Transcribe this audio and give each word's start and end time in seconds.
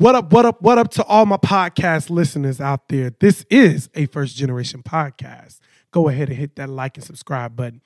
What 0.00 0.14
up, 0.14 0.32
what 0.32 0.46
up, 0.46 0.62
what 0.62 0.78
up 0.78 0.90
to 0.92 1.04
all 1.04 1.26
my 1.26 1.36
podcast 1.36 2.08
listeners 2.08 2.58
out 2.58 2.88
there? 2.88 3.12
This 3.20 3.44
is 3.50 3.90
a 3.94 4.06
first 4.06 4.34
generation 4.34 4.82
podcast. 4.82 5.58
Go 5.90 6.08
ahead 6.08 6.30
and 6.30 6.38
hit 6.38 6.56
that 6.56 6.70
like 6.70 6.96
and 6.96 7.04
subscribe 7.04 7.54
button. 7.54 7.82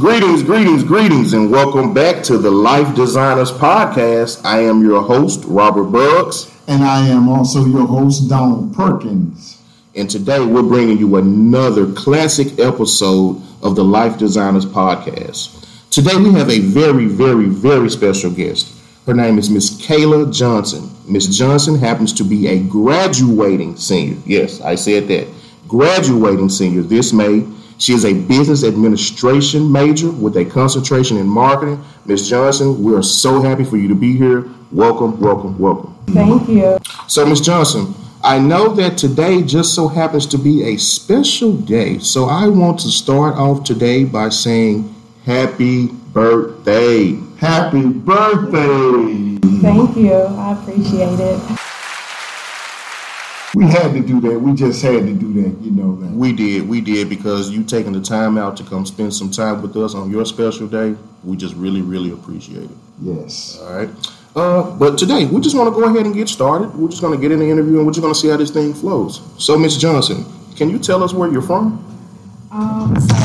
Greetings, 0.00 0.42
greetings, 0.42 0.82
greetings, 0.82 1.34
and 1.34 1.52
welcome 1.52 1.94
back 1.94 2.24
to 2.24 2.36
the 2.36 2.50
Life 2.50 2.96
Designers 2.96 3.52
Podcast. 3.52 4.44
I 4.44 4.62
am 4.62 4.82
your 4.82 5.02
host, 5.02 5.44
Robert 5.44 5.92
Buggs. 5.92 6.52
And 6.66 6.82
I 6.82 7.06
am 7.06 7.28
also 7.28 7.64
your 7.64 7.86
host, 7.86 8.28
Donald 8.28 8.74
Perkins. 8.74 9.57
And 9.98 10.08
today 10.08 10.38
we're 10.38 10.62
bringing 10.62 10.96
you 10.96 11.16
another 11.16 11.92
classic 11.92 12.60
episode 12.60 13.42
of 13.64 13.74
the 13.74 13.82
Life 13.82 14.16
Designers 14.16 14.64
Podcast. 14.64 15.66
Today 15.90 16.16
we 16.16 16.32
have 16.34 16.48
a 16.48 16.60
very, 16.60 17.06
very, 17.06 17.46
very 17.46 17.90
special 17.90 18.30
guest. 18.30 18.72
Her 19.06 19.14
name 19.14 19.38
is 19.38 19.50
Miss 19.50 19.70
Kayla 19.84 20.32
Johnson. 20.32 20.88
Miss 21.08 21.26
Johnson 21.26 21.76
happens 21.76 22.12
to 22.12 22.22
be 22.22 22.46
a 22.46 22.62
graduating 22.62 23.74
senior. 23.74 24.18
Yes, 24.24 24.60
I 24.60 24.76
said 24.76 25.08
that. 25.08 25.26
Graduating 25.66 26.48
senior 26.48 26.82
this 26.82 27.12
May 27.12 27.44
she 27.78 27.92
is 27.92 28.04
a 28.04 28.12
business 28.12 28.62
administration 28.62 29.70
major 29.70 30.10
with 30.10 30.36
a 30.36 30.44
concentration 30.44 31.16
in 31.16 31.26
marketing. 31.26 31.84
Miss 32.06 32.28
Johnson, 32.28 32.82
we 32.82 32.94
are 32.94 33.02
so 33.02 33.40
happy 33.40 33.64
for 33.64 33.76
you 33.76 33.88
to 33.88 33.94
be 33.96 34.16
here. 34.16 34.48
Welcome, 34.70 35.18
welcome, 35.20 35.58
welcome. 35.58 35.96
Thank 36.06 36.48
you. 36.48 36.78
So, 37.06 37.24
Miss 37.24 37.40
Johnson, 37.40 37.94
I 38.22 38.38
know 38.38 38.74
that 38.74 38.98
today 38.98 39.42
just 39.42 39.74
so 39.74 39.88
happens 39.88 40.26
to 40.26 40.38
be 40.38 40.64
a 40.64 40.76
special 40.76 41.52
day. 41.52 41.98
So, 41.98 42.26
I 42.26 42.48
want 42.48 42.80
to 42.80 42.88
start 42.88 43.36
off 43.36 43.64
today 43.64 44.04
by 44.04 44.28
saying 44.30 44.94
happy 45.24 45.86
birthday. 45.86 47.18
Happy 47.38 47.88
birthday. 47.88 49.38
Thank 49.60 49.96
you. 49.96 50.12
I 50.12 50.52
appreciate 50.52 51.20
it 51.20 51.58
we 53.58 53.64
had 53.64 53.92
to 53.92 54.00
do 54.00 54.20
that. 54.20 54.38
We 54.38 54.54
just 54.54 54.80
had 54.82 55.04
to 55.04 55.12
do 55.12 55.32
that. 55.42 55.60
You 55.60 55.72
know 55.72 55.96
that. 55.96 56.12
We 56.12 56.32
did. 56.32 56.68
We 56.68 56.80
did 56.80 57.08
because 57.08 57.50
you 57.50 57.64
taking 57.64 57.92
the 57.92 58.00
time 58.00 58.38
out 58.38 58.56
to 58.58 58.62
come 58.62 58.86
spend 58.86 59.12
some 59.12 59.32
time 59.32 59.62
with 59.62 59.76
us 59.76 59.96
on 59.96 60.10
your 60.10 60.24
special 60.24 60.68
day. 60.68 60.94
We 61.24 61.36
just 61.36 61.56
really, 61.56 61.82
really 61.82 62.12
appreciate 62.12 62.70
it. 62.70 62.76
Yes. 63.02 63.58
All 63.60 63.74
right. 63.74 63.88
Uh, 64.36 64.70
but 64.76 64.96
today 64.96 65.24
we 65.26 65.40
just 65.40 65.56
want 65.56 65.74
to 65.74 65.80
go 65.80 65.88
ahead 65.88 66.06
and 66.06 66.14
get 66.14 66.28
started. 66.28 66.72
We're 66.76 66.88
just 66.88 67.02
going 67.02 67.16
to 67.16 67.20
get 67.20 67.32
in 67.32 67.40
the 67.40 67.50
interview 67.50 67.78
and 67.78 67.86
we're 67.86 67.92
just 67.92 68.02
going 68.02 68.14
to 68.14 68.20
see 68.20 68.28
how 68.28 68.36
this 68.36 68.52
thing 68.52 68.72
flows. 68.72 69.22
So, 69.38 69.58
Miss 69.58 69.76
Johnson, 69.76 70.24
can 70.54 70.70
you 70.70 70.78
tell 70.78 71.02
us 71.02 71.12
where 71.12 71.28
you're 71.28 71.42
from? 71.42 71.84
Um, 72.52 72.94
so 73.00 73.16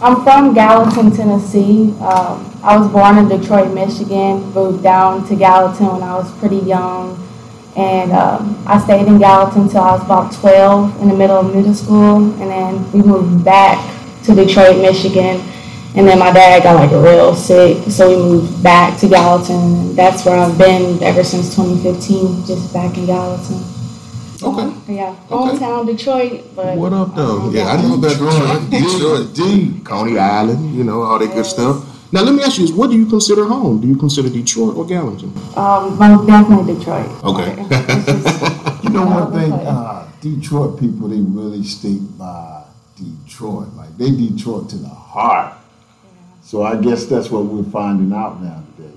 I'm 0.00 0.22
from 0.22 0.54
Gallatin, 0.54 1.10
Tennessee. 1.10 1.90
Um, 1.98 2.48
I 2.62 2.78
was 2.78 2.86
born 2.92 3.18
in 3.18 3.28
Detroit, 3.28 3.74
Michigan. 3.74 4.52
Moved 4.52 4.84
down 4.84 5.26
to 5.26 5.34
Gallatin 5.34 5.86
when 5.86 6.02
I 6.04 6.14
was 6.14 6.30
pretty 6.38 6.58
young. 6.58 7.18
And 7.76 8.12
um, 8.12 8.62
I 8.66 8.78
stayed 8.78 9.06
in 9.06 9.18
Gallatin 9.18 9.62
until 9.62 9.80
I 9.80 9.92
was 9.92 10.04
about 10.04 10.32
12 10.32 11.00
in 11.00 11.08
the 11.08 11.14
middle 11.14 11.36
of 11.36 11.54
middle 11.54 11.74
school. 11.74 12.32
And 12.40 12.50
then 12.50 12.92
we 12.92 13.02
moved 13.02 13.44
back 13.44 13.80
to 14.24 14.34
Detroit, 14.34 14.76
Michigan. 14.76 15.40
And 15.94 16.08
then 16.08 16.18
my 16.18 16.32
dad 16.32 16.62
got 16.62 16.76
like 16.76 16.90
real 16.90 17.34
sick, 17.34 17.90
so 17.90 18.08
we 18.08 18.16
moved 18.16 18.62
back 18.62 18.98
to 19.00 19.08
Gallatin. 19.08 19.94
That's 19.94 20.24
where 20.24 20.38
I've 20.38 20.56
been 20.56 21.02
ever 21.02 21.22
since 21.22 21.54
2015, 21.54 22.46
just 22.46 22.72
back 22.72 22.96
in 22.96 23.04
Gallatin. 23.04 23.60
Okay. 24.42 24.94
Yeah, 24.94 25.14
hometown 25.28 25.82
okay. 25.82 25.92
Detroit. 25.92 26.44
But 26.56 26.78
what 26.78 26.94
up, 26.94 27.14
though? 27.14 27.50
Yeah, 27.50 27.66
I 27.66 27.80
know 27.80 27.94
about 27.94 28.10
Detroit. 28.10 28.70
Detroit, 28.70 29.34
D, 29.34 29.80
Coney 29.84 30.18
Island, 30.18 30.74
you 30.74 30.82
know 30.82 31.02
all 31.02 31.18
that 31.18 31.26
yes. 31.26 31.34
good 31.34 31.46
stuff. 31.46 31.91
Now, 32.12 32.20
let 32.20 32.34
me 32.34 32.42
ask 32.42 32.58
you: 32.58 32.64
Is 32.64 32.72
what 32.72 32.90
do 32.90 32.98
you 32.98 33.06
consider 33.06 33.46
home? 33.46 33.80
Do 33.80 33.88
you 33.88 33.96
consider 33.96 34.28
Detroit 34.28 34.76
or 34.76 34.86
Gallatin? 34.86 35.32
Um, 35.56 35.98
most 35.98 36.26
definitely 36.26 36.74
Detroit. 36.74 37.24
Okay. 37.24 37.50
you 38.82 38.90
know 38.90 39.06
one 39.06 39.32
thing, 39.32 39.52
uh, 39.52 40.10
Detroit 40.20 40.78
people 40.78 41.08
they 41.08 41.20
really 41.20 41.64
stick 41.64 41.98
by 42.18 42.64
Detroit. 42.96 43.72
Like 43.74 43.96
they 43.96 44.10
Detroit 44.10 44.68
to 44.70 44.76
the 44.76 44.88
heart. 44.88 45.54
So 46.42 46.62
I 46.62 46.76
guess 46.76 47.06
that's 47.06 47.30
what 47.30 47.46
we're 47.46 47.64
finding 47.70 48.12
out 48.12 48.42
now 48.42 48.62
today. 48.76 48.94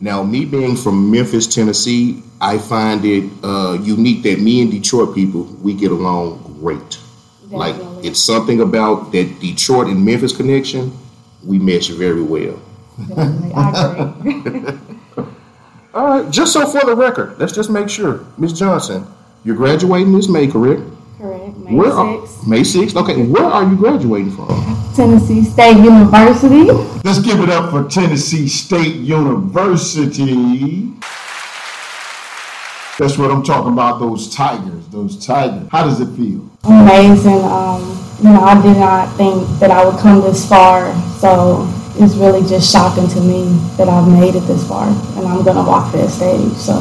Now, 0.00 0.24
me 0.24 0.44
being 0.44 0.74
from 0.74 1.08
Memphis, 1.08 1.46
Tennessee, 1.46 2.22
I 2.40 2.58
find 2.58 3.04
it 3.04 3.30
uh, 3.44 3.78
unique 3.80 4.24
that 4.24 4.40
me 4.40 4.60
and 4.60 4.72
Detroit 4.72 5.14
people 5.14 5.44
we 5.62 5.72
get 5.72 5.92
along 5.92 6.58
great. 6.60 6.98
Definitely. 7.42 7.58
Like 7.58 8.04
it's 8.04 8.18
something 8.18 8.60
about 8.60 9.12
that 9.12 9.38
Detroit 9.38 9.86
and 9.86 10.04
Memphis 10.04 10.36
connection 10.36 10.90
we 11.46 11.58
mesh 11.58 11.88
very 11.88 12.22
well. 12.22 12.60
I 13.16 14.14
agree. 14.18 14.78
All 15.94 16.04
right, 16.04 16.30
just 16.30 16.52
so 16.52 16.66
for 16.66 16.84
the 16.84 16.94
record, 16.94 17.38
let's 17.38 17.54
just 17.54 17.70
make 17.70 17.88
sure, 17.88 18.26
Miss 18.36 18.52
Johnson, 18.52 19.06
you're 19.44 19.56
graduating 19.56 20.12
this 20.12 20.28
May, 20.28 20.46
correct? 20.46 20.82
Correct. 21.18 21.56
May 21.56 21.74
where 21.74 21.90
6th. 21.90 22.44
Are, 22.44 22.48
May 22.48 22.60
6th. 22.60 22.96
Okay, 23.02 23.22
where 23.22 23.44
are 23.44 23.64
you 23.66 23.76
graduating 23.76 24.32
from? 24.32 24.48
Tennessee 24.94 25.42
State 25.42 25.78
University. 25.78 26.64
Let's 27.04 27.20
give 27.20 27.40
it 27.40 27.48
up 27.48 27.70
for 27.70 27.88
Tennessee 27.88 28.48
State 28.48 28.96
University. 28.96 30.92
That's 32.98 33.18
what 33.18 33.30
I'm 33.30 33.42
talking 33.42 33.74
about. 33.74 34.00
Those 34.00 34.34
tigers, 34.34 34.88
those 34.88 35.24
tigers. 35.24 35.68
How 35.70 35.84
does 35.84 36.00
it 36.00 36.06
feel? 36.16 36.48
Amazing. 36.64 37.44
Um, 37.44 37.82
you 38.22 38.30
know, 38.30 38.40
I 38.40 38.60
did 38.62 38.78
not 38.78 39.14
think 39.18 39.46
that 39.60 39.70
I 39.70 39.84
would 39.84 40.00
come 40.00 40.22
this 40.22 40.48
far. 40.48 40.94
So 41.18 41.68
it's 41.96 42.14
really 42.14 42.40
just 42.48 42.72
shocking 42.72 43.06
to 43.08 43.20
me 43.20 43.44
that 43.76 43.90
I've 43.90 44.08
made 44.08 44.34
it 44.34 44.46
this 44.46 44.66
far, 44.66 44.88
and 44.88 45.26
I'm 45.26 45.44
gonna 45.44 45.62
walk 45.62 45.92
that 45.92 46.08
stage. 46.08 46.52
So, 46.54 46.72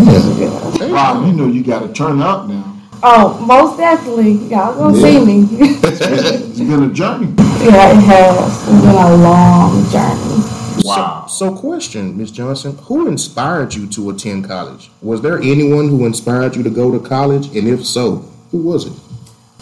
yeah. 0.00 0.92
wow, 0.92 1.26
you 1.26 1.32
know, 1.32 1.46
you 1.46 1.64
got 1.64 1.80
to 1.80 1.92
turn 1.92 2.22
up 2.22 2.48
now. 2.48 2.76
Oh, 3.02 3.44
most 3.44 3.78
definitely. 3.78 4.34
Y'all 4.48 4.74
gonna 4.76 4.96
yeah. 4.96 5.02
see 5.02 5.24
me. 5.24 5.48
it's 5.82 6.58
been 6.58 6.84
a 6.84 6.92
journey. 6.92 7.34
Yeah, 7.64 7.98
it 7.98 8.02
has. 8.02 8.62
It's 8.62 8.80
been 8.80 8.94
a 8.94 9.16
long 9.16 9.90
journey. 9.90 10.57
Wow. 10.84 11.26
So, 11.28 11.54
so 11.54 11.60
question, 11.60 12.16
Ms. 12.16 12.30
Johnson, 12.30 12.76
who 12.78 13.08
inspired 13.08 13.74
you 13.74 13.86
to 13.88 14.10
attend 14.10 14.46
college? 14.46 14.90
Was 15.02 15.20
there 15.20 15.38
anyone 15.38 15.88
who 15.88 16.06
inspired 16.06 16.56
you 16.56 16.62
to 16.62 16.70
go 16.70 16.90
to 16.90 16.98
college? 17.06 17.54
And 17.56 17.68
if 17.68 17.84
so, 17.84 18.16
who 18.50 18.58
was 18.62 18.86
it? 18.86 18.92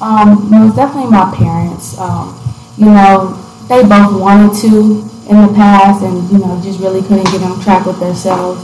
Um, 0.01 0.53
it 0.53 0.65
was 0.65 0.77
definitely 0.77 1.11
my 1.11 1.35
parents. 1.35 1.99
Um, 1.99 2.39
you 2.77 2.87
know, 2.87 3.33
they 3.69 3.83
both 3.83 4.21
wanted 4.21 4.55
to 4.61 5.03
in 5.29 5.43
the 5.43 5.53
past 5.55 6.03
and, 6.05 6.31
you 6.31 6.39
know, 6.39 6.61
just 6.63 6.79
really 6.81 7.03
couldn't 7.03 7.27
get 7.33 7.43
on 7.43 7.61
track 7.63 7.87
with 7.87 7.99
themselves. 7.99 8.61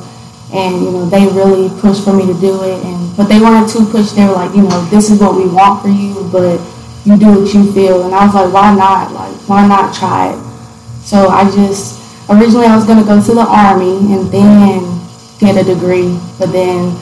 And, 0.53 0.83
you 0.83 0.91
know, 0.91 1.07
they 1.07 1.27
really 1.27 1.69
pushed 1.81 2.05
for 2.05 2.13
me 2.13 2.27
to 2.27 2.35
do 2.35 2.63
it. 2.63 2.85
And 2.85 3.17
But 3.17 3.27
they 3.27 3.41
weren't 3.41 3.69
too 3.69 3.87
pushed. 3.87 4.15
They 4.15 4.27
were 4.27 4.33
like, 4.33 4.55
you 4.55 4.63
know, 4.63 4.85
this 4.87 5.11
is 5.11 5.19
what 5.21 5.35
we 5.35 5.49
want 5.49 5.81
for 5.83 5.89
you, 5.89 6.29
but 6.31 6.61
you 7.05 7.17
do 7.17 7.41
what 7.41 7.55
you 7.55 7.73
feel. 7.73 8.05
And 8.05 8.15
I 8.15 8.27
was 8.27 8.35
like, 8.35 8.53
why 8.53 8.75
not? 8.75 9.13
Like, 9.13 9.35
why 9.49 9.67
not 9.67 9.95
try 9.95 10.35
it? 10.35 10.39
So 11.03 11.29
I 11.29 11.45
just 11.51 12.02
originally 12.29 12.67
I 12.67 12.77
was 12.77 12.85
going 12.85 12.99
to 12.99 13.05
go 13.05 13.23
to 13.23 13.35
the 13.35 13.47
army 13.47 13.97
and 14.13 14.31
then 14.31 14.81
get 15.39 15.57
a 15.57 15.65
degree, 15.65 16.19
but 16.39 16.53
then 16.53 16.95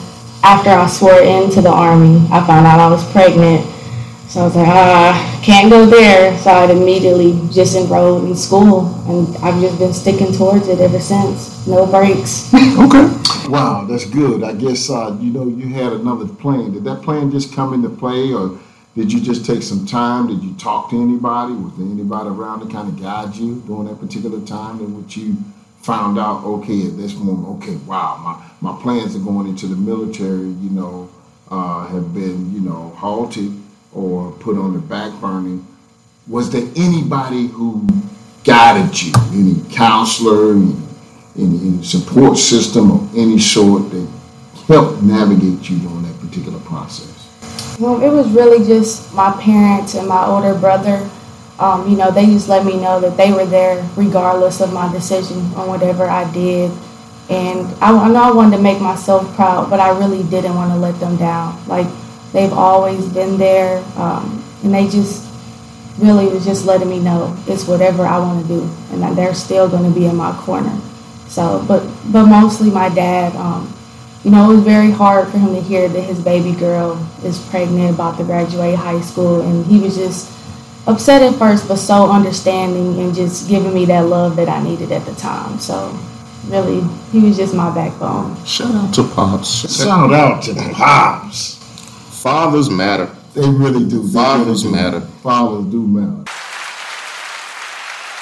after 0.43 0.69
I 0.69 0.87
swore 0.87 1.21
into 1.21 1.61
the 1.61 1.69
army, 1.69 2.25
I 2.31 2.45
found 2.45 2.65
out 2.65 2.79
I 2.79 2.89
was 2.89 3.09
pregnant. 3.11 3.65
So 4.27 4.41
I 4.41 4.43
was 4.45 4.55
like, 4.55 4.67
ah, 4.67 5.41
can't 5.43 5.69
go 5.69 5.85
there. 5.85 6.37
So 6.37 6.51
I 6.51 6.71
immediately 6.71 7.33
just 7.51 7.75
enrolled 7.75 8.23
in 8.23 8.35
school, 8.35 8.87
and 9.09 9.35
I've 9.43 9.59
just 9.59 9.77
been 9.77 9.93
sticking 9.93 10.31
towards 10.31 10.69
it 10.69 10.79
ever 10.79 11.01
since. 11.01 11.67
No 11.67 11.85
breaks. 11.85 12.51
okay. 12.55 13.11
Wow, 13.49 13.85
that's 13.85 14.05
good. 14.05 14.43
I 14.43 14.53
guess 14.53 14.89
uh, 14.89 15.17
you 15.19 15.33
know 15.33 15.47
you 15.47 15.67
had 15.73 15.91
another 15.91 16.27
plan. 16.27 16.71
Did 16.71 16.85
that 16.85 17.01
plan 17.01 17.29
just 17.29 17.53
come 17.53 17.73
into 17.73 17.89
play, 17.89 18.31
or 18.31 18.57
did 18.95 19.11
you 19.13 19.21
just 19.21 19.45
take 19.45 19.63
some 19.63 19.85
time? 19.85 20.27
Did 20.27 20.43
you 20.43 20.53
talk 20.55 20.89
to 20.89 21.01
anybody? 21.01 21.53
Was 21.53 21.77
there 21.77 21.87
anybody 21.87 22.29
around 22.29 22.59
to 22.59 22.73
kind 22.73 22.89
of 22.89 23.01
guide 23.01 23.35
you 23.35 23.61
during 23.65 23.85
that 23.85 23.99
particular 23.99 24.45
time 24.45 24.79
in 24.79 25.01
which 25.01 25.15
you 25.15 25.37
found 25.81 26.19
out, 26.19 26.43
okay, 26.43 26.87
at 26.87 26.97
this 26.97 27.15
moment, 27.15 27.63
okay, 27.63 27.75
wow, 27.87 28.19
my, 28.61 28.69
my 28.71 28.81
plans 28.81 29.15
of 29.15 29.23
going 29.23 29.47
into 29.47 29.65
the 29.65 29.75
military, 29.75 30.47
you 30.47 30.69
know, 30.69 31.09
uh, 31.49 31.87
have 31.87 32.13
been, 32.13 32.53
you 32.53 32.59
know, 32.59 32.89
halted 32.97 33.51
or 33.93 34.31
put 34.33 34.57
on 34.57 34.73
the 34.73 34.79
back 34.79 35.11
burner. 35.19 35.59
Was 36.27 36.51
there 36.51 36.67
anybody 36.75 37.47
who 37.47 37.87
guided 38.43 39.01
you? 39.01 39.13
Any 39.33 39.61
counselor, 39.73 40.53
any, 40.53 40.75
any, 41.37 41.59
any 41.59 41.83
support 41.83 42.37
system 42.37 42.91
of 42.91 43.17
any 43.17 43.39
sort 43.39 43.89
that 43.91 44.07
helped 44.67 45.01
navigate 45.01 45.69
you 45.69 45.79
during 45.79 46.03
that 46.03 46.19
particular 46.19 46.59
process? 46.59 47.20
Well, 47.81 47.99
it 48.03 48.09
was 48.09 48.29
really 48.29 48.63
just 48.63 49.11
my 49.11 49.31
parents 49.41 49.95
and 49.95 50.07
my 50.07 50.23
older 50.27 50.53
brother. 50.53 51.09
Um, 51.57 51.89
you 51.89 51.97
know, 51.97 52.11
they 52.11 52.27
just 52.27 52.47
let 52.47 52.63
me 52.63 52.79
know 52.79 52.99
that 52.99 53.17
they 53.17 53.31
were 53.33 53.47
there 53.47 53.83
regardless 53.95 54.61
of 54.61 54.71
my 54.71 54.91
decision 54.91 55.39
on 55.55 55.67
whatever 55.67 56.05
I 56.05 56.31
did. 56.31 56.69
And 57.27 57.65
I, 57.81 57.89
I 57.97 58.07
know 58.09 58.21
I 58.21 58.31
wanted 58.33 58.57
to 58.57 58.61
make 58.61 58.79
myself 58.79 59.33
proud, 59.35 59.71
but 59.71 59.79
I 59.79 59.97
really 59.97 60.21
didn't 60.29 60.53
want 60.53 60.71
to 60.71 60.77
let 60.77 60.99
them 60.99 61.17
down. 61.17 61.57
Like, 61.67 61.87
they've 62.33 62.53
always 62.53 63.11
been 63.11 63.39
there, 63.39 63.83
um, 63.95 64.45
and 64.63 64.71
they 64.71 64.87
just 64.87 65.27
really 65.97 66.27
was 66.27 66.45
just 66.45 66.65
letting 66.67 66.89
me 66.89 66.99
know 66.99 67.35
it's 67.47 67.67
whatever 67.67 68.05
I 68.05 68.19
want 68.19 68.45
to 68.45 68.47
do, 68.47 68.61
and 68.91 69.01
that 69.01 69.15
they're 69.15 69.33
still 69.33 69.67
going 69.67 69.91
to 69.91 69.99
be 69.99 70.05
in 70.05 70.15
my 70.15 70.33
corner. 70.41 70.79
So, 71.29 71.65
but 71.67 71.83
but 72.11 72.27
mostly 72.27 72.69
my 72.69 72.89
dad. 72.89 73.35
Um, 73.35 73.73
you 74.23 74.29
know, 74.29 74.51
it 74.51 74.55
was 74.55 74.63
very 74.63 74.91
hard 74.91 75.29
for 75.29 75.39
him 75.39 75.55
to 75.55 75.61
hear 75.61 75.89
that 75.89 76.01
his 76.01 76.19
baby 76.19 76.53
girl 76.53 76.95
is 77.23 77.39
pregnant, 77.49 77.95
about 77.95 78.17
to 78.17 78.23
graduate 78.23 78.75
high 78.75 79.01
school, 79.01 79.41
and 79.41 79.65
he 79.65 79.79
was 79.79 79.95
just 79.95 80.31
upset 80.87 81.21
at 81.21 81.37
first, 81.39 81.67
but 81.67 81.77
so 81.77 82.09
understanding 82.09 82.99
and 82.99 83.15
just 83.15 83.49
giving 83.49 83.73
me 83.73 83.85
that 83.85 84.05
love 84.05 84.35
that 84.35 84.47
I 84.47 84.61
needed 84.63 84.91
at 84.91 85.05
the 85.05 85.15
time. 85.15 85.59
So, 85.59 85.97
really, 86.47 86.81
he 87.11 87.19
was 87.19 87.35
just 87.35 87.55
my 87.55 87.73
backbone. 87.73 88.43
Shout 88.45 88.75
out 88.75 88.93
to 88.93 89.03
Pops. 89.03 89.75
Shout 89.75 90.13
out 90.13 90.43
to 90.43 90.53
Pops. 90.73 91.55
Fathers 92.21 92.69
matter. 92.69 93.09
They 93.33 93.49
really 93.49 93.87
do. 93.87 94.07
Fathers 94.07 94.65
really 94.65 94.77
do. 94.77 94.83
matter. 94.83 95.01
Fathers 95.01 95.65
do 95.71 95.87
matter. 95.87 96.31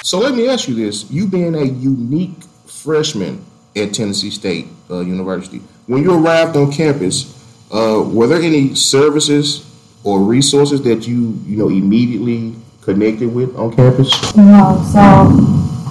So 0.04 0.18
let 0.19 0.34
me 0.34 0.48
ask 0.48 0.68
you 0.69 0.75
this: 0.75 1.12
You 1.12 1.28
being 1.28 1.56
a 1.56 1.63
unique 1.63 2.42
freshman 2.66 3.44
at 3.75 3.94
Tennessee 3.94 4.31
State 4.31 4.68
uh, 4.90 5.01
University, 5.01 5.62
when 5.89 6.03
you 6.03 6.13
arrived 6.13 6.56
on 6.56 6.71
campus, 6.71 7.36
uh, 7.71 8.03
were 8.06 8.27
there 8.27 8.39
any 8.39 8.75
services 8.75 9.65
or 10.03 10.21
resources 10.21 10.83
that 10.83 11.07
you 11.07 11.33
you 11.47 11.57
know 11.57 11.69
immediately 11.69 12.53
connected 12.81 13.33
with 13.33 13.56
on 13.56 13.75
campus? 13.75 14.13
No, 14.38 14.77
so 14.94 15.01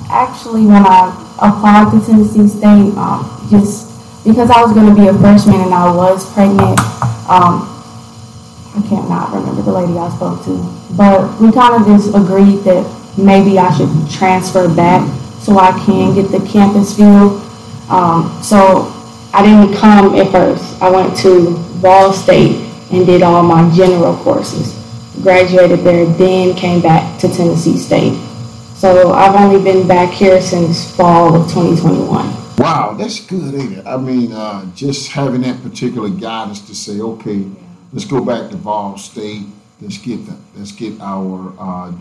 actually, 0.08 0.66
when 0.66 0.86
I 0.86 1.10
applied 1.42 1.90
to 1.90 2.06
Tennessee 2.06 2.46
State, 2.46 2.94
um, 2.94 3.26
just 3.50 3.90
because 4.24 4.50
I 4.50 4.62
was 4.62 4.72
going 4.72 4.86
to 4.86 4.94
be 4.94 5.08
a 5.08 5.14
freshman 5.18 5.60
and 5.66 5.74
I 5.74 5.92
was 5.92 6.32
pregnant, 6.32 6.78
um, 7.26 7.66
I 8.78 8.80
can't 8.88 9.10
not 9.10 9.34
remember 9.34 9.62
the 9.62 9.72
lady 9.72 9.98
I 9.98 10.14
spoke 10.14 10.44
to, 10.44 10.62
but 10.96 11.40
we 11.40 11.50
kind 11.50 11.74
of 11.74 11.88
just 11.88 12.14
agreed 12.14 12.62
that 12.62 12.86
maybe 13.18 13.58
I 13.58 13.76
should 13.76 13.90
transfer 14.08 14.72
back 14.72 15.02
so 15.42 15.58
I 15.58 15.72
can 15.84 16.14
get 16.14 16.30
the 16.30 16.38
campus 16.46 16.96
feel. 16.96 17.42
Um, 17.90 18.38
so 18.44 18.94
I 19.32 19.42
didn't 19.42 19.76
come 19.76 20.14
at 20.14 20.30
first. 20.32 20.80
I 20.80 20.90
went 20.90 21.16
to 21.18 21.50
Vol 21.80 22.12
State 22.12 22.56
and 22.90 23.04
did 23.04 23.22
all 23.22 23.42
my 23.42 23.70
general 23.74 24.16
courses. 24.16 24.74
Graduated 25.22 25.80
there, 25.80 26.06
then 26.06 26.56
came 26.56 26.80
back 26.80 27.20
to 27.20 27.28
Tennessee 27.28 27.76
State. 27.76 28.14
So 28.76 29.12
I've 29.12 29.34
only 29.34 29.62
been 29.62 29.86
back 29.86 30.10
here 30.10 30.40
since 30.40 30.94
fall 30.96 31.34
of 31.34 31.50
2021. 31.52 32.08
Wow, 32.58 32.94
that's 32.98 33.20
good, 33.20 33.54
ain't 33.54 33.78
it? 33.78 33.86
I 33.86 33.96
mean, 33.96 34.32
uh, 34.32 34.64
just 34.74 35.10
having 35.10 35.42
that 35.42 35.62
particular 35.62 36.08
guidance 36.08 36.60
to 36.62 36.74
say, 36.74 37.00
okay, 37.00 37.44
let's 37.92 38.04
go 38.04 38.24
back 38.24 38.50
to 38.50 38.56
Vol 38.56 38.96
State. 38.96 39.46
Let's 39.80 39.98
get 39.98 40.26
the, 40.26 40.36
let's 40.56 40.72
get 40.72 41.00
our 41.00 41.54
uh, 41.58 41.92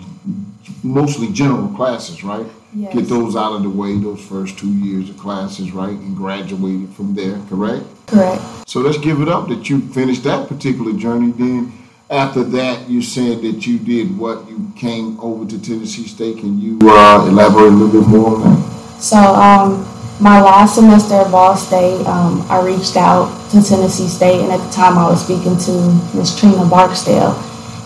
mostly 0.83 1.31
general 1.31 1.67
classes, 1.69 2.23
right? 2.23 2.45
Yes. 2.73 2.93
Get 2.93 3.07
those 3.07 3.35
out 3.35 3.53
of 3.53 3.63
the 3.63 3.69
way, 3.69 3.95
those 3.97 4.19
first 4.19 4.57
two 4.57 4.71
years 4.73 5.09
of 5.09 5.17
classes, 5.17 5.71
right, 5.71 5.89
and 5.89 6.17
graduated 6.17 6.89
from 6.89 7.13
there, 7.13 7.39
correct? 7.47 7.85
Correct. 8.07 8.41
So 8.67 8.79
let's 8.79 8.97
give 8.97 9.21
it 9.21 9.29
up 9.29 9.47
that 9.49 9.69
you 9.69 9.81
finished 9.89 10.23
that 10.23 10.47
particular 10.47 10.93
journey. 10.93 11.31
Then 11.31 11.71
after 12.09 12.43
that, 12.43 12.89
you 12.89 13.01
said 13.01 13.41
that 13.41 13.67
you 13.67 13.77
did 13.77 14.17
what? 14.17 14.49
You 14.49 14.71
came 14.75 15.19
over 15.19 15.45
to 15.45 15.61
Tennessee 15.61 16.07
State. 16.07 16.39
Can 16.39 16.59
you 16.59 16.79
uh, 16.81 17.27
elaborate 17.27 17.67
a 17.67 17.75
little 17.75 18.01
bit 18.01 18.09
more 18.09 18.35
on 18.35 18.43
that? 18.43 19.01
So 19.01 19.17
um, 19.17 19.87
my 20.19 20.41
last 20.41 20.75
semester 20.75 21.13
at 21.13 21.27
Vol 21.27 21.55
State, 21.55 22.05
um, 22.07 22.43
I 22.49 22.59
reached 22.65 22.97
out 22.97 23.29
to 23.51 23.61
Tennessee 23.61 24.07
State, 24.07 24.41
and 24.41 24.51
at 24.51 24.57
the 24.65 24.71
time 24.71 24.97
I 24.97 25.07
was 25.07 25.23
speaking 25.23 25.57
to 25.57 26.17
Miss 26.17 26.39
Trina 26.39 26.65
Barksdale, 26.65 27.33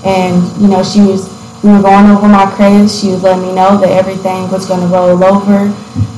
and 0.06 0.62
you 0.62 0.68
know 0.68 0.84
she 0.84 1.02
was 1.02 1.30
we 1.64 1.70
were 1.70 1.82
going 1.82 2.08
over 2.08 2.28
my 2.28 2.50
credits. 2.56 3.00
She 3.00 3.10
was 3.10 3.22
letting 3.22 3.44
me 3.44 3.54
know 3.54 3.78
that 3.78 3.90
everything 3.90 4.50
was 4.50 4.66
going 4.66 4.82
to 4.82 4.88
roll 4.88 5.24
over, 5.24 5.72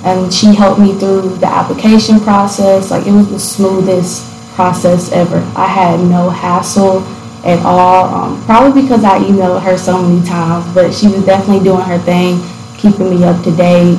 and 0.05 0.33
she 0.33 0.55
helped 0.55 0.79
me 0.79 0.97
through 0.97 1.35
the 1.37 1.47
application 1.47 2.19
process. 2.21 2.91
Like 2.91 3.05
it 3.05 3.11
was 3.11 3.29
the 3.29 3.39
smoothest 3.39 4.29
process 4.55 5.11
ever. 5.11 5.39
I 5.55 5.67
had 5.67 5.99
no 5.99 6.29
hassle 6.29 7.03
at 7.43 7.59
all. 7.65 8.05
Um, 8.13 8.43
probably 8.45 8.81
because 8.81 9.03
I 9.03 9.19
emailed 9.19 9.61
her 9.63 9.77
so 9.77 10.01
many 10.01 10.25
times, 10.25 10.65
but 10.73 10.93
she 10.93 11.07
was 11.07 11.25
definitely 11.25 11.63
doing 11.63 11.83
her 11.83 11.99
thing, 11.99 12.39
keeping 12.77 13.09
me 13.09 13.23
up 13.25 13.43
to 13.43 13.51
date. 13.51 13.97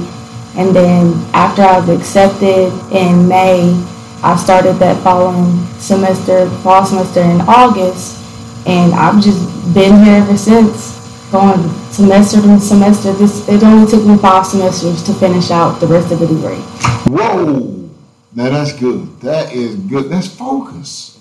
And 0.57 0.75
then 0.75 1.13
after 1.35 1.63
I 1.63 1.81
was 1.81 1.89
accepted 1.89 2.73
in 2.93 3.29
May, 3.29 3.75
I 4.23 4.37
started 4.37 4.75
that 4.75 5.03
following 5.03 5.67
semester, 5.79 6.49
fall 6.63 6.87
semester 6.87 7.21
in 7.21 7.43
August, 7.43 8.24
and 8.67 8.95
I've 8.95 9.23
just 9.23 9.75
been 9.75 10.03
here 10.05 10.23
ever 10.23 10.37
since, 10.37 11.31
going 11.31 11.69
semester 11.91 12.41
to 12.41 12.61
semester. 12.61 13.13
This 13.13 13.47
it 13.49 13.63
only 13.63 13.91
took 13.91 14.05
me 14.07 14.17
five 14.17 14.47
semesters 14.47 15.03
to 15.05 15.15
finish 15.15 15.51
out 15.51 15.81
the 15.81 15.87
rest 15.87 16.13
of 16.13 16.21
the 16.21 16.27
degree. 16.27 16.61
Whoa! 17.07 17.91
Now 18.35 18.51
that's 18.51 18.73
good. 18.73 19.21
That 19.21 19.53
is 19.53 19.77
good. 19.77 20.11
That's 20.11 20.29
focus. 20.29 21.21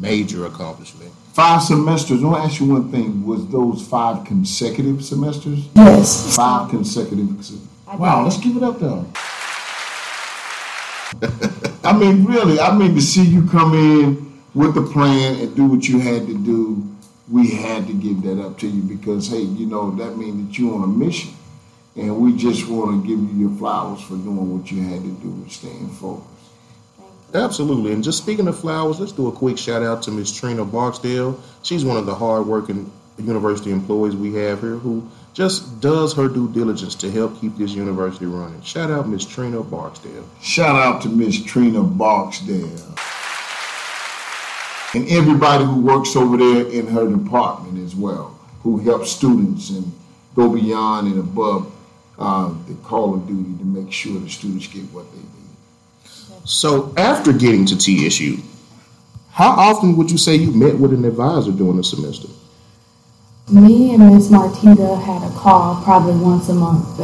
Major 0.00 0.46
accomplishment. 0.46 1.10
Five 1.32 1.62
semesters. 1.62 2.22
I 2.22 2.26
want 2.26 2.42
to 2.42 2.48
ask 2.48 2.60
you 2.60 2.68
one 2.68 2.90
thing. 2.90 3.26
Was 3.26 3.46
those 3.48 3.86
five 3.86 4.24
consecutive 4.24 5.04
semesters? 5.04 5.66
Yes. 5.74 6.36
Five 6.36 6.70
consecutive. 6.70 7.28
I 7.88 7.96
Wow, 7.96 8.24
let's 8.24 8.38
give 8.38 8.56
it 8.56 8.62
up 8.62 8.78
though. 8.78 9.06
I 11.84 11.96
mean, 11.96 12.24
really, 12.24 12.60
I 12.60 12.76
mean 12.76 12.94
to 12.94 13.00
see 13.00 13.24
you 13.24 13.46
come 13.48 13.74
in 13.74 14.33
with 14.54 14.74
the 14.74 14.82
plan 14.82 15.40
and 15.40 15.54
do 15.54 15.66
what 15.66 15.88
you 15.88 15.98
had 15.98 16.26
to 16.26 16.38
do. 16.38 16.88
We 17.30 17.50
had 17.50 17.86
to 17.86 17.94
give 17.94 18.22
that 18.22 18.40
up 18.44 18.58
to 18.58 18.68
you 18.68 18.82
because, 18.82 19.28
hey, 19.28 19.40
you 19.40 19.66
know 19.66 19.90
that 19.92 20.16
means 20.16 20.46
that 20.46 20.58
you're 20.58 20.74
on 20.74 20.84
a 20.84 20.86
mission, 20.86 21.32
and 21.96 22.16
we 22.18 22.36
just 22.36 22.68
want 22.68 23.02
to 23.02 23.08
give 23.08 23.18
you 23.18 23.48
your 23.48 23.58
flowers 23.58 24.02
for 24.02 24.16
doing 24.16 24.58
what 24.58 24.70
you 24.70 24.82
had 24.82 25.02
to 25.02 25.10
do 25.10 25.28
and 25.28 25.50
staying 25.50 25.88
focused. 25.88 26.28
Absolutely. 27.32 27.92
And 27.92 28.04
just 28.04 28.18
speaking 28.18 28.46
of 28.46 28.58
flowers, 28.58 29.00
let's 29.00 29.10
do 29.10 29.26
a 29.26 29.32
quick 29.32 29.58
shout 29.58 29.82
out 29.82 30.02
to 30.02 30.12
Miss 30.12 30.32
Trina 30.32 30.64
Barksdale. 30.64 31.40
She's 31.62 31.84
one 31.84 31.96
of 31.96 32.06
the 32.06 32.14
hardworking 32.14 32.92
university 33.18 33.70
employees 33.70 34.14
we 34.14 34.34
have 34.34 34.60
here 34.60 34.76
who 34.76 35.08
just 35.32 35.80
does 35.80 36.12
her 36.14 36.28
due 36.28 36.52
diligence 36.52 36.94
to 36.96 37.10
help 37.10 37.40
keep 37.40 37.56
this 37.56 37.72
university 37.72 38.26
running. 38.26 38.62
Shout 38.62 38.90
out 38.90 39.08
Miss 39.08 39.24
Trina 39.24 39.62
Barksdale. 39.62 40.28
Shout 40.40 40.76
out 40.76 41.02
to 41.02 41.08
Miss 41.08 41.42
Trina 41.42 41.82
Barksdale. 41.82 42.94
And 44.94 45.08
everybody 45.08 45.64
who 45.64 45.80
works 45.80 46.14
over 46.14 46.36
there 46.36 46.68
in 46.68 46.86
her 46.86 47.08
department 47.08 47.84
as 47.84 47.96
well, 47.96 48.38
who 48.62 48.78
helps 48.78 49.10
students 49.10 49.70
and 49.70 49.90
go 50.36 50.48
beyond 50.48 51.08
and 51.08 51.18
above 51.18 51.72
uh, 52.18 52.54
the 52.68 52.74
call 52.76 53.14
of 53.14 53.26
duty 53.26 53.58
to 53.58 53.64
make 53.64 53.92
sure 53.92 54.18
the 54.20 54.30
students 54.30 54.68
get 54.68 54.82
what 54.92 55.10
they 55.10 55.18
need. 55.18 56.44
So 56.44 56.94
after 56.96 57.32
getting 57.32 57.66
to 57.66 57.76
TSU, 57.76 58.38
how 59.32 59.50
often 59.50 59.96
would 59.96 60.10
you 60.10 60.18
say 60.18 60.36
you 60.36 60.52
met 60.52 60.78
with 60.78 60.92
an 60.92 61.04
advisor 61.04 61.50
during 61.50 61.76
the 61.76 61.84
semester? 61.84 62.28
Me 63.50 63.94
and 63.94 64.14
Miss 64.14 64.28
Martita 64.28 65.02
had 65.02 65.28
a 65.28 65.34
call 65.34 65.82
probably 65.82 66.14
once 66.14 66.48
a 66.48 66.54
month, 66.54 67.00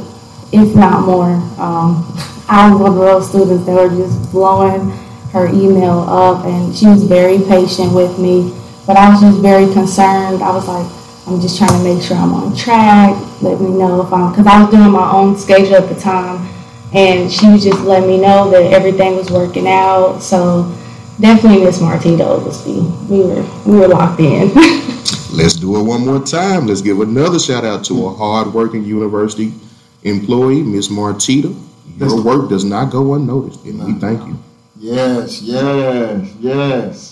if 0.55 0.77
not 0.77 1.05
more. 1.07 1.33
Um, 1.59 2.07
I 2.49 2.71
was 2.71 2.81
one 2.81 2.93
of 2.93 2.99
those 2.99 3.29
students 3.29 3.67
that 3.67 3.75
were 3.75 3.89
just 3.89 4.31
blowing 4.31 4.93
her 5.33 5.47
email 5.49 6.01
up, 6.01 6.45
and 6.45 6.75
she 6.75 6.87
was 6.87 7.05
very 7.05 7.39
patient 7.39 7.95
with 7.95 8.19
me. 8.19 8.53
But 8.87 8.97
I 8.97 9.11
was 9.11 9.21
just 9.21 9.41
very 9.41 9.73
concerned. 9.73 10.43
I 10.43 10.51
was 10.51 10.67
like, 10.67 10.87
I'm 11.27 11.41
just 11.41 11.59
trying 11.59 11.71
to 11.71 11.85
make 11.85 12.03
sure 12.03 12.17
I'm 12.17 12.35
on 12.35 12.57
track. 12.57 13.15
Let 13.41 13.61
me 13.61 13.71
know 13.71 14.03
if 14.03 14.13
I'm, 14.13 14.33
because 14.33 14.47
I 14.47 14.63
was 14.63 14.71
doing 14.71 14.91
my 14.91 15.11
own 15.13 15.37
schedule 15.37 15.77
at 15.77 15.89
the 15.89 15.95
time, 16.01 16.49
and 16.93 17.31
she 17.31 17.47
was 17.49 17.63
just 17.63 17.81
letting 17.83 18.09
me 18.09 18.21
know 18.21 18.51
that 18.51 18.73
everything 18.73 19.17
was 19.17 19.31
working 19.31 19.69
out. 19.69 20.19
So 20.21 20.75
definitely 21.21 21.65
Miss 21.65 21.79
Martita 21.79 22.23
Oglesby. 22.23 22.81
We 23.09 23.23
were 23.23 23.47
we 23.65 23.79
were 23.79 23.89
locked 23.89 24.21
in. 24.21 24.53
Let's 25.33 25.55
do 25.55 25.79
it 25.79 25.83
one 25.83 26.05
more 26.05 26.21
time. 26.21 26.67
Let's 26.67 26.83
give 26.83 27.01
another 27.01 27.39
shout 27.39 27.65
out 27.65 27.85
to 27.85 28.07
a 28.07 28.15
hardworking 28.15 28.85
university 28.85 29.53
employee, 30.03 30.63
Miss 30.63 30.89
Martita. 30.89 31.55
Your 31.99 32.23
work 32.23 32.49
does 32.49 32.65
not 32.65 32.91
go 32.91 33.15
unnoticed, 33.15 33.65
and 33.65 33.85
we 33.85 33.93
thank 34.01 34.27
you. 34.27 34.37
Yes, 34.81 35.43
yes, 35.43 36.35
yes. 36.41 37.11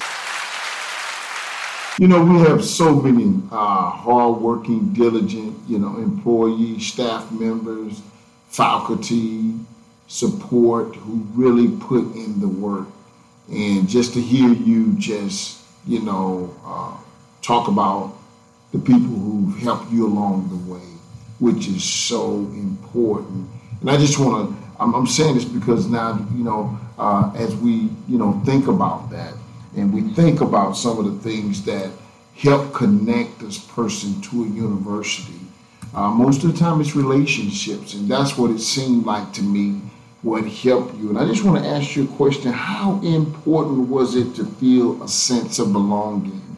You 1.99 2.09
know, 2.09 2.25
we 2.25 2.39
have 2.49 2.65
so 2.65 2.95
many 2.95 3.43
uh, 3.53 3.91
hardworking, 3.91 4.95
diligent, 4.95 5.55
you 5.69 5.79
know, 5.79 5.99
employees, 5.99 6.87
staff 6.87 7.31
members, 7.31 8.01
faculty, 8.49 9.53
support 10.07 10.97
who 10.97 11.27
really 11.35 11.69
put 11.77 12.05
in 12.15 12.41
the 12.41 12.49
work. 12.49 12.89
And 13.51 13.87
just 13.87 14.15
to 14.15 14.21
hear 14.23 14.49
you 14.49 14.95
just, 14.95 15.63
you 15.87 16.01
know, 16.01 16.57
uh, 16.65 16.97
talk 17.43 17.69
about 17.69 18.15
the 18.73 18.79
people 18.79 19.11
who've 19.11 19.59
helped 19.59 19.93
you 19.93 20.07
along 20.07 20.49
the 20.49 20.73
way, 20.73 20.87
which 21.39 21.69
is 21.69 21.85
so 21.85 22.31
important. 22.55 23.47
And 23.83 23.91
I 23.91 23.99
just 23.99 24.19
want 24.19 24.49
to, 24.49 24.57
I'm, 24.81 24.95
I'm 24.95 25.07
saying 25.07 25.35
this 25.35 25.45
because 25.45 25.87
now, 25.87 26.27
you 26.35 26.45
know, 26.45 26.79
uh, 26.99 27.33
as 27.37 27.55
we, 27.57 27.91
you 28.09 28.19
know, 28.19 28.41
think 28.45 28.69
about 28.69 29.11
that 29.11 29.35
and 29.77 29.93
we 29.93 30.03
think 30.15 30.41
about 30.41 30.77
some 30.77 30.99
of 30.99 31.05
the 31.05 31.31
things 31.31 31.65
that 31.65 31.91
help 32.37 32.73
connect 32.73 33.39
this 33.39 33.59
person 33.59 34.21
to 34.23 34.45
a 34.45 34.49
university, 34.49 35.39
Uh, 35.95 36.11
most 36.11 36.45
of 36.45 36.53
the 36.53 36.59
time, 36.59 36.81
it's 36.83 36.95
relationships, 36.95 37.95
and 37.95 38.09
that's 38.09 38.37
what 38.37 38.51
it 38.51 38.61
seemed 38.61 39.07
like 39.07 39.33
to 39.33 39.43
me. 39.43 39.81
What 40.23 40.45
helped 40.45 40.95
you? 40.99 41.09
And 41.09 41.19
I 41.19 41.25
just 41.25 41.45
want 41.45 41.63
to 41.63 41.69
ask 41.69 41.97
you 41.97 42.05
a 42.05 42.07
question: 42.17 42.53
How 42.53 43.01
important 43.03 43.89
was 43.89 44.15
it 44.15 44.35
to 44.35 44.45
feel 44.45 45.03
a 45.03 45.09
sense 45.09 45.59
of 45.59 45.73
belonging 45.73 46.57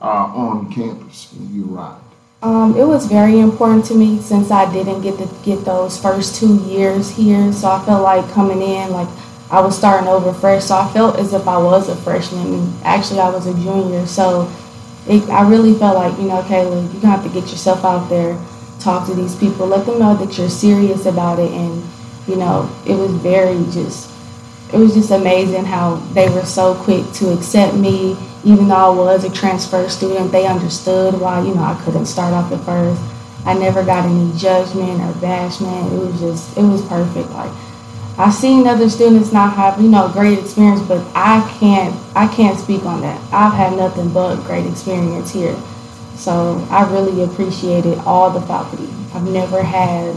uh, 0.00 0.32
on 0.44 0.72
campus 0.72 1.28
when 1.34 1.52
you 1.54 1.76
arrived? 1.76 2.00
Um, 2.42 2.76
it 2.76 2.86
was 2.86 3.06
very 3.06 3.40
important 3.40 3.84
to 3.86 3.94
me 3.94 4.18
since 4.20 4.50
I 4.50 4.64
didn't 4.72 5.02
get 5.02 5.18
to 5.18 5.28
get 5.44 5.64
those 5.64 5.98
first 5.98 6.36
two 6.40 6.56
years 6.64 7.10
here. 7.10 7.52
So 7.52 7.68
I 7.68 7.84
felt 7.84 8.02
like 8.02 8.24
coming 8.32 8.62
in, 8.62 8.92
like 8.92 9.08
I 9.54 9.60
was 9.60 9.78
starting 9.78 10.08
over 10.08 10.32
fresh. 10.32 10.64
So 10.64 10.74
I 10.74 10.92
felt 10.92 11.16
as 11.16 11.32
if 11.32 11.46
I 11.46 11.56
was 11.56 11.88
a 11.88 11.94
freshman, 11.94 12.72
actually 12.82 13.20
I 13.20 13.28
was 13.28 13.46
a 13.46 13.54
junior. 13.54 14.04
So 14.04 14.52
it, 15.06 15.22
I 15.30 15.48
really 15.48 15.78
felt 15.78 15.94
like, 15.94 16.18
you 16.18 16.26
know, 16.26 16.42
Kayla, 16.42 16.92
you're 16.92 17.00
gonna 17.00 17.14
have 17.14 17.22
to 17.22 17.28
get 17.28 17.48
yourself 17.52 17.84
out 17.84 18.08
there, 18.08 18.36
talk 18.80 19.06
to 19.06 19.14
these 19.14 19.36
people, 19.36 19.68
let 19.68 19.86
them 19.86 20.00
know 20.00 20.16
that 20.16 20.36
you're 20.36 20.50
serious 20.50 21.06
about 21.06 21.38
it, 21.38 21.52
and 21.52 21.84
you 22.26 22.34
know, 22.34 22.68
it 22.84 22.96
was 22.96 23.12
very 23.12 23.58
just, 23.70 24.10
it 24.72 24.76
was 24.76 24.92
just 24.92 25.12
amazing 25.12 25.64
how 25.64 25.96
they 26.14 26.28
were 26.30 26.44
so 26.44 26.74
quick 26.74 27.08
to 27.12 27.32
accept 27.32 27.76
me, 27.76 28.16
even 28.42 28.66
though 28.66 28.74
I 28.74 28.88
was 28.88 29.22
a 29.22 29.30
transfer 29.30 29.88
student. 29.88 30.32
They 30.32 30.48
understood 30.48 31.20
why, 31.20 31.46
you 31.46 31.54
know, 31.54 31.62
I 31.62 31.80
couldn't 31.84 32.06
start 32.06 32.34
off 32.34 32.50
at 32.50 32.58
first. 32.64 33.00
I 33.46 33.54
never 33.54 33.84
got 33.84 34.04
any 34.04 34.36
judgment 34.36 35.00
or 35.00 35.12
bashment. 35.20 35.92
It 35.92 35.98
was 35.98 36.18
just, 36.18 36.56
it 36.56 36.62
was 36.62 36.82
perfect. 36.88 37.30
Like 37.30 37.52
I've 38.16 38.34
seen 38.34 38.66
other 38.68 38.88
students 38.88 39.32
not 39.32 39.54
have, 39.54 39.80
you 39.80 39.88
know, 39.88 40.08
great 40.08 40.38
experience, 40.38 40.80
but 40.82 41.04
I 41.16 41.40
can't 41.58 41.94
I 42.14 42.32
can't 42.32 42.58
speak 42.58 42.84
on 42.84 43.00
that. 43.00 43.20
I've 43.32 43.54
had 43.54 43.76
nothing 43.76 44.12
but 44.12 44.36
great 44.44 44.66
experience 44.66 45.32
here. 45.32 45.56
So 46.14 46.64
I 46.70 46.88
really 46.92 47.24
appreciated 47.24 47.98
all 48.06 48.30
the 48.30 48.40
faculty. 48.42 48.88
I've 49.14 49.28
never 49.28 49.62
had 49.62 50.14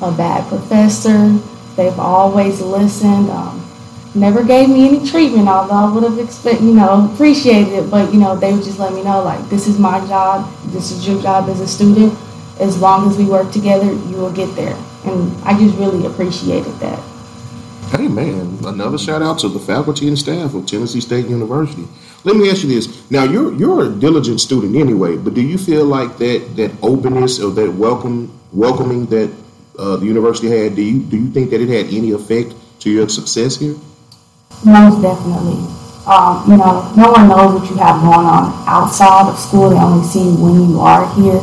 a 0.00 0.12
bad 0.12 0.48
professor. 0.48 1.32
They've 1.74 1.98
always 1.98 2.60
listened. 2.60 3.30
Um, 3.30 3.66
never 4.14 4.44
gave 4.44 4.68
me 4.68 4.86
any 4.86 5.04
treatment, 5.08 5.48
although 5.48 5.74
I 5.74 5.92
would 5.92 6.04
have 6.04 6.20
expect, 6.20 6.60
you 6.60 6.72
know, 6.72 7.10
appreciated 7.12 7.72
it. 7.72 7.90
But 7.90 8.12
you 8.12 8.20
know, 8.20 8.36
they 8.36 8.52
would 8.52 8.62
just 8.62 8.78
let 8.78 8.92
me 8.92 9.02
know 9.02 9.24
like, 9.24 9.48
this 9.48 9.66
is 9.66 9.76
my 9.76 9.98
job. 10.06 10.48
This 10.66 10.92
is 10.92 11.06
your 11.06 11.20
job 11.20 11.48
as 11.48 11.60
a 11.60 11.66
student. 11.66 12.16
As 12.60 12.78
long 12.80 13.08
as 13.08 13.16
we 13.16 13.24
work 13.24 13.52
together, 13.52 13.86
you 13.86 14.16
will 14.16 14.32
get 14.32 14.54
there. 14.56 14.76
And 15.04 15.32
I 15.44 15.58
just 15.58 15.76
really 15.78 16.06
appreciated 16.06 16.72
that. 16.80 16.98
Hey 17.90 18.06
man, 18.06 18.58
another 18.66 18.98
shout 18.98 19.22
out 19.22 19.38
to 19.38 19.48
the 19.48 19.58
faculty 19.58 20.08
and 20.08 20.18
staff 20.18 20.52
of 20.54 20.66
Tennessee 20.66 21.00
State 21.00 21.26
University. 21.26 21.86
Let 22.24 22.36
me 22.36 22.50
ask 22.50 22.62
you 22.62 22.68
this. 22.68 23.10
Now 23.10 23.24
you're 23.24 23.54
you're 23.54 23.86
a 23.86 23.90
diligent 23.90 24.40
student 24.40 24.76
anyway, 24.76 25.16
but 25.16 25.32
do 25.32 25.40
you 25.40 25.56
feel 25.56 25.86
like 25.86 26.18
that 26.18 26.56
that 26.56 26.70
openness 26.82 27.40
or 27.40 27.50
that 27.52 27.72
welcome 27.72 28.30
welcoming 28.52 29.06
that 29.06 29.32
uh, 29.78 29.96
the 29.96 30.06
university 30.06 30.48
had, 30.48 30.74
do 30.74 30.82
you 30.82 31.00
do 31.00 31.16
you 31.16 31.30
think 31.30 31.50
that 31.50 31.60
it 31.60 31.68
had 31.68 31.86
any 31.94 32.10
effect 32.10 32.54
to 32.80 32.90
your 32.90 33.08
success 33.08 33.56
here? 33.56 33.76
Most 34.64 35.00
definitely. 35.00 35.62
Um, 36.04 36.50
you 36.50 36.56
know, 36.56 36.92
no 36.96 37.12
one 37.12 37.28
knows 37.28 37.60
what 37.60 37.70
you 37.70 37.76
have 37.76 38.00
going 38.02 38.26
on 38.26 38.52
outside 38.66 39.28
of 39.30 39.38
school. 39.38 39.70
They 39.70 39.76
only 39.76 40.04
see 40.04 40.24
when 40.34 40.68
you 40.68 40.80
are 40.80 41.06
here. 41.14 41.40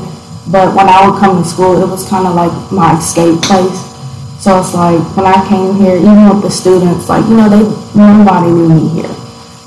But 0.52 0.76
when 0.76 0.88
I 0.88 1.08
would 1.08 1.20
come 1.20 1.42
to 1.42 1.48
school, 1.48 1.82
it 1.82 1.88
was 1.88 2.08
kind 2.08 2.28
of 2.28 2.36
like 2.36 2.72
my 2.72 2.98
escape 2.98 3.42
place 3.42 3.96
so 4.46 4.60
it's 4.60 4.76
like 4.76 5.02
when 5.18 5.26
I 5.26 5.42
came 5.50 5.76
here, 5.76 5.96
even 5.98 6.30
with 6.30 6.44
the 6.44 6.52
students, 6.52 7.10
like 7.10 7.26
you 7.26 7.38
know, 7.38 7.50
they 7.50 7.66
nobody 7.98 8.52
knew 8.52 8.70
me 8.70 8.90
here, 8.90 9.16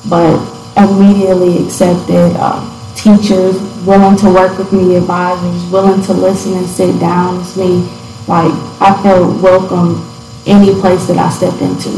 but 0.09 0.39
immediately 0.77 1.65
accepted. 1.65 2.37
Uh, 2.39 2.63
teachers 2.95 3.59
willing 3.87 4.17
to 4.19 4.27
work 4.27 4.57
with 4.57 4.73
me, 4.73 4.95
advisors 4.95 5.65
willing 5.73 6.01
to 6.03 6.13
listen 6.13 6.53
and 6.59 6.67
sit 6.69 7.01
down 7.01 7.39
with 7.39 7.57
me. 7.57 7.91
Like 8.29 8.55
I 8.79 8.95
felt 9.03 9.43
welcome 9.43 9.99
any 10.47 10.79
place 10.81 11.09
that 11.09 11.19
I 11.19 11.31
stepped 11.31 11.61
into, 11.61 11.91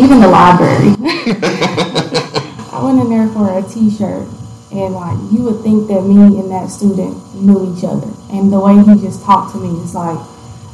even 0.00 0.20
the 0.20 0.28
library. 0.28 0.94
I 2.72 2.80
went 2.82 3.00
in 3.00 3.10
there 3.10 3.28
for 3.28 3.58
a 3.58 3.62
T-shirt, 3.62 4.26
and 4.74 4.94
like 4.94 5.16
you 5.30 5.42
would 5.44 5.62
think 5.62 5.88
that 5.88 6.02
me 6.02 6.38
and 6.38 6.50
that 6.50 6.68
student 6.68 7.14
knew 7.34 7.72
each 7.72 7.84
other, 7.84 8.10
and 8.30 8.52
the 8.52 8.58
way 8.58 8.74
he 8.74 9.00
just 9.00 9.22
talked 9.22 9.54
to 9.54 9.58
me 9.58 9.70
is 9.82 9.94
like 9.94 10.18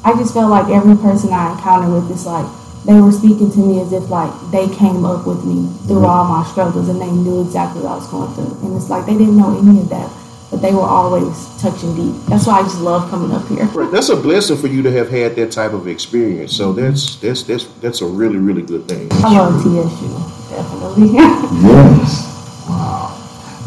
I 0.02 0.14
just 0.16 0.32
felt 0.32 0.50
like 0.50 0.72
every 0.72 0.96
person 0.96 1.30
I 1.32 1.52
encountered 1.52 1.92
with 1.92 2.10
is 2.10 2.24
like 2.24 2.48
they 2.86 2.98
were 2.98 3.12
speaking 3.12 3.50
to 3.52 3.58
me 3.58 3.80
as 3.80 3.92
if 3.92 4.08
like 4.08 4.32
they 4.50 4.66
came 4.74 5.04
up 5.04 5.26
with 5.26 5.44
me 5.44 5.68
through 5.84 6.00
mm-hmm. 6.00 6.06
all 6.06 6.24
my 6.24 6.44
struggles 6.48 6.88
and 6.88 7.00
they 7.00 7.10
knew 7.10 7.42
exactly 7.42 7.82
what 7.82 7.92
I 7.92 7.96
was 7.96 8.08
going 8.08 8.32
through. 8.32 8.66
And 8.66 8.76
it's 8.76 8.88
like 8.88 9.04
they 9.04 9.12
didn't 9.12 9.36
know 9.36 9.52
any 9.58 9.80
of 9.80 9.90
that, 9.90 10.10
but 10.50 10.62
they 10.62 10.72
were 10.72 10.88
always 10.88 11.36
touching 11.60 11.94
deep. 11.94 12.16
That's 12.26 12.46
why 12.46 12.60
I 12.60 12.62
just 12.62 12.80
love 12.80 13.10
coming 13.10 13.36
up 13.36 13.46
here. 13.48 13.66
Right. 13.66 13.92
That's 13.92 14.08
a 14.08 14.16
blessing 14.16 14.56
for 14.56 14.68
you 14.68 14.80
to 14.82 14.90
have 14.92 15.10
had 15.10 15.36
that 15.36 15.52
type 15.52 15.72
of 15.72 15.86
experience. 15.86 16.56
So 16.56 16.72
that's 16.72 17.16
that's 17.16 17.42
that's 17.42 17.64
that's 17.84 18.00
a 18.00 18.06
really 18.06 18.38
really 18.38 18.62
good 18.62 18.88
thing. 18.88 19.08
I 19.12 19.36
love 19.36 19.60
TSU, 19.60 20.08
definitely. 20.48 21.12
yes. 21.12 22.29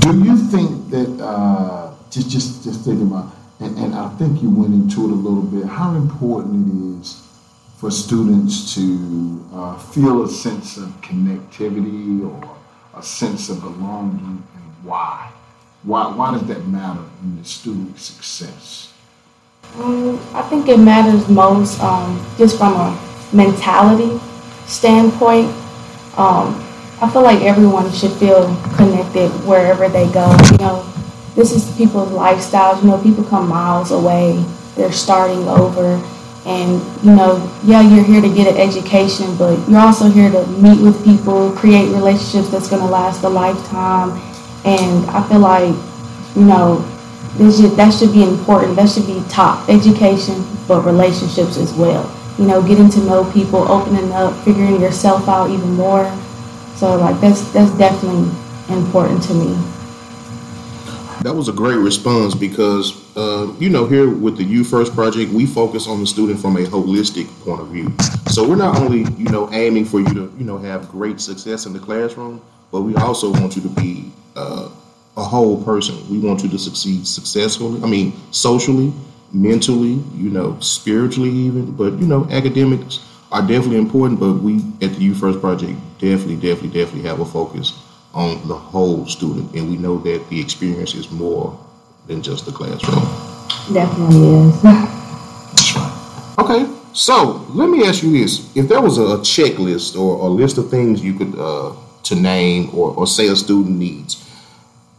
Do 0.03 0.19
you 0.23 0.37
think 0.37 0.89
that 0.89 1.23
uh, 1.23 1.93
just 2.11 2.29
just 2.29 2.63
just 2.63 2.83
thinking 2.83 3.07
about 3.07 3.31
and, 3.63 3.77
and 3.77 3.95
I 3.95 4.09
think 4.17 4.41
you 4.41 4.49
went 4.49 4.73
into 4.73 5.05
it 5.05 5.11
a 5.11 5.15
little 5.15 5.43
bit, 5.43 5.65
how 5.65 5.95
important 5.95 6.67
it 6.67 7.01
is 7.01 7.25
for 7.77 7.89
students 7.89 8.75
to 8.75 9.45
uh, 9.53 9.77
feel 9.77 10.23
a 10.23 10.29
sense 10.29 10.77
of 10.77 10.89
connectivity 11.01 12.21
or 12.21 12.57
a 12.97 13.01
sense 13.01 13.49
of 13.49 13.61
belonging 13.61 14.43
and 14.55 14.63
why? 14.83 15.31
Why, 15.83 16.13
why 16.13 16.31
does 16.31 16.45
that 16.47 16.67
matter 16.67 17.03
in 17.21 17.37
the 17.37 17.45
student 17.45 17.97
success? 17.97 18.93
Um, 19.75 20.19
I 20.33 20.41
think 20.43 20.67
it 20.67 20.77
matters 20.77 21.27
most 21.29 21.79
um, 21.81 22.25
just 22.37 22.57
from 22.57 22.73
a 22.73 22.99
mentality 23.31 24.19
standpoint. 24.65 25.47
Um, 26.17 26.53
I 27.03 27.09
feel 27.11 27.21
like 27.21 27.41
everyone 27.41 27.91
should 27.91 28.13
feel 28.13 28.55
connected 28.77 29.27
wherever 29.45 29.89
they 29.89 30.09
go. 30.13 30.31
You 30.51 30.57
know, 30.59 30.93
this 31.35 31.51
is 31.51 31.69
people's 31.75 32.07
lifestyles. 32.13 32.81
You 32.81 32.87
know, 32.87 33.03
people 33.03 33.25
come 33.25 33.49
miles 33.49 33.91
away. 33.91 34.41
They're 34.77 34.93
starting 34.93 35.45
over. 35.49 36.01
And, 36.45 36.81
you 37.03 37.11
know, 37.13 37.51
yeah, 37.65 37.81
you're 37.81 38.05
here 38.05 38.21
to 38.21 38.33
get 38.33 38.47
an 38.47 38.57
education, 38.57 39.35
but 39.35 39.67
you're 39.67 39.81
also 39.81 40.07
here 40.07 40.31
to 40.31 40.47
meet 40.47 40.81
with 40.81 41.03
people, 41.03 41.51
create 41.51 41.89
relationships 41.89 42.47
that's 42.47 42.69
going 42.69 42.81
to 42.81 42.87
last 42.87 43.21
a 43.25 43.29
lifetime. 43.29 44.11
And 44.63 45.05
I 45.09 45.27
feel 45.27 45.39
like, 45.39 45.75
you 46.37 46.45
know, 46.45 46.87
should, 47.51 47.71
that 47.71 47.93
should 47.93 48.13
be 48.13 48.23
important. 48.23 48.77
That 48.77 48.89
should 48.89 49.07
be 49.07 49.21
top 49.27 49.67
education, 49.67 50.41
but 50.69 50.85
relationships 50.85 51.57
as 51.57 51.73
well. 51.73 52.09
You 52.39 52.45
know, 52.47 52.65
getting 52.65 52.89
to 52.91 52.99
know 52.99 53.29
people, 53.33 53.69
opening 53.69 54.13
up, 54.13 54.41
figuring 54.45 54.79
yourself 54.79 55.27
out 55.27 55.49
even 55.49 55.73
more. 55.73 56.09
So, 56.75 56.97
like, 56.97 57.19
that's 57.21 57.51
that's 57.53 57.71
definitely 57.77 58.29
important 58.69 59.23
to 59.23 59.33
me. 59.33 59.57
That 61.23 61.33
was 61.33 61.47
a 61.47 61.53
great 61.53 61.77
response 61.77 62.35
because, 62.35 63.15
uh, 63.15 63.53
you 63.57 63.69
know, 63.69 63.85
here 63.85 64.09
with 64.09 64.35
the 64.35 64.43
You 64.43 64.65
First 64.65 64.93
Project, 64.93 65.31
we 65.31 65.45
focus 65.45 65.87
on 65.87 66.01
the 66.01 66.07
student 66.07 66.39
from 66.39 66.57
a 66.57 66.65
holistic 66.65 67.27
point 67.45 67.61
of 67.61 67.69
view. 67.69 67.93
So 68.27 68.45
we're 68.47 68.57
not 68.57 68.77
only, 68.77 69.09
you 69.13 69.29
know, 69.29 69.49
aiming 69.53 69.85
for 69.85 69.99
you 69.99 70.13
to, 70.13 70.33
you 70.37 70.43
know, 70.43 70.57
have 70.57 70.89
great 70.89 71.21
success 71.21 71.65
in 71.65 71.71
the 71.71 71.79
classroom, 71.79 72.41
but 72.71 72.81
we 72.81 72.93
also 72.95 73.31
want 73.31 73.55
you 73.55 73.61
to 73.61 73.69
be 73.69 74.11
uh, 74.35 74.69
a 75.15 75.23
whole 75.23 75.63
person. 75.63 75.95
We 76.09 76.19
want 76.19 76.43
you 76.43 76.49
to 76.49 76.59
succeed 76.59 77.07
successfully. 77.07 77.81
I 77.81 77.85
mean, 77.85 78.11
socially, 78.31 78.91
mentally, 79.31 80.01
you 80.15 80.29
know, 80.29 80.59
spiritually, 80.59 81.29
even. 81.29 81.71
But 81.71 81.93
you 81.99 82.07
know, 82.07 82.27
academics 82.31 82.99
are 83.33 83.41
definitely 83.41 83.77
important. 83.77 84.19
But 84.19 84.33
we 84.35 84.57
at 84.81 84.93
the 84.93 85.01
You 85.01 85.15
First 85.15 85.41
Project 85.41 85.73
definitely, 85.97 86.35
definitely, 86.35 86.79
definitely 86.79 87.09
have 87.09 87.19
a 87.19 87.25
focus 87.25 87.73
on 88.13 88.47
the 88.47 88.55
whole 88.55 89.05
student, 89.07 89.53
and 89.55 89.69
we 89.69 89.75
know 89.75 89.97
that 89.97 90.29
the 90.29 90.39
experience 90.39 90.93
is 90.93 91.09
more 91.11 91.59
than 92.07 92.21
just 92.21 92.45
the 92.45 92.51
classroom. 92.51 93.03
Definitely 93.73 94.27
is. 94.27 94.61
That's 94.61 95.75
right. 95.75 96.35
Okay, 96.39 96.71
so 96.93 97.45
let 97.49 97.69
me 97.69 97.85
ask 97.85 98.03
you 98.03 98.11
this: 98.11 98.55
If 98.55 98.69
there 98.69 98.81
was 98.81 98.99
a 98.99 99.17
checklist 99.23 99.99
or 99.99 100.19
a 100.27 100.29
list 100.29 100.57
of 100.59 100.69
things 100.69 101.03
you 101.03 101.15
could 101.15 101.37
uh, 101.37 101.73
to 102.03 102.15
name 102.15 102.69
or, 102.73 102.91
or 102.91 103.07
say 103.07 103.27
a 103.27 103.35
student 103.35 103.77
needs, 103.77 104.23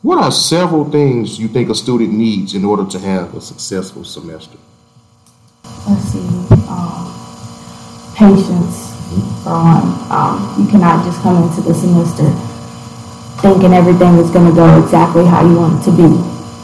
what 0.02 0.18
are 0.18 0.32
several 0.32 0.90
things 0.90 1.38
you 1.38 1.46
think 1.48 1.70
a 1.70 1.74
student 1.74 2.12
needs 2.12 2.54
in 2.54 2.64
order 2.64 2.84
to 2.84 2.98
have 2.98 3.34
a 3.34 3.40
successful 3.40 4.04
semester? 4.04 4.58
Let's 5.88 6.02
see. 6.02 6.63
Patience, 8.14 8.94
for 9.42 9.58
one. 9.58 9.92
Um, 10.10 10.54
you 10.58 10.70
cannot 10.70 11.04
just 11.04 11.20
come 11.22 11.42
into 11.42 11.60
the 11.60 11.74
semester 11.74 12.30
thinking 13.44 13.74
everything 13.74 14.16
is 14.16 14.30
going 14.30 14.48
to 14.48 14.56
go 14.56 14.64
exactly 14.80 15.26
how 15.26 15.44
you 15.44 15.60
want 15.60 15.76
it 15.76 15.84
to 15.84 15.92
be. 15.92 16.08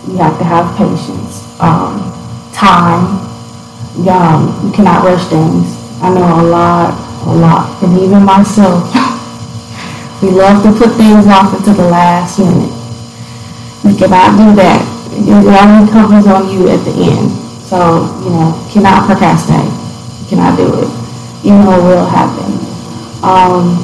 You 0.08 0.16
have 0.16 0.38
to 0.40 0.44
have 0.48 0.64
patience, 0.80 1.44
um, 1.60 2.00
time. 2.56 3.20
Um, 4.08 4.48
you 4.64 4.72
cannot 4.72 5.04
rush 5.04 5.28
things. 5.28 5.76
I 6.00 6.08
know 6.08 6.24
a 6.24 6.46
lot, 6.48 6.96
a 7.28 7.34
lot, 7.36 7.82
and 7.84 8.00
even 8.00 8.24
myself. 8.24 8.88
we 10.22 10.30
love 10.30 10.64
to 10.64 10.72
put 10.72 10.96
things 10.96 11.26
off 11.28 11.52
until 11.52 11.74
the 11.74 11.90
last 11.92 12.38
minute. 12.38 12.72
You 13.84 13.92
cannot 14.00 14.40
do 14.40 14.56
that. 14.56 14.80
it 15.12 15.28
only 15.28 15.92
comes 15.92 16.26
on 16.26 16.48
you 16.48 16.68
at 16.70 16.80
the 16.88 16.96
end. 16.96 17.28
So, 17.68 18.08
you 18.24 18.30
know, 18.30 18.56
cannot 18.72 19.04
procrastinate. 19.04 19.68
Cannot 20.30 20.56
do 20.56 20.80
it. 20.80 20.99
You 21.42 21.56
know 21.56 21.80
will 21.80 22.06
happen. 22.06 22.52
Um, 23.24 23.80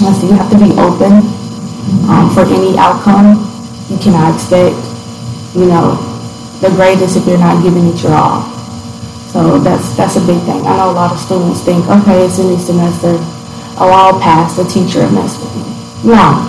let's 0.00 0.20
see, 0.20 0.28
you 0.28 0.32
have 0.32 0.50
to 0.50 0.58
be 0.58 0.72
open 0.76 1.20
um, 2.08 2.32
for 2.32 2.44
any 2.48 2.76
outcome. 2.78 3.44
You 3.88 3.98
cannot 3.98 4.34
expect, 4.34 4.76
you 5.54 5.66
know, 5.66 5.96
the 6.60 6.70
greatest 6.70 7.16
if 7.16 7.26
you're 7.26 7.38
not 7.38 7.62
giving 7.62 7.88
it 7.88 8.02
your 8.02 8.12
all. 8.12 8.42
So 9.32 9.58
that's 9.58 9.96
that's 9.96 10.16
a 10.16 10.24
big 10.24 10.40
thing. 10.44 10.66
I 10.66 10.76
know 10.76 10.90
a 10.90 10.96
lot 10.96 11.12
of 11.12 11.18
students 11.18 11.60
think, 11.60 11.86
okay, 11.86 12.24
it's 12.24 12.38
a 12.38 12.44
new 12.44 12.58
semester. 12.58 13.16
Oh, 13.80 13.92
I'll 13.92 14.20
pass. 14.20 14.56
The 14.56 14.64
teacher 14.64 15.08
messed 15.12 15.40
with 15.40 15.54
me. 15.54 16.12
No, 16.12 16.44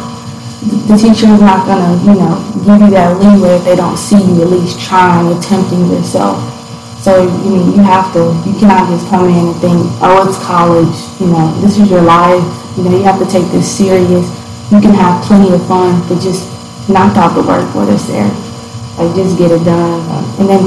the 0.87 0.97
teacher 0.97 1.27
is 1.27 1.41
not 1.41 1.67
gonna, 1.67 1.95
you 2.03 2.19
know, 2.19 2.35
give 2.65 2.81
you 2.81 2.89
that 2.95 3.19
leeway 3.19 3.55
if 3.55 3.65
they 3.65 3.75
don't 3.75 3.97
see 3.97 4.17
you 4.17 4.41
at 4.41 4.49
least 4.49 4.79
trying, 4.79 5.35
attempting 5.37 5.87
yourself. 5.87 6.58
So 6.99 7.23
you 7.23 7.49
mean 7.55 7.79
you 7.79 7.81
have 7.83 8.11
to, 8.13 8.35
you 8.43 8.59
cannot 8.59 8.91
just 8.91 9.07
come 9.07 9.29
in 9.29 9.47
and 9.47 9.55
think, 9.63 9.79
oh, 10.03 10.27
it's 10.27 10.35
college. 10.43 10.99
You 11.19 11.31
know, 11.31 11.47
this 11.61 11.79
is 11.79 11.89
your 11.89 12.01
life. 12.03 12.43
You 12.75 12.83
know, 12.83 12.91
you 12.91 13.03
have 13.03 13.19
to 13.19 13.25
take 13.25 13.47
this 13.55 13.65
serious. 13.65 14.27
You 14.71 14.79
can 14.83 14.91
have 14.93 15.23
plenty 15.23 15.53
of 15.53 15.65
fun, 15.65 16.03
but 16.07 16.19
just 16.19 16.43
knock 16.89 17.15
out 17.15 17.35
the 17.35 17.41
work 17.41 17.63
what 17.73 17.87
is 17.87 18.05
there. 18.07 18.27
Like 18.99 19.15
just 19.15 19.37
get 19.37 19.51
it 19.51 19.63
done, 19.63 20.03
and 20.39 20.49
then 20.49 20.63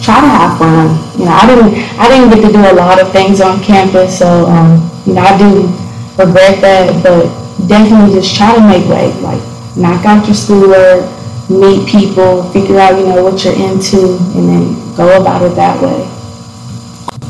try 0.00 0.22
to 0.22 0.30
have 0.30 0.58
fun. 0.58 0.94
You 1.18 1.26
know, 1.26 1.34
I 1.34 1.44
didn't, 1.44 1.74
I 1.98 2.06
didn't 2.06 2.30
get 2.30 2.46
to 2.46 2.52
do 2.52 2.62
a 2.62 2.74
lot 2.78 3.02
of 3.02 3.10
things 3.10 3.40
on 3.40 3.60
campus, 3.62 4.16
so 4.18 4.46
um, 4.46 4.78
you 5.06 5.14
know, 5.14 5.22
I 5.22 5.36
do 5.36 5.66
regret 6.14 6.62
that, 6.62 7.02
but 7.02 7.26
definitely 7.66 8.14
just 8.14 8.36
try 8.36 8.54
to 8.54 8.62
make 8.62 8.88
way. 8.88 9.12
Like 9.20 9.42
knock 9.76 10.06
out 10.06 10.24
your 10.26 10.36
schoolwork, 10.36 11.10
meet 11.50 11.88
people, 11.88 12.46
figure 12.52 12.78
out 12.78 12.96
you 12.96 13.06
know 13.06 13.24
what 13.24 13.42
you're 13.44 13.58
into, 13.58 14.16
and 14.38 14.48
then 14.48 14.87
go 14.98 15.20
about 15.20 15.40
it 15.42 15.54
that 15.54 15.80
way. 15.80 16.04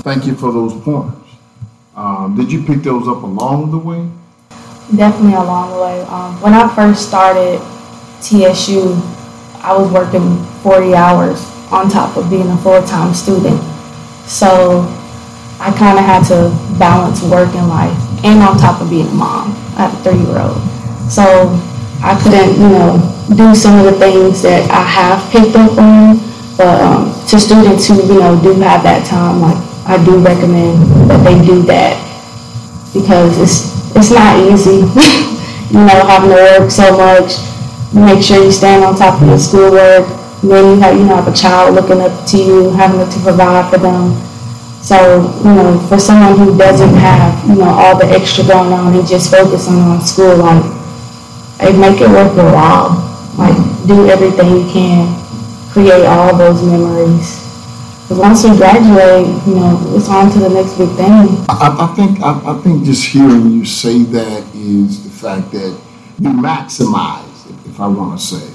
Thank 0.01 0.25
you 0.25 0.35
for 0.35 0.51
those 0.51 0.73
points. 0.81 1.15
Um, 1.95 2.35
did 2.35 2.51
you 2.51 2.63
pick 2.65 2.79
those 2.83 3.07
up 3.07 3.23
along 3.23 3.71
the 3.71 3.79
way? 3.79 4.09
Definitely 4.97 5.35
along 5.35 5.77
the 5.77 5.81
way. 5.83 6.01
Um, 6.09 6.41
when 6.41 6.55
I 6.55 6.65
first 6.75 7.07
started 7.07 7.61
TSU, 8.25 8.97
I 9.61 9.77
was 9.77 9.93
working 9.93 10.43
40 10.65 10.95
hours 10.95 11.45
on 11.71 11.91
top 11.91 12.17
of 12.17 12.31
being 12.31 12.49
a 12.49 12.57
full-time 12.57 13.13
student. 13.13 13.61
So 14.25 14.81
I 15.61 15.69
kind 15.77 15.99
of 15.99 16.05
had 16.09 16.25
to 16.33 16.49
balance 16.79 17.23
work 17.23 17.53
and 17.55 17.69
life 17.69 18.25
and 18.25 18.41
on 18.41 18.57
top 18.57 18.81
of 18.81 18.89
being 18.89 19.09
a 19.09 19.13
mom. 19.13 19.53
I 19.77 19.89
have 19.89 19.93
a 19.93 20.03
three-year-old. 20.09 20.57
So 21.13 21.53
I 22.01 22.19
couldn't, 22.23 22.57
you 22.57 22.69
know, 22.73 22.97
do 23.37 23.55
some 23.55 23.79
of 23.79 23.85
the 23.85 23.99
things 23.99 24.41
that 24.41 24.71
I 24.71 24.81
have 24.81 25.21
picked 25.31 25.55
up 25.55 25.77
on. 25.77 26.28
But 26.59 26.83
um, 26.83 27.15
to 27.31 27.39
students 27.39 27.87
who, 27.87 28.03
you 28.03 28.19
know, 28.19 28.35
do 28.43 28.51
have 28.67 28.83
that 28.83 29.07
time, 29.07 29.39
like 29.41 29.55
I 29.87 29.95
do 30.05 30.19
recommend 30.19 30.83
that 31.09 31.23
they 31.23 31.39
do 31.47 31.63
that 31.71 31.95
because 32.93 33.39
it's 33.39 33.79
it's 33.95 34.11
not 34.11 34.35
easy, 34.43 34.83
you 35.71 35.79
know, 35.87 36.03
having 36.11 36.35
to 36.35 36.37
work 36.59 36.71
so 36.71 36.99
much. 36.99 37.39
Make 37.95 38.27
sure 38.27 38.43
you 38.43 38.51
stand 38.51 38.83
on 38.83 38.97
top 38.99 39.23
of 39.23 39.29
your 39.29 39.39
schoolwork. 39.39 40.11
Then 40.43 40.75
you 40.75 40.81
have, 40.83 40.99
you 40.99 41.07
know, 41.07 41.15
have 41.23 41.31
a 41.31 41.37
child 41.37 41.75
looking 41.75 42.01
up 42.03 42.27
to 42.27 42.37
you, 42.37 42.71
having 42.75 43.07
to 43.07 43.19
provide 43.23 43.71
for 43.71 43.79
them. 43.79 44.19
So, 44.83 44.99
you 45.47 45.55
know, 45.55 45.79
for 45.89 45.99
someone 45.99 46.39
who 46.39 46.59
doesn't 46.59 46.95
have, 46.95 47.49
you 47.49 47.55
know, 47.55 47.71
all 47.71 47.99
the 47.99 48.07
extra 48.07 48.45
going 48.45 48.73
on 48.73 48.95
and 48.95 49.07
just 49.07 49.31
focusing 49.31 49.79
on 49.79 50.01
school, 50.01 50.37
like, 50.37 50.65
it 51.63 51.79
make 51.79 52.01
it 52.01 52.11
worth 52.11 52.35
your 52.35 52.51
while. 52.51 52.99
Like, 53.39 53.57
do 53.87 54.09
everything 54.11 54.59
you 54.59 54.67
can, 54.71 55.28
create 55.79 56.07
all 56.07 56.37
those 56.37 56.61
memories. 56.65 57.39
Because 58.03 58.19
once 58.19 58.43
you 58.43 58.57
graduate, 58.57 59.27
you 59.47 59.55
know, 59.55 59.79
it's 59.95 60.09
on 60.09 60.31
to 60.33 60.39
the 60.41 60.49
next 60.49 60.77
big 60.77 60.89
thing. 60.97 61.47
I, 61.49 61.87
I 61.87 61.95
think 61.95 62.21
I, 62.21 62.53
I 62.53 62.61
think 62.63 62.85
just 62.85 63.07
hearing 63.07 63.53
you 63.53 63.65
say 63.65 64.03
that 64.03 64.43
is 64.55 65.05
the 65.05 65.11
fact 65.11 65.53
that 65.53 65.79
you 66.19 66.31
maximize, 66.31 67.49
if, 67.49 67.67
if 67.67 67.81
I 67.81 67.87
want 67.87 68.19
to 68.19 68.27
say. 68.27 68.55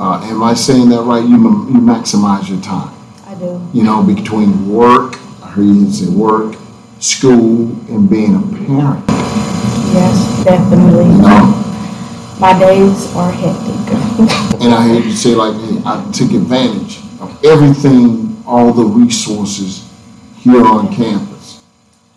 Uh, 0.00 0.20
am 0.24 0.42
I 0.42 0.54
saying 0.54 0.88
that 0.88 1.02
right? 1.02 1.22
You 1.22 1.36
you 1.36 1.80
maximize 1.80 2.48
your 2.48 2.60
time. 2.60 2.92
I 3.26 3.34
do. 3.36 3.60
You 3.72 3.84
know, 3.84 4.02
between 4.02 4.68
work, 4.68 5.14
I 5.44 5.50
heard 5.50 5.62
you 5.66 5.90
say 5.92 6.10
work, 6.10 6.56
school, 6.98 7.70
and 7.88 8.10
being 8.10 8.34
a 8.34 8.40
parent. 8.66 9.04
Yes, 9.94 10.44
definitely. 10.44 11.04
You 11.04 11.22
know, 11.22 11.73
My 12.40 12.58
days 12.58 13.14
are 13.14 13.30
hectic. 13.30 13.94
and 14.60 14.74
I 14.74 14.88
heard 14.88 15.04
you 15.04 15.12
say 15.12 15.34
like 15.34 15.54
I 15.86 16.02
took 16.10 16.32
advantage 16.32 16.98
of 17.20 17.30
everything, 17.44 18.42
all 18.46 18.72
the 18.72 18.82
resources 18.82 19.88
here 20.38 20.66
on 20.66 20.92
campus. 20.92 21.62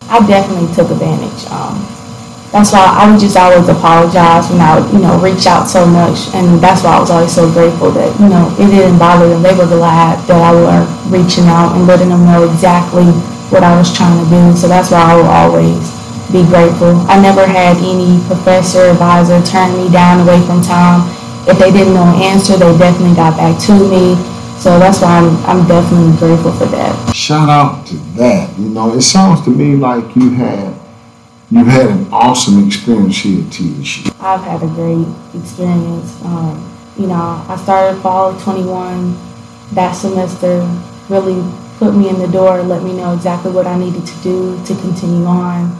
I 0.09 0.25
definitely 0.25 0.73
took 0.73 0.89
advantage. 0.89 1.45
Um, 1.51 1.77
that's 2.51 2.73
why 2.73 2.81
I 2.81 3.11
would 3.11 3.19
just 3.19 3.37
always 3.37 3.69
apologize 3.69 4.49
when 4.49 4.59
I 4.59 4.79
would, 4.79 4.91
you 4.91 4.99
know, 4.99 5.19
reach 5.21 5.45
out 5.45 5.67
so 5.67 5.85
much. 5.85 6.33
And 6.33 6.57
that's 6.59 6.83
why 6.83 6.97
I 6.97 6.99
was 6.99 7.11
always 7.11 7.33
so 7.35 7.51
grateful 7.51 7.91
that, 7.91 8.09
you 8.19 8.27
know, 8.27 8.49
it 8.57 8.71
didn't 8.71 8.97
bother 8.97 9.29
them. 9.29 9.43
They 9.43 9.53
were 9.53 9.67
glad 9.67 10.17
that 10.27 10.41
I 10.41 10.51
was 10.55 10.87
reaching 11.11 11.45
out 11.45 11.75
and 11.75 11.85
letting 11.85 12.09
them 12.09 12.25
know 12.25 12.49
exactly 12.49 13.05
what 13.51 13.63
I 13.63 13.77
was 13.77 13.95
trying 13.95 14.17
to 14.23 14.29
do. 14.31 14.57
So 14.57 14.67
that's 14.67 14.91
why 14.91 15.03
I 15.03 15.15
will 15.15 15.29
always 15.29 15.96
be 16.31 16.43
grateful. 16.43 16.95
I 17.07 17.19
never 17.21 17.45
had 17.47 17.77
any 17.77 18.19
professor, 18.27 18.91
advisor 18.91 19.41
turn 19.43 19.71
me 19.77 19.91
down 19.91 20.21
away 20.21 20.39
from 20.45 20.61
time. 20.61 21.07
If 21.47 21.59
they 21.59 21.71
didn't 21.71 21.93
know 21.93 22.03
an 22.03 22.21
answer, 22.21 22.57
they 22.57 22.77
definitely 22.77 23.15
got 23.15 23.37
back 23.37 23.59
to 23.67 23.73
me. 23.73 24.15
So 24.59 24.79
that's 24.79 25.01
why 25.01 25.19
I'm, 25.19 25.37
I'm 25.45 25.67
definitely 25.67 26.17
grateful 26.17 26.51
for 26.51 26.65
that. 26.65 27.15
Shout 27.15 27.47
out 27.47 27.87
to 27.87 27.95
that. 28.17 28.57
You 28.57 28.69
know, 28.69 28.93
it 28.93 29.01
sounds 29.01 29.43
to 29.45 29.51
me 29.51 29.75
like 29.75 30.15
you 30.15 30.31
had 30.31 30.75
you 31.49 31.63
had 31.63 31.87
an 31.89 32.07
awesome 32.11 32.67
experience 32.67 33.17
here 33.17 33.45
at 33.45 33.53
TSU. 33.53 34.11
I've 34.19 34.41
had 34.41 34.61
a 34.63 34.67
great 34.67 35.07
experience. 35.33 36.21
Um, 36.25 36.59
you 36.97 37.07
know, 37.07 37.45
I 37.47 37.55
started 37.63 38.01
fall 38.01 38.31
of 38.31 38.43
21. 38.43 39.15
That 39.71 39.93
semester 39.93 40.59
really 41.07 41.41
put 41.77 41.95
me 41.95 42.09
in 42.09 42.19
the 42.19 42.27
door, 42.27 42.61
let 42.63 42.83
me 42.83 42.93
know 42.97 43.13
exactly 43.13 43.51
what 43.51 43.67
I 43.67 43.77
needed 43.77 44.05
to 44.05 44.23
do 44.23 44.61
to 44.65 44.75
continue 44.81 45.25
on. 45.25 45.71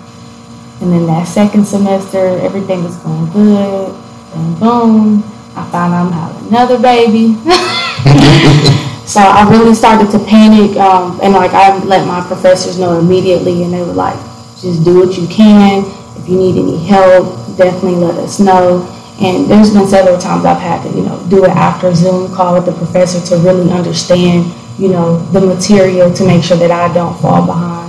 And 0.82 0.92
then 0.92 1.08
that 1.08 1.28
second 1.28 1.66
semester, 1.66 2.38
everything 2.40 2.84
was 2.84 2.96
going 2.98 3.32
good. 3.32 3.96
And 4.36 4.60
boom, 4.60 5.24
I 5.56 5.68
found 5.72 5.94
out 5.94 6.08
I'm 6.08 6.12
having 6.12 6.48
another 6.50 6.80
baby. 6.80 7.34
so 9.08 9.22
I 9.22 9.48
really 9.50 9.74
started 9.74 10.12
to 10.12 10.20
panic. 10.26 10.78
Um, 10.78 11.20
and 11.24 11.34
like 11.34 11.52
I 11.52 11.78
let 11.84 12.06
my 12.08 12.26
professors 12.28 12.78
know 12.78 13.00
immediately, 13.00 13.64
and 13.64 13.74
they 13.74 13.82
were 13.82 13.94
like, 13.94 14.18
just 14.62 14.86
do 14.86 15.00
what 15.00 15.18
you 15.18 15.28
can. 15.28 15.84
If 16.18 16.30
you 16.30 16.38
need 16.38 16.58
any 16.58 16.78
help, 16.86 17.58
definitely 17.58 17.96
let 17.96 18.16
us 18.16 18.40
know. 18.40 18.86
And 19.20 19.50
there's 19.50 19.74
been 19.74 19.88
several 19.88 20.20
times 20.20 20.46
I've 20.46 20.62
had 20.62 20.84
to, 20.84 20.96
you 20.96 21.04
know, 21.04 21.26
do 21.28 21.44
it 21.44 21.50
after 21.50 21.94
Zoom 21.96 22.32
call 22.36 22.54
with 22.54 22.66
the 22.68 22.72
professor 22.72 23.20
to 23.36 23.42
really 23.42 23.72
understand, 23.72 24.54
you 24.78 24.90
know, 24.90 25.18
the 25.32 25.42
material 25.42 26.14
to 26.14 26.24
make 26.24 26.44
sure 26.44 26.58
that 26.58 26.70
I 26.70 26.94
don't 26.94 27.20
fall 27.20 27.44
behind. 27.44 27.87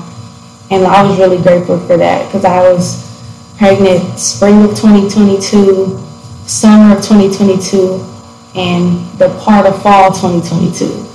And 0.70 0.84
I 0.84 1.02
was 1.02 1.18
really 1.18 1.42
grateful 1.42 1.78
for 1.78 1.96
that 1.96 2.26
because 2.26 2.44
I 2.44 2.60
was 2.60 3.06
pregnant 3.56 4.18
spring 4.18 4.62
of 4.62 4.70
2022, 4.70 5.98
summer 6.46 6.96
of 6.96 7.02
2022, 7.02 8.04
and 8.54 9.04
the 9.18 9.28
part 9.40 9.66
of 9.66 9.80
fall 9.82 10.10
2022. 10.12 11.06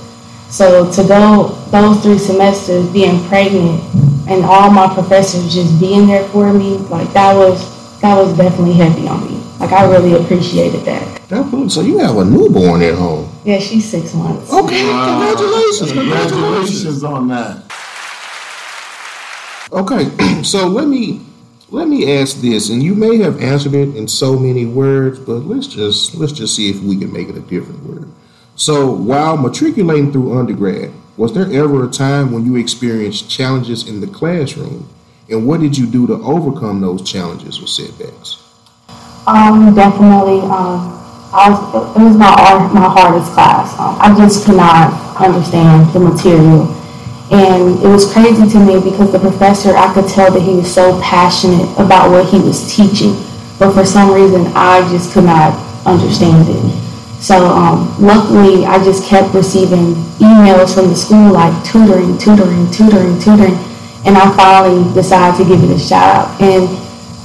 So 0.50 0.90
to 0.92 1.08
go 1.08 1.48
those 1.70 2.02
three 2.02 2.18
semesters 2.18 2.88
being 2.92 3.24
pregnant 3.26 3.82
and 4.28 4.44
all 4.44 4.70
my 4.70 4.92
professors 4.92 5.52
just 5.52 5.80
being 5.80 6.06
there 6.06 6.28
for 6.28 6.52
me, 6.52 6.76
like 6.78 7.12
that 7.12 7.34
was 7.34 8.00
that 8.00 8.16
was 8.16 8.36
definitely 8.36 8.74
heavy 8.74 9.08
on 9.08 9.26
me. 9.26 9.42
Like 9.58 9.72
I 9.72 9.90
really 9.90 10.14
appreciated 10.14 10.82
that. 10.82 11.28
Definitely. 11.28 11.70
So 11.70 11.80
you 11.80 11.98
have 11.98 12.16
a 12.18 12.24
newborn 12.24 12.82
at 12.82 12.94
home. 12.94 13.30
Yeah, 13.44 13.58
she's 13.58 13.88
six 13.90 14.14
months. 14.14 14.52
Okay, 14.52 14.82
congratulations. 14.82 15.92
Congratulations 15.92 17.02
on 17.02 17.28
that. 17.28 17.63
Okay, 19.74 20.42
so 20.44 20.68
let 20.68 20.86
me 20.86 21.20
let 21.70 21.88
me 21.88 22.20
ask 22.20 22.40
this, 22.40 22.70
and 22.70 22.80
you 22.80 22.94
may 22.94 23.18
have 23.18 23.40
answered 23.40 23.74
it 23.74 23.96
in 23.96 24.06
so 24.06 24.38
many 24.38 24.64
words, 24.64 25.18
but 25.18 25.40
let's 25.40 25.66
just 25.66 26.14
let's 26.14 26.32
just 26.32 26.54
see 26.54 26.70
if 26.70 26.80
we 26.80 26.96
can 26.96 27.12
make 27.12 27.28
it 27.28 27.36
a 27.36 27.40
different 27.40 27.82
word. 27.82 28.08
So 28.54 28.92
while 28.92 29.36
matriculating 29.36 30.12
through 30.12 30.38
undergrad, 30.38 30.92
was 31.16 31.34
there 31.34 31.52
ever 31.52 31.88
a 31.88 31.90
time 31.90 32.30
when 32.30 32.46
you 32.46 32.54
experienced 32.54 33.28
challenges 33.28 33.88
in 33.88 34.00
the 34.00 34.06
classroom? 34.06 34.88
And 35.28 35.46
what 35.46 35.60
did 35.60 35.76
you 35.76 35.86
do 35.86 36.06
to 36.06 36.14
overcome 36.14 36.80
those 36.80 37.02
challenges 37.02 37.60
or 37.60 37.66
setbacks? 37.66 38.42
Um, 39.26 39.74
definitely. 39.74 40.40
Um, 40.42 40.94
I 41.34 41.50
was, 41.50 41.96
it 41.96 42.00
was 42.00 42.16
my 42.16 42.30
my 42.72 42.88
hardest 42.88 43.32
class. 43.32 43.72
Um, 43.80 43.96
I 43.98 44.14
just 44.16 44.46
could 44.46 44.56
not 44.56 44.94
understand 45.20 45.92
the 45.92 45.98
material, 45.98 46.66
and 47.34 47.82
it 47.82 47.88
was 47.88 48.06
crazy 48.12 48.46
to 48.46 48.60
me 48.62 48.78
because 48.78 49.10
the 49.10 49.18
professor, 49.18 49.74
I 49.74 49.92
could 49.92 50.06
tell 50.06 50.30
that 50.30 50.40
he 50.40 50.54
was 50.54 50.72
so 50.72 51.00
passionate 51.02 51.66
about 51.82 52.10
what 52.10 52.30
he 52.30 52.38
was 52.38 52.62
teaching, 52.70 53.18
but 53.58 53.74
for 53.74 53.84
some 53.84 54.14
reason, 54.14 54.46
I 54.54 54.86
just 54.88 55.12
could 55.12 55.24
not 55.24 55.50
understand 55.84 56.46
it. 56.48 56.62
So 57.18 57.34
um, 57.34 57.90
luckily, 57.98 58.64
I 58.66 58.78
just 58.84 59.08
kept 59.08 59.34
receiving 59.34 59.98
emails 60.22 60.78
from 60.78 60.86
the 60.90 60.94
school 60.94 61.32
like 61.32 61.50
tutoring, 61.64 62.18
tutoring, 62.18 62.70
tutoring, 62.70 63.18
tutoring, 63.18 63.58
and 64.06 64.14
I 64.14 64.30
finally 64.36 64.86
decided 64.94 65.42
to 65.42 65.48
give 65.48 65.58
it 65.58 65.74
a 65.74 65.78
shot. 65.78 66.40
And 66.40 66.70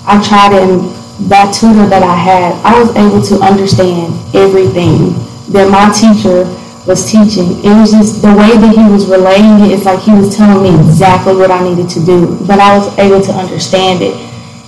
I 0.10 0.18
tried 0.26 0.58
it, 0.58 0.66
and 0.66 0.90
that 1.30 1.54
tutor 1.54 1.86
that 1.86 2.02
I 2.02 2.16
had, 2.16 2.58
I 2.66 2.82
was 2.82 2.90
able 2.98 3.22
to 3.30 3.46
understand 3.46 4.18
everything 4.34 5.14
that 5.54 5.70
my 5.70 5.94
teacher 5.94 6.50
was 6.90 7.06
teaching. 7.06 7.62
It 7.62 7.70
was 7.78 7.94
just 7.94 8.26
the 8.26 8.34
way 8.34 8.50
that 8.58 8.74
he 8.74 8.82
was 8.90 9.06
relaying 9.06 9.62
it. 9.62 9.78
It's 9.78 9.86
like 9.86 10.02
he 10.02 10.10
was 10.10 10.36
telling 10.36 10.66
me 10.66 10.74
exactly 10.74 11.38
what 11.38 11.54
I 11.54 11.62
needed 11.62 11.88
to 11.94 12.02
do, 12.02 12.34
but 12.50 12.58
I 12.58 12.74
was 12.74 12.90
able 12.98 13.22
to 13.22 13.32
understand 13.32 14.02
it. 14.02 14.18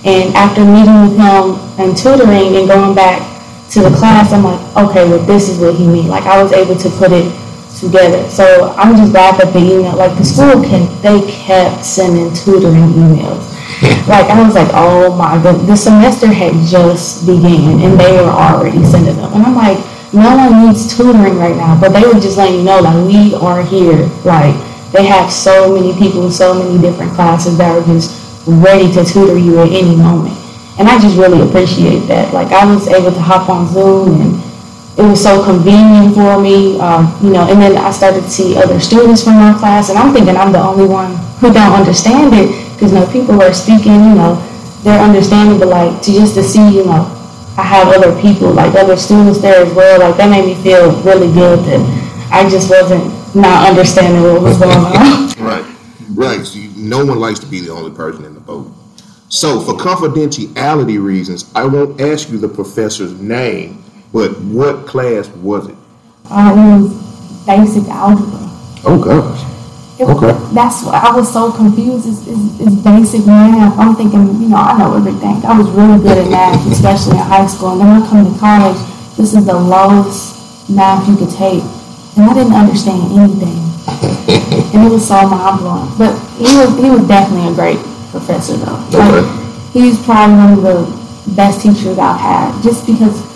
And 0.06 0.30
after 0.38 0.62
meeting 0.62 1.02
with 1.02 1.18
him 1.18 1.58
and 1.82 1.98
tutoring 1.98 2.54
and 2.54 2.70
going 2.70 2.94
back 2.94 3.18
to 3.74 3.82
the 3.82 3.90
class, 3.90 4.30
I'm 4.30 4.46
like, 4.46 4.62
okay, 4.78 5.02
well, 5.10 5.18
this 5.26 5.50
is 5.50 5.58
what 5.58 5.74
he 5.74 5.84
means. 5.84 6.06
Like, 6.06 6.22
I 6.22 6.40
was 6.40 6.52
able 6.52 6.78
to 6.78 6.88
put 6.94 7.10
it 7.10 7.26
together. 7.74 8.22
So 8.30 8.70
I'm 8.78 8.94
just 8.94 9.10
glad 9.10 9.34
that 9.42 9.50
the 9.52 9.58
email, 9.58 9.98
like 9.98 10.16
the 10.16 10.24
school 10.24 10.62
can, 10.62 10.86
they 11.02 11.26
kept 11.26 11.84
sending 11.84 12.30
tutoring 12.38 12.94
emails. 12.94 13.50
like, 14.06 14.30
I 14.30 14.38
was 14.46 14.54
like, 14.54 14.70
oh 14.74 15.10
my 15.18 15.42
god, 15.42 15.66
the 15.66 15.74
semester 15.74 16.30
had 16.30 16.54
just 16.70 17.26
began 17.26 17.82
and 17.82 17.98
they 17.98 18.12
were 18.14 18.30
already 18.30 18.78
sending 18.86 19.16
them. 19.16 19.34
And 19.34 19.42
I'm 19.42 19.56
like, 19.56 19.82
no 20.12 20.36
one 20.36 20.66
needs 20.66 20.96
tutoring 20.96 21.38
right 21.38 21.56
now, 21.56 21.78
but 21.80 21.90
they 21.90 22.06
were 22.06 22.20
just 22.20 22.36
letting 22.36 22.58
you 22.58 22.64
know, 22.64 22.80
like, 22.80 23.06
we 23.06 23.34
are 23.34 23.62
here. 23.64 24.08
Like, 24.24 24.54
they 24.92 25.06
have 25.06 25.32
so 25.32 25.74
many 25.74 25.92
people, 25.98 26.26
in 26.26 26.30
so 26.30 26.52
many 26.52 26.80
different 26.80 27.12
classes 27.12 27.56
that 27.56 27.70
are 27.70 27.84
just 27.84 28.46
ready 28.46 28.92
to 28.92 29.04
tutor 29.04 29.38
you 29.38 29.58
at 29.60 29.72
any 29.72 29.96
moment. 29.96 30.36
And 30.78 30.88
I 30.88 30.98
just 31.00 31.16
really 31.16 31.40
appreciate 31.46 32.08
that. 32.08 32.32
Like 32.32 32.48
I 32.52 32.64
was 32.64 32.88
able 32.88 33.12
to 33.12 33.20
hop 33.20 33.48
on 33.48 33.66
Zoom 33.68 34.20
and 34.20 34.42
it 34.98 35.02
was 35.02 35.22
so 35.22 35.42
convenient 35.44 36.14
for 36.14 36.40
me, 36.40 36.78
um, 36.80 37.12
you 37.22 37.30
know, 37.30 37.48
and 37.48 37.60
then 37.60 37.76
I 37.76 37.90
started 37.90 38.24
to 38.24 38.30
see 38.30 38.56
other 38.56 38.80
students 38.80 39.24
from 39.24 39.36
my 39.36 39.56
class 39.58 39.88
and 39.88 39.98
I'm 39.98 40.12
thinking 40.12 40.36
I'm 40.36 40.52
the 40.52 40.60
only 40.60 40.86
one 40.86 41.16
who 41.40 41.52
don't 41.52 41.72
understand 41.72 42.34
it 42.34 42.52
because, 42.74 42.92
you 42.92 43.00
know, 43.00 43.06
people 43.12 43.40
are 43.40 43.52
speaking, 43.52 43.94
you 43.94 44.14
know, 44.16 44.36
they're 44.82 45.00
understanding, 45.00 45.58
but 45.58 45.68
like 45.68 46.02
to 46.02 46.12
just 46.12 46.34
to 46.34 46.42
see, 46.42 46.76
you 46.76 46.84
know, 46.84 47.08
I 47.56 47.62
have 47.62 47.88
other 47.88 48.18
people, 48.20 48.50
like 48.52 48.74
other 48.74 48.96
students 48.96 49.40
there 49.40 49.64
as 49.64 49.74
well, 49.74 50.00
like 50.00 50.16
that 50.16 50.30
made 50.30 50.46
me 50.46 50.54
feel 50.62 50.90
really 51.02 51.32
good 51.32 51.58
that 51.66 52.28
I 52.32 52.48
just 52.48 52.70
wasn't 52.70 53.04
not 53.34 53.68
understanding 53.68 54.22
what 54.22 54.42
was 54.42 54.58
going 54.58 54.72
on. 54.72 55.28
right, 55.38 55.64
right. 56.14 56.46
So 56.46 56.58
you, 56.58 56.70
no 56.76 57.04
one 57.04 57.18
likes 57.18 57.40
to 57.40 57.46
be 57.46 57.60
the 57.60 57.70
only 57.70 57.94
person 57.94 58.24
in 58.24 58.34
the 58.34 58.40
boat. 58.40 58.72
So, 59.28 59.60
for 59.60 59.72
confidentiality 59.72 61.02
reasons, 61.02 61.50
I 61.54 61.64
won't 61.64 62.00
ask 62.00 62.30
you 62.30 62.38
the 62.38 62.48
professor's 62.48 63.18
name, 63.18 63.82
but 64.12 64.38
what 64.40 64.86
class 64.86 65.28
was 65.28 65.68
it? 65.68 65.76
Uh, 66.30 66.52
it 66.54 66.82
was 66.82 67.46
basic 67.46 67.88
algebra. 67.88 68.38
Oh 68.84 69.02
gosh. 69.02 69.51
Okay. 70.08 70.54
That's 70.54 70.82
what 70.84 70.94
I 70.94 71.14
was 71.14 71.32
so 71.32 71.52
confused. 71.52 72.08
It's, 72.08 72.26
it's, 72.26 72.60
it's, 72.60 72.76
basic 72.82 73.26
math. 73.26 73.78
I'm 73.78 73.94
thinking, 73.94 74.26
you 74.40 74.48
know, 74.48 74.56
I 74.56 74.78
know 74.78 74.96
everything. 74.96 75.44
I 75.44 75.56
was 75.56 75.68
really 75.70 76.02
good 76.02 76.18
at 76.18 76.30
math, 76.30 76.66
especially 76.70 77.18
in 77.18 77.24
high 77.24 77.46
school. 77.46 77.72
And 77.72 77.80
then 77.80 77.88
when 77.88 78.02
I 78.02 78.08
come 78.08 78.32
to 78.32 78.38
college, 78.38 78.78
this 79.16 79.34
is 79.34 79.46
the 79.46 79.54
lowest 79.54 80.70
math 80.70 81.08
you 81.08 81.16
could 81.16 81.30
take, 81.30 81.62
and 82.16 82.26
I 82.26 82.34
didn't 82.34 82.54
understand 82.54 83.12
anything. 83.12 83.60
and 84.74 84.86
it 84.86 84.90
was 84.92 85.06
so 85.06 85.26
mind 85.28 85.60
blowing. 85.60 85.90
But 85.98 86.16
he 86.38 86.50
was 86.56 86.70
he 86.78 86.88
was 86.90 87.06
definitely 87.06 87.52
a 87.52 87.54
great 87.54 87.78
professor 88.10 88.56
though. 88.56 88.78
Like, 88.92 89.24
he's 89.72 90.02
probably 90.04 90.36
one 90.36 90.52
of 90.52 90.62
the 90.62 91.32
best 91.34 91.62
teachers 91.62 91.98
I've 91.98 92.20
had 92.20 92.62
just 92.62 92.86
because 92.86 93.31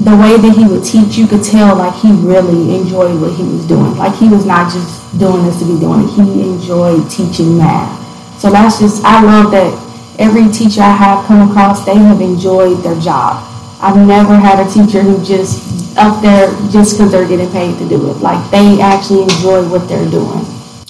the 0.00 0.16
way 0.16 0.40
that 0.40 0.56
he 0.56 0.64
would 0.64 0.84
teach, 0.84 1.16
you 1.16 1.26
could 1.26 1.44
tell 1.44 1.76
like 1.76 1.94
he 2.00 2.10
really 2.12 2.74
enjoyed 2.74 3.20
what 3.20 3.34
he 3.36 3.44
was 3.44 3.66
doing. 3.66 3.96
Like 3.96 4.16
he 4.16 4.28
was 4.28 4.46
not 4.46 4.72
just 4.72 4.88
doing 5.18 5.44
this 5.44 5.58
to 5.60 5.66
be 5.66 5.78
doing 5.78 6.08
it. 6.08 6.10
He 6.16 6.22
enjoyed 6.42 7.10
teaching 7.10 7.58
math. 7.58 8.00
So 8.40 8.50
that's 8.50 8.80
just, 8.80 9.04
I 9.04 9.22
love 9.22 9.52
that 9.52 9.70
every 10.18 10.50
teacher 10.50 10.80
I 10.80 10.90
have 10.90 11.26
come 11.26 11.48
across, 11.48 11.84
they 11.84 11.94
have 11.94 12.20
enjoyed 12.20 12.78
their 12.82 12.98
job. 13.00 13.44
I've 13.80 13.96
never 13.96 14.34
had 14.34 14.64
a 14.64 14.70
teacher 14.70 15.02
who 15.02 15.22
just 15.24 15.98
up 15.98 16.22
there 16.22 16.48
just 16.70 16.96
because 16.96 17.12
they're 17.12 17.28
getting 17.28 17.50
paid 17.50 17.78
to 17.78 17.88
do 17.88 18.10
it. 18.10 18.18
Like 18.18 18.50
they 18.50 18.80
actually 18.80 19.22
enjoy 19.24 19.68
what 19.68 19.88
they're 19.88 20.10
doing. 20.10 20.40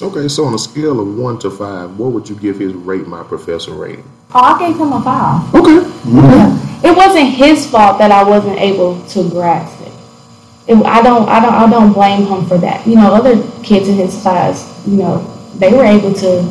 Okay, 0.00 0.28
so 0.28 0.44
on 0.44 0.54
a 0.54 0.58
scale 0.58 1.00
of 1.00 1.16
one 1.16 1.38
to 1.40 1.50
five, 1.50 1.98
what 1.98 2.12
would 2.12 2.28
you 2.28 2.36
give 2.36 2.58
his 2.58 2.72
rate 2.72 3.06
my 3.06 3.22
professor 3.22 3.72
rating? 3.72 4.04
Oh, 4.34 4.40
I 4.40 4.58
gave 4.58 4.78
him 4.78 4.92
a 4.92 5.02
five. 5.02 5.54
Okay. 5.54 5.88
Mm-hmm. 5.88 6.18
Yeah. 6.18 6.71
It 6.84 6.96
wasn't 6.96 7.28
his 7.30 7.66
fault 7.66 7.98
that 7.98 8.10
I 8.10 8.22
wasn't 8.22 8.58
able 8.58 9.00
to 9.08 9.28
grasp 9.30 9.80
it. 9.82 9.92
it. 10.68 10.84
I 10.84 11.02
don't 11.02 11.28
I 11.28 11.40
don't 11.40 11.54
I 11.54 11.70
don't 11.70 11.92
blame 11.92 12.26
him 12.26 12.46
for 12.46 12.58
that. 12.58 12.86
You 12.86 12.96
know, 12.96 13.14
other 13.14 13.42
kids 13.62 13.88
in 13.88 13.96
his 13.96 14.20
class, 14.20 14.66
you 14.86 14.96
know, 14.96 15.18
they 15.56 15.72
were 15.72 15.84
able 15.84 16.12
to 16.14 16.42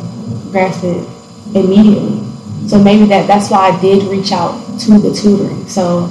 grasp 0.50 0.84
it 0.84 1.06
immediately. 1.54 2.24
So 2.66 2.82
maybe 2.82 3.04
that 3.06 3.26
that's 3.26 3.50
why 3.50 3.70
I 3.70 3.80
did 3.80 4.04
reach 4.04 4.32
out 4.32 4.56
to 4.80 4.98
the 4.98 5.12
tutoring. 5.12 5.66
So 5.68 6.06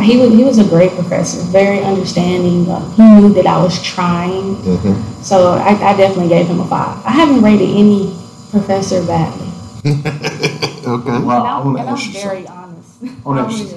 he 0.00 0.16
was 0.18 0.32
he 0.32 0.44
was 0.44 0.58
a 0.58 0.64
great 0.64 0.92
professor, 0.92 1.42
very 1.50 1.80
understanding. 1.80 2.68
Uh, 2.70 2.88
he 2.92 3.02
knew 3.02 3.32
that 3.34 3.46
I 3.46 3.62
was 3.62 3.82
trying, 3.82 4.56
mm-hmm. 4.56 5.22
so 5.22 5.54
I, 5.54 5.70
I, 5.70 5.96
definitely 5.96 6.28
gave 6.28 6.46
him 6.46 6.60
a 6.60 6.68
five. 6.68 7.04
I 7.04 7.10
haven't 7.10 7.42
rated 7.42 7.70
any 7.70 8.14
professor 8.50 9.04
badly. 9.06 9.48
okay. 9.86 11.18
Well, 11.24 11.46
and 11.46 11.46
I'm, 11.46 11.76
and 11.76 11.88
I'm 11.88 12.12
very 12.12 12.46
something. 12.98 13.22
honest. 13.24 13.74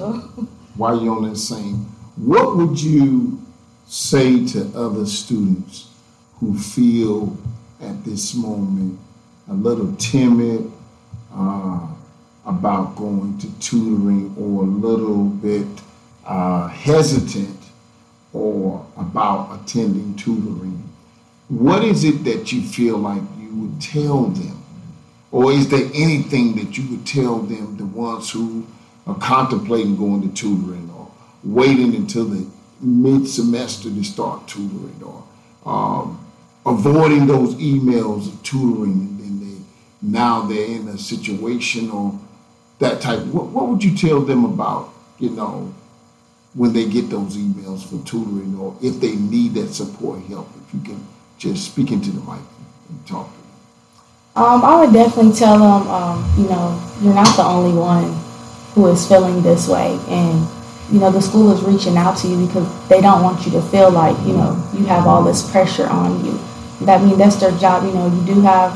While 0.76 1.02
you're 1.02 1.16
on 1.16 1.28
that 1.28 1.36
same, 1.36 1.76
what 2.16 2.56
would 2.56 2.80
you 2.80 3.40
say 3.86 4.46
to 4.46 4.70
other 4.74 5.04
students 5.06 5.88
who 6.38 6.56
feel 6.56 7.36
at 7.80 8.04
this 8.04 8.34
moment 8.34 8.98
a 9.48 9.54
little 9.54 9.94
timid 9.96 10.70
uh, 11.34 11.86
about 12.46 12.96
going 12.96 13.36
to 13.38 13.50
tutoring 13.58 14.34
or 14.38 14.62
a 14.62 14.66
little 14.66 15.24
bit 15.24 15.66
uh, 16.24 16.68
hesitant 16.68 17.58
or 18.32 18.86
about 18.96 19.60
attending 19.60 20.14
tutoring, 20.14 20.88
what 21.48 21.82
is 21.82 22.04
it 22.04 22.22
that 22.24 22.52
you 22.52 22.62
feel 22.62 22.96
like 22.96 23.22
you 23.38 23.54
would 23.54 23.80
tell 23.80 24.24
them? 24.26 24.62
Or 25.32 25.52
is 25.52 25.68
there 25.68 25.88
anything 25.94 26.54
that 26.56 26.76
you 26.76 26.88
would 26.90 27.06
tell 27.06 27.38
them, 27.38 27.76
the 27.76 27.86
ones 27.86 28.30
who 28.30 28.66
are 29.06 29.18
contemplating 29.18 29.96
going 29.96 30.22
to 30.22 30.34
tutoring 30.34 30.90
or 30.96 31.10
waiting 31.44 31.94
until 31.94 32.24
the 32.24 32.46
mid 32.80 33.26
semester 33.28 33.90
to 33.90 34.04
start 34.04 34.46
tutoring 34.46 35.02
or 35.02 35.24
um, 35.66 36.24
avoiding 36.66 37.26
those 37.26 37.54
emails 37.56 38.28
of 38.28 38.42
tutoring 38.42 38.92
and 38.92 39.20
then 39.20 39.40
they 39.40 39.62
now 40.02 40.42
they're 40.42 40.66
in 40.66 40.88
a 40.88 40.98
situation 40.98 41.90
or 41.90 42.18
that 42.78 43.00
type 43.00 43.20
what, 43.26 43.46
what 43.46 43.68
would 43.68 43.84
you 43.84 43.96
tell 43.96 44.20
them 44.20 44.44
about 44.44 44.92
you 45.18 45.30
know 45.30 45.74
when 46.54 46.72
they 46.72 46.88
get 46.88 47.08
those 47.10 47.36
emails 47.36 47.84
for 47.84 48.04
tutoring 48.04 48.56
or 48.58 48.76
if 48.82 49.00
they 49.00 49.14
need 49.14 49.54
that 49.54 49.72
support 49.72 50.20
help. 50.24 50.48
If 50.66 50.74
you 50.74 50.80
can 50.80 51.06
just 51.38 51.72
speak 51.72 51.92
into 51.92 52.10
the 52.10 52.20
mic 52.20 52.40
and 52.88 53.06
talk 53.06 53.30
to 53.30 53.38
them. 53.38 53.46
Um, 54.36 54.64
I 54.64 54.80
would 54.80 54.92
definitely 54.92 55.32
tell 55.32 55.58
them, 55.58 55.88
um, 55.88 56.34
you 56.36 56.48
know, 56.48 56.80
you're 57.02 57.14
not 57.14 57.36
the 57.36 57.44
only 57.44 57.78
one 57.78 58.19
who 58.74 58.86
is 58.86 59.06
feeling 59.06 59.42
this 59.42 59.68
way. 59.68 59.98
And, 60.08 60.46
you 60.90 61.00
know, 61.00 61.10
the 61.10 61.22
school 61.22 61.50
is 61.52 61.62
reaching 61.62 61.96
out 61.96 62.16
to 62.18 62.28
you 62.28 62.46
because 62.46 62.88
they 62.88 63.00
don't 63.00 63.22
want 63.22 63.44
you 63.44 63.52
to 63.52 63.62
feel 63.62 63.90
like, 63.90 64.16
you 64.26 64.32
know, 64.32 64.62
you 64.72 64.84
have 64.86 65.06
all 65.06 65.22
this 65.22 65.48
pressure 65.50 65.86
on 65.86 66.24
you. 66.24 66.38
That 66.80 67.00
I 67.00 67.04
mean 67.04 67.18
that's 67.18 67.36
their 67.36 67.56
job. 67.58 67.84
You 67.84 67.92
know, 67.92 68.06
you 68.06 68.34
do 68.34 68.40
have 68.40 68.72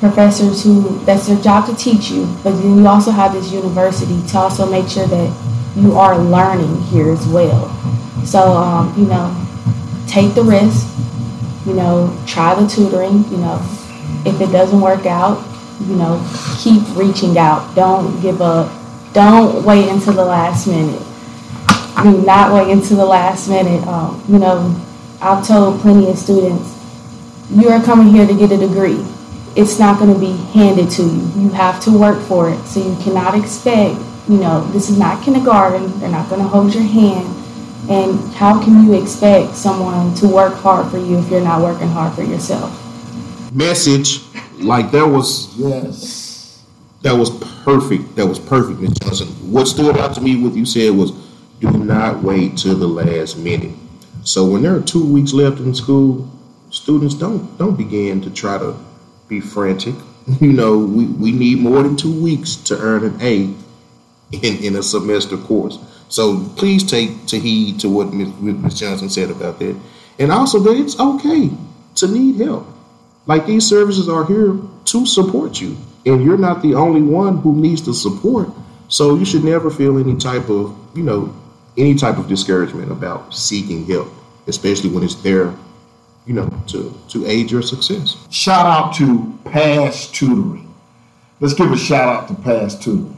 professors 0.00 0.64
who 0.64 0.98
that's 1.04 1.26
their 1.26 1.40
job 1.40 1.66
to 1.68 1.76
teach 1.76 2.10
you, 2.10 2.26
but 2.42 2.52
then 2.52 2.78
you 2.78 2.86
also 2.86 3.10
have 3.10 3.32
this 3.32 3.52
university 3.52 4.20
to 4.28 4.38
also 4.38 4.68
make 4.68 4.88
sure 4.88 5.06
that 5.06 5.76
you 5.76 5.96
are 5.96 6.18
learning 6.18 6.82
here 6.84 7.10
as 7.10 7.26
well. 7.28 7.68
So, 8.24 8.52
um, 8.52 8.92
you 8.98 9.06
know, 9.06 9.34
take 10.08 10.34
the 10.34 10.42
risk, 10.42 10.88
you 11.64 11.74
know, 11.74 12.16
try 12.26 12.54
the 12.54 12.66
tutoring, 12.66 13.24
you 13.30 13.36
know, 13.36 13.60
if 14.24 14.40
it 14.40 14.50
doesn't 14.50 14.80
work 14.80 15.06
out, 15.06 15.46
you 15.86 15.94
know, 15.94 16.26
keep 16.58 16.82
reaching 16.96 17.38
out. 17.38 17.74
Don't 17.74 18.20
give 18.20 18.42
up. 18.42 18.79
Don't 19.12 19.64
wait 19.64 19.88
until 19.88 20.12
the 20.14 20.24
last 20.24 20.66
minute. 20.66 21.02
Do 22.02 22.22
not 22.22 22.52
wait 22.52 22.72
until 22.72 22.96
the 22.96 23.04
last 23.04 23.48
minute. 23.48 23.86
Um, 23.86 24.22
you 24.28 24.38
know, 24.38 24.74
I've 25.20 25.46
told 25.46 25.80
plenty 25.80 26.08
of 26.10 26.16
students, 26.16 26.76
you 27.50 27.68
are 27.68 27.82
coming 27.82 28.08
here 28.08 28.26
to 28.26 28.34
get 28.34 28.52
a 28.52 28.56
degree. 28.56 29.04
It's 29.56 29.78
not 29.78 29.98
going 29.98 30.14
to 30.14 30.20
be 30.20 30.36
handed 30.52 30.90
to 30.90 31.02
you. 31.02 31.42
You 31.42 31.48
have 31.50 31.82
to 31.84 31.90
work 31.90 32.22
for 32.22 32.50
it. 32.50 32.64
So 32.66 32.80
you 32.80 32.96
cannot 33.02 33.34
expect 33.34 34.00
you 34.30 34.36
know, 34.36 34.64
this 34.70 34.88
is 34.88 34.96
not 34.96 35.24
kindergarten. 35.24 35.98
They're 35.98 36.08
not 36.08 36.28
going 36.28 36.40
to 36.40 36.46
hold 36.46 36.72
your 36.72 36.84
hand. 36.84 37.26
And 37.90 38.32
how 38.34 38.62
can 38.62 38.86
you 38.86 39.02
expect 39.02 39.56
someone 39.56 40.14
to 40.16 40.28
work 40.28 40.54
hard 40.54 40.88
for 40.88 40.98
you 40.98 41.18
if 41.18 41.28
you're 41.28 41.40
not 41.40 41.60
working 41.60 41.88
hard 41.88 42.14
for 42.14 42.22
yourself? 42.22 42.70
Message, 43.52 44.22
like 44.58 44.92
there 44.92 45.08
was 45.08 45.52
yes, 45.56 46.19
that 47.02 47.12
was 47.12 47.30
perfect. 47.64 48.16
That 48.16 48.26
was 48.26 48.38
perfect, 48.38 48.80
Ms. 48.80 48.94
Johnson. 49.02 49.28
What 49.50 49.66
stood 49.66 49.96
out 49.98 50.14
to 50.14 50.20
me, 50.20 50.36
what 50.42 50.54
you 50.54 50.66
said 50.66 50.90
was, 50.90 51.12
do 51.60 51.70
not 51.70 52.22
wait 52.22 52.56
till 52.56 52.76
the 52.76 52.86
last 52.86 53.38
minute. 53.38 53.74
So 54.24 54.46
when 54.46 54.62
there 54.62 54.76
are 54.76 54.80
two 54.80 55.04
weeks 55.04 55.32
left 55.32 55.58
in 55.58 55.74
school, 55.74 56.30
students 56.70 57.14
don't 57.14 57.56
don't 57.58 57.76
begin 57.76 58.20
to 58.22 58.30
try 58.30 58.58
to 58.58 58.76
be 59.28 59.40
frantic. 59.40 59.94
You 60.40 60.52
know, 60.52 60.78
we, 60.78 61.06
we 61.06 61.32
need 61.32 61.58
more 61.58 61.82
than 61.82 61.96
two 61.96 62.22
weeks 62.22 62.54
to 62.54 62.78
earn 62.78 63.04
an 63.04 63.20
A 63.20 63.52
in, 64.32 64.64
in 64.64 64.76
a 64.76 64.82
semester 64.82 65.36
course. 65.36 65.78
So 66.08 66.44
please 66.56 66.88
take 66.88 67.26
to 67.28 67.38
heed 67.40 67.80
to 67.80 67.88
what 67.88 68.12
Ms. 68.12 68.78
Johnson 68.78 69.08
said 69.08 69.30
about 69.30 69.58
that. 69.58 69.76
And 70.20 70.30
also 70.30 70.60
that 70.60 70.76
it's 70.76 71.00
okay 71.00 71.50
to 71.96 72.06
need 72.06 72.36
help. 72.36 72.66
Like 73.26 73.46
these 73.46 73.66
services 73.66 74.08
are 74.08 74.24
here 74.24 74.56
to 74.84 75.06
support 75.06 75.60
you. 75.60 75.76
And 76.06 76.24
you're 76.24 76.38
not 76.38 76.62
the 76.62 76.74
only 76.74 77.02
one 77.02 77.38
who 77.38 77.54
needs 77.54 77.84
the 77.84 77.94
support. 77.94 78.48
So 78.88 79.16
you 79.16 79.24
should 79.24 79.44
never 79.44 79.70
feel 79.70 79.98
any 79.98 80.16
type 80.16 80.48
of, 80.48 80.76
you 80.94 81.02
know, 81.02 81.34
any 81.76 81.94
type 81.94 82.18
of 82.18 82.28
discouragement 82.28 82.90
about 82.90 83.34
seeking 83.34 83.86
help, 83.86 84.08
especially 84.46 84.90
when 84.90 85.04
it's 85.04 85.14
there, 85.16 85.54
you 86.26 86.34
know, 86.34 86.48
to, 86.68 86.92
to 87.08 87.26
aid 87.26 87.50
your 87.50 87.62
success. 87.62 88.16
Shout 88.30 88.66
out 88.66 88.94
to 88.96 89.38
Past 89.44 90.14
Tutoring. 90.14 90.74
Let's 91.38 91.54
give 91.54 91.70
a 91.70 91.76
shout 91.76 92.08
out 92.08 92.28
to 92.28 92.34
Past 92.34 92.82
Tutoring. 92.82 93.16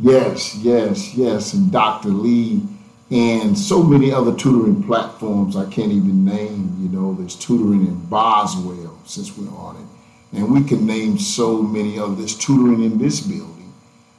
Yes, 0.00 0.54
yes, 0.56 1.14
yes. 1.14 1.54
And 1.54 1.72
Dr. 1.72 2.10
Lee 2.10 2.62
and 3.10 3.56
so 3.56 3.82
many 3.82 4.12
other 4.12 4.34
tutoring 4.34 4.82
platforms 4.82 5.56
I 5.56 5.64
can't 5.70 5.92
even 5.92 6.24
name. 6.24 6.76
You 6.80 6.88
know, 6.88 7.14
there's 7.14 7.36
tutoring 7.36 7.86
in 7.86 8.06
Boswell 8.06 8.98
since 9.04 9.36
we're 9.36 9.50
on 9.56 9.76
it. 9.76 9.95
And 10.36 10.50
we 10.52 10.62
can 10.62 10.86
name 10.86 11.18
so 11.18 11.62
many 11.62 11.98
others. 11.98 12.36
Tutoring 12.36 12.82
in 12.84 12.98
this 12.98 13.20
building 13.20 13.56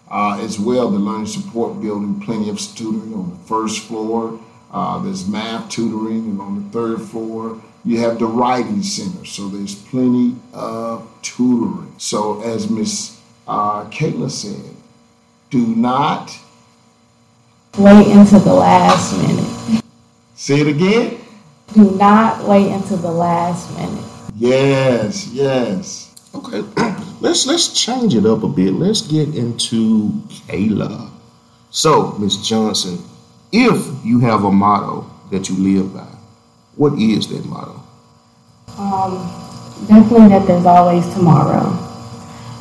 uh, 0.10 0.40
as 0.42 0.60
well, 0.60 0.90
the 0.90 0.98
Learning 0.98 1.28
Support 1.28 1.82
Building, 1.82 2.20
plenty 2.20 2.50
of 2.50 2.60
tutoring 2.60 3.14
on 3.14 3.30
the 3.30 3.48
first 3.48 3.84
floor. 3.84 4.40
Uh, 4.72 5.00
there's 5.00 5.28
math 5.28 5.70
tutoring, 5.70 6.30
and 6.30 6.42
on 6.42 6.56
the 6.64 6.70
third 6.72 7.02
floor, 7.02 7.62
you 7.86 8.00
have 8.00 8.20
the 8.20 8.26
Writing 8.26 8.82
Center. 8.82 9.26
So 9.26 9.48
there's 9.48 9.76
plenty 9.76 10.36
of 10.54 11.08
tutoring. 11.22 11.94
So, 11.98 12.42
as 12.42 12.70
Miss 12.70 13.20
uh, 13.48 13.86
Kayla 13.86 14.30
said, 14.30 14.76
do 15.50 15.66
not 15.68 16.38
wait 17.78 18.08
until 18.08 18.40
the 18.40 18.54
last 18.54 19.16
minute. 19.18 19.84
Say 20.36 20.62
it 20.62 20.68
again. 20.68 21.20
Do 21.74 21.92
not 21.92 22.48
wait 22.48 22.72
until 22.72 22.98
the 22.98 23.12
last 23.12 23.74
minute. 23.78 24.04
Yes, 24.36 25.28
yes. 25.28 26.07
Okay, 26.38 26.62
let's 27.20 27.48
let's 27.48 27.74
change 27.74 28.14
it 28.14 28.26
up 28.26 28.44
a 28.44 28.48
bit. 28.48 28.74
Let's 28.74 29.02
get 29.02 29.34
into 29.34 30.12
Kayla. 30.46 31.10
So, 31.72 32.12
Miss 32.20 32.38
Johnson, 32.38 33.00
if 33.52 34.06
you 34.06 34.20
have 34.20 34.44
a 34.44 34.52
motto 34.52 35.10
that 35.32 35.50
you 35.50 35.56
live 35.58 35.96
by, 35.96 36.08
what 36.76 36.94
is 37.00 37.28
that 37.30 37.44
motto? 37.46 37.82
Um, 38.78 39.18
definitely 39.88 40.30
that 40.30 40.46
there's 40.46 40.66
always 40.68 41.12
tomorrow. 41.16 41.74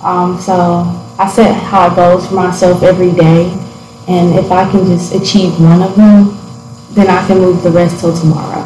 Um, 0.03 0.41
so 0.41 0.83
I 1.19 1.29
set 1.29 1.53
high 1.55 1.95
goals 1.95 2.29
for 2.29 2.35
myself 2.35 2.83
every 2.83 3.13
day, 3.13 3.53
and 4.09 4.35
if 4.39 4.51
I 4.51 4.71
can 4.71 4.87
just 4.87 5.15
achieve 5.15 5.61
one 5.61 5.83
of 5.83 5.95
them, 5.97 6.35
then 6.95 7.09
I 7.09 7.27
can 7.27 7.39
move 7.39 7.63
the 7.63 7.71
rest 7.71 8.01
till 8.01 8.17
tomorrow. 8.17 8.63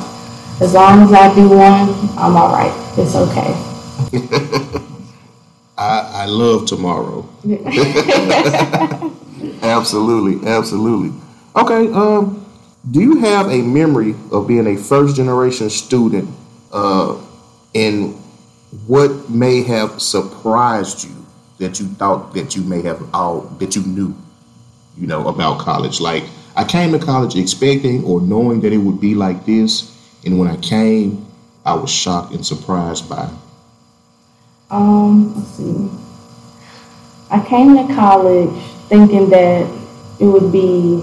As 0.61 0.73
long 0.73 1.03
as 1.03 1.13
I 1.13 1.35
do 1.35 1.49
one, 1.49 1.91
I'm 2.17 2.37
all 2.37 2.53
right. 2.53 2.73
It's 2.97 3.17
okay. 3.17 4.67
I, 5.81 6.11
I 6.13 6.27
love 6.27 6.67
tomorrow. 6.67 7.27
absolutely, 9.63 10.47
absolutely. 10.47 11.19
Okay, 11.57 11.91
um, 11.93 12.45
do 12.91 13.01
you 13.01 13.21
have 13.21 13.51
a 13.51 13.63
memory 13.63 14.15
of 14.31 14.47
being 14.47 14.67
a 14.67 14.77
first 14.77 15.17
generation 15.17 15.71
student 15.71 16.29
uh, 16.71 17.19
and 17.75 18.15
what 18.87 19.31
may 19.31 19.63
have 19.63 20.03
surprised 20.03 21.05
you 21.05 21.17
that 21.59 21.81
you 21.81 21.87
thought 21.87 22.35
that 22.35 22.55
you 22.55 22.63
may 22.63 22.83
have 22.83 23.03
all 23.15 23.41
that 23.59 23.75
you 23.75 23.83
knew, 23.83 24.15
you 24.99 25.07
know, 25.07 25.29
about 25.29 25.61
college. 25.61 26.01
Like 26.01 26.25
I 26.57 26.65
came 26.65 26.93
to 26.93 26.99
college 26.99 27.37
expecting 27.37 28.05
or 28.05 28.21
knowing 28.21 28.61
that 28.63 28.73
it 28.73 28.79
would 28.79 29.01
be 29.01 29.15
like 29.15 29.47
this, 29.47 29.97
and 30.25 30.39
when 30.39 30.49
I 30.49 30.57
came, 30.57 31.27
I 31.65 31.75
was 31.75 31.91
shocked 31.91 32.35
and 32.35 32.45
surprised 32.45 33.09
by. 33.09 33.31
Um, 34.71 35.35
let's 35.35 35.49
see. 35.51 35.91
I 37.31 37.45
came 37.45 37.77
to 37.77 37.95
college 37.95 38.63
thinking 38.89 39.31
that 39.31 39.67
it 40.19 40.27
would 40.27 40.53
be 40.53 41.03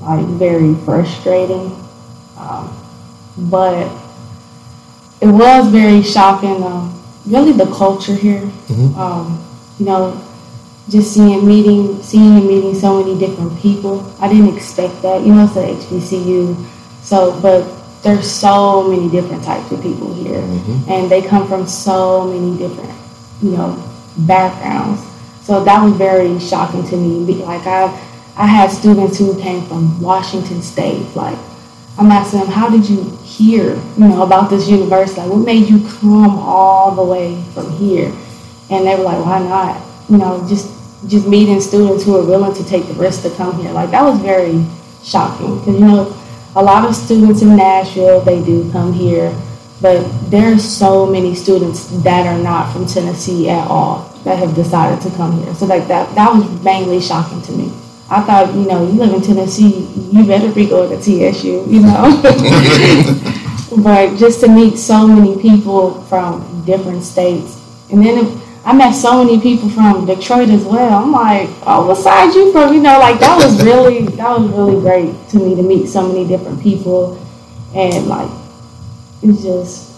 like 0.00 0.26
very 0.26 0.74
frustrating, 0.84 1.72
um, 2.36 2.70
but 3.36 3.86
it 5.20 5.28
was 5.28 5.68
very 5.70 6.02
shocking. 6.02 6.62
Um, 6.62 7.02
really, 7.26 7.52
the 7.52 7.66
culture 7.66 8.14
here. 8.14 8.42
Mm-hmm. 8.42 8.98
Um, 8.98 9.42
you 9.78 9.86
know, 9.86 10.22
just 10.88 11.12
seeing 11.12 11.46
meeting, 11.46 12.02
seeing 12.02 12.36
and 12.36 12.46
meeting 12.46 12.74
so 12.74 13.02
many 13.02 13.18
different 13.18 13.58
people. 13.60 14.12
I 14.20 14.28
didn't 14.28 14.54
expect 14.54 15.02
that. 15.02 15.22
You 15.22 15.34
know, 15.34 15.44
it's 15.44 15.56
a 15.56 15.86
HBCU, 15.86 16.64
so 17.02 17.38
but 17.40 17.75
there's 18.02 18.30
so 18.30 18.88
many 18.88 19.08
different 19.10 19.42
types 19.44 19.70
of 19.72 19.82
people 19.82 20.14
here, 20.14 20.40
mm-hmm. 20.40 20.90
and 20.90 21.10
they 21.10 21.22
come 21.22 21.48
from 21.48 21.66
so 21.66 22.26
many 22.26 22.56
different, 22.56 22.92
you 23.42 23.50
know, 23.50 23.82
backgrounds. 24.18 25.02
So 25.42 25.62
that 25.64 25.82
was 25.82 25.94
very 25.94 26.38
shocking 26.38 26.86
to 26.88 26.96
me. 26.96 27.34
Like 27.44 27.66
I, 27.66 27.84
I 28.36 28.46
had 28.46 28.70
students 28.70 29.18
who 29.18 29.40
came 29.40 29.64
from 29.66 30.00
Washington 30.00 30.62
State. 30.62 31.14
Like 31.14 31.38
I'm 31.98 32.10
asking 32.10 32.40
them, 32.40 32.48
how 32.48 32.68
did 32.68 32.88
you 32.88 33.02
hear, 33.24 33.74
you 33.74 34.08
know, 34.08 34.22
about 34.22 34.50
this 34.50 34.68
university? 34.68 35.20
Like, 35.20 35.30
what 35.30 35.44
made 35.44 35.68
you 35.68 35.78
come 36.00 36.38
all 36.38 36.94
the 36.94 37.04
way 37.04 37.42
from 37.54 37.70
here? 37.72 38.12
and 38.70 38.86
they 38.86 38.96
were 38.96 39.04
like, 39.04 39.24
why 39.24 39.38
not? 39.40 39.80
You 40.08 40.18
know, 40.18 40.46
just 40.48 40.72
just 41.08 41.28
meeting 41.28 41.60
students 41.60 42.04
who 42.04 42.16
are 42.16 42.24
willing 42.24 42.54
to 42.54 42.64
take 42.68 42.86
the 42.86 42.94
risk 42.94 43.22
to 43.22 43.30
come 43.30 43.60
here. 43.60 43.70
Like 43.72 43.90
that 43.90 44.02
was 44.02 44.18
very 44.20 44.64
shocking 45.04 45.58
because 45.58 45.74
you 45.74 45.86
know 45.86 46.04
a 46.56 46.62
lot 46.62 46.88
of 46.88 46.96
students 46.96 47.42
in 47.42 47.54
Nashville 47.54 48.20
they 48.22 48.42
do 48.42 48.70
come 48.72 48.92
here, 48.92 49.30
but 49.82 50.02
there 50.30 50.54
are 50.54 50.58
so 50.58 51.06
many 51.06 51.34
students 51.34 51.86
that 52.02 52.26
are 52.26 52.42
not 52.42 52.72
from 52.72 52.86
Tennessee 52.86 53.50
at 53.50 53.68
all 53.68 54.08
that 54.24 54.38
have 54.38 54.54
decided 54.54 55.00
to 55.02 55.14
come 55.16 55.42
here. 55.42 55.54
So 55.54 55.66
like 55.66 55.86
that 55.88 56.14
that 56.14 56.34
was 56.34 56.64
mainly 56.64 57.00
shocking 57.00 57.42
to 57.42 57.52
me. 57.52 57.66
I 58.08 58.22
thought, 58.22 58.54
you 58.54 58.66
know, 58.66 58.86
you 58.86 58.92
live 58.92 59.12
in 59.12 59.20
Tennessee, 59.20 59.86
you 60.12 60.24
better 60.26 60.50
be 60.52 60.66
going 60.66 60.90
to 60.90 60.96
TSU, 60.96 61.66
you 61.68 61.82
know. 61.82 62.22
but 63.82 64.16
just 64.16 64.40
to 64.40 64.48
meet 64.48 64.78
so 64.78 65.06
many 65.06 65.40
people 65.42 66.02
from 66.04 66.64
different 66.64 67.02
states, 67.02 67.62
and 67.92 68.04
then. 68.04 68.24
If, 68.24 68.45
I 68.66 68.72
met 68.72 68.94
so 68.96 69.22
many 69.22 69.40
people 69.40 69.68
from 69.68 70.06
Detroit 70.06 70.48
as 70.48 70.64
well. 70.64 71.04
I'm 71.04 71.12
like, 71.12 71.48
oh, 71.64 71.86
what 71.86 71.98
side 71.98 72.34
you 72.34 72.50
from? 72.50 72.74
You 72.74 72.80
know, 72.80 72.98
like 72.98 73.20
that 73.20 73.36
was 73.36 73.62
really 73.62 74.06
that 74.16 74.40
was 74.40 74.50
really 74.50 74.80
great 74.80 75.28
to 75.28 75.38
me 75.38 75.54
to 75.54 75.62
meet 75.62 75.86
so 75.86 76.04
many 76.04 76.26
different 76.26 76.60
people, 76.60 77.16
and 77.76 78.08
like 78.08 78.28
it's 79.22 79.40
just 79.44 79.94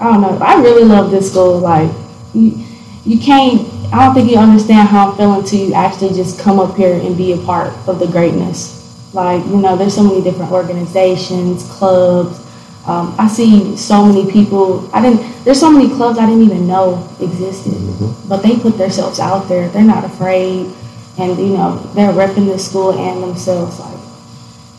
I 0.00 0.10
don't 0.10 0.20
know. 0.20 0.36
I 0.44 0.60
really 0.60 0.82
love 0.82 1.12
this 1.12 1.30
school. 1.30 1.60
Like 1.60 1.92
you, 2.34 2.66
you 3.04 3.20
can't. 3.20 3.60
I 3.92 4.06
don't 4.06 4.14
think 4.16 4.28
you 4.32 4.36
understand 4.36 4.88
how 4.88 5.10
I'm 5.10 5.16
feeling 5.16 5.38
until 5.38 5.68
you 5.68 5.74
actually 5.74 6.12
just 6.12 6.40
come 6.40 6.58
up 6.58 6.76
here 6.76 6.94
and 6.94 7.16
be 7.16 7.34
a 7.34 7.38
part 7.46 7.72
of 7.86 8.00
the 8.00 8.08
greatness. 8.08 9.14
Like 9.14 9.44
you 9.46 9.58
know, 9.58 9.76
there's 9.76 9.94
so 9.94 10.02
many 10.02 10.22
different 10.22 10.50
organizations, 10.50 11.62
clubs 11.70 12.47
um, 12.88 13.14
I 13.18 13.28
see 13.28 13.76
so 13.76 14.06
many 14.06 14.32
people. 14.32 14.88
I 14.94 15.02
didn't. 15.02 15.44
There's 15.44 15.60
so 15.60 15.70
many 15.70 15.88
clubs 15.88 16.18
I 16.18 16.24
didn't 16.24 16.42
even 16.42 16.66
know 16.66 17.06
existed, 17.20 17.74
mm-hmm. 17.74 18.28
but 18.28 18.42
they 18.42 18.56
put 18.56 18.78
themselves 18.78 19.20
out 19.20 19.46
there. 19.46 19.68
They're 19.68 19.84
not 19.84 20.04
afraid, 20.04 20.72
and 21.18 21.38
you 21.38 21.58
know 21.58 21.76
they're 21.94 22.12
repping 22.12 22.50
the 22.50 22.58
school 22.58 22.92
and 22.92 23.22
themselves. 23.22 23.78
Like 23.78 24.00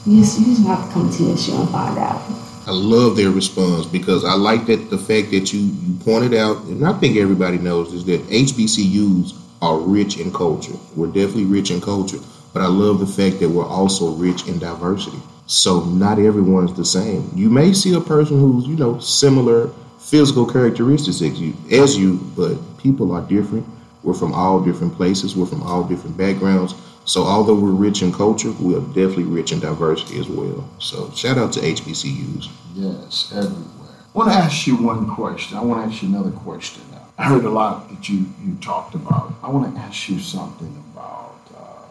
you 0.08 0.22
just 0.22 0.40
you 0.40 0.46
just 0.48 0.66
have 0.66 0.88
to 0.88 0.92
come 0.92 1.12
to 1.12 1.24
this 1.24 1.46
show 1.46 1.62
and 1.62 1.70
find 1.70 2.00
out. 2.00 2.20
I 2.66 2.72
love 2.72 3.16
their 3.16 3.30
response 3.30 3.86
because 3.86 4.26
I 4.26 4.34
like 4.34 4.66
that 4.66 4.90
the 4.90 4.98
fact 4.98 5.30
that 5.30 5.54
you 5.54 5.60
you 5.60 5.94
pointed 6.04 6.34
out, 6.34 6.64
and 6.64 6.88
I 6.88 6.94
think 6.94 7.16
everybody 7.16 7.60
knows 7.60 7.94
is 7.94 8.06
that 8.06 8.22
HBCUs 8.28 9.38
are 9.62 9.78
rich 9.78 10.18
in 10.18 10.34
culture. 10.34 10.76
We're 10.96 11.08
definitely 11.08 11.46
rich 11.46 11.70
in 11.70 11.80
culture, 11.80 12.20
but 12.54 12.64
I 12.64 12.68
love 12.68 13.00
the 13.00 13.06
fact 13.06 13.40
that 13.42 13.50
we're 13.50 13.68
also 13.68 14.16
rich 14.16 14.48
in 14.48 14.58
diversity. 14.58 15.22
So 15.50 15.84
not 15.86 16.20
everyone's 16.20 16.76
the 16.76 16.86
same. 16.86 17.28
You 17.34 17.50
may 17.50 17.74
see 17.74 17.96
a 17.96 18.00
person 18.00 18.40
who's, 18.40 18.68
you 18.68 18.76
know, 18.76 19.00
similar 19.00 19.72
physical 19.98 20.46
characteristics 20.46 21.24
as 21.24 21.42
you, 21.42 21.56
as 21.72 21.98
you, 21.98 22.18
but 22.38 22.56
people 22.78 23.12
are 23.12 23.24
different. 23.24 23.66
We're 24.04 24.14
from 24.14 24.32
all 24.32 24.60
different 24.64 24.94
places. 24.94 25.36
We're 25.36 25.48
from 25.48 25.64
all 25.64 25.84
different 25.84 26.16
backgrounds. 26.16 26.76
So 27.06 27.24
although 27.24 27.56
we're 27.56 27.72
rich 27.72 28.04
in 28.04 28.14
culture, 28.14 28.52
we 28.62 28.76
are 28.76 28.82
definitely 28.82 29.24
rich 29.24 29.52
in 29.52 29.60
diversity 29.60 30.20
as 30.20 30.30
well. 30.30 30.70
So 30.78 31.10
shout 31.16 31.40
out 31.40 31.52
to 31.54 31.62
HBCUs. 31.62 32.48
Yes, 32.76 33.34
everywhere. 33.36 33.96
I 34.14 34.18
want 34.20 34.30
to 34.30 34.38
ask 34.38 34.68
you 34.68 34.76
one 34.76 35.10
question. 35.16 35.58
I 35.58 35.64
want 35.64 35.82
to 35.84 35.92
ask 35.92 36.04
you 36.04 36.10
another 36.10 36.32
question. 36.32 36.84
I 37.18 37.24
heard 37.24 37.44
a 37.44 37.50
lot 37.50 37.90
that 37.90 38.08
you, 38.08 38.28
you 38.46 38.56
talked 38.62 38.94
about. 38.94 39.34
I 39.42 39.50
want 39.50 39.74
to 39.74 39.82
ask 39.82 40.10
you 40.10 40.20
something 40.20 40.72
about 40.94 41.40
uh, 41.58 41.82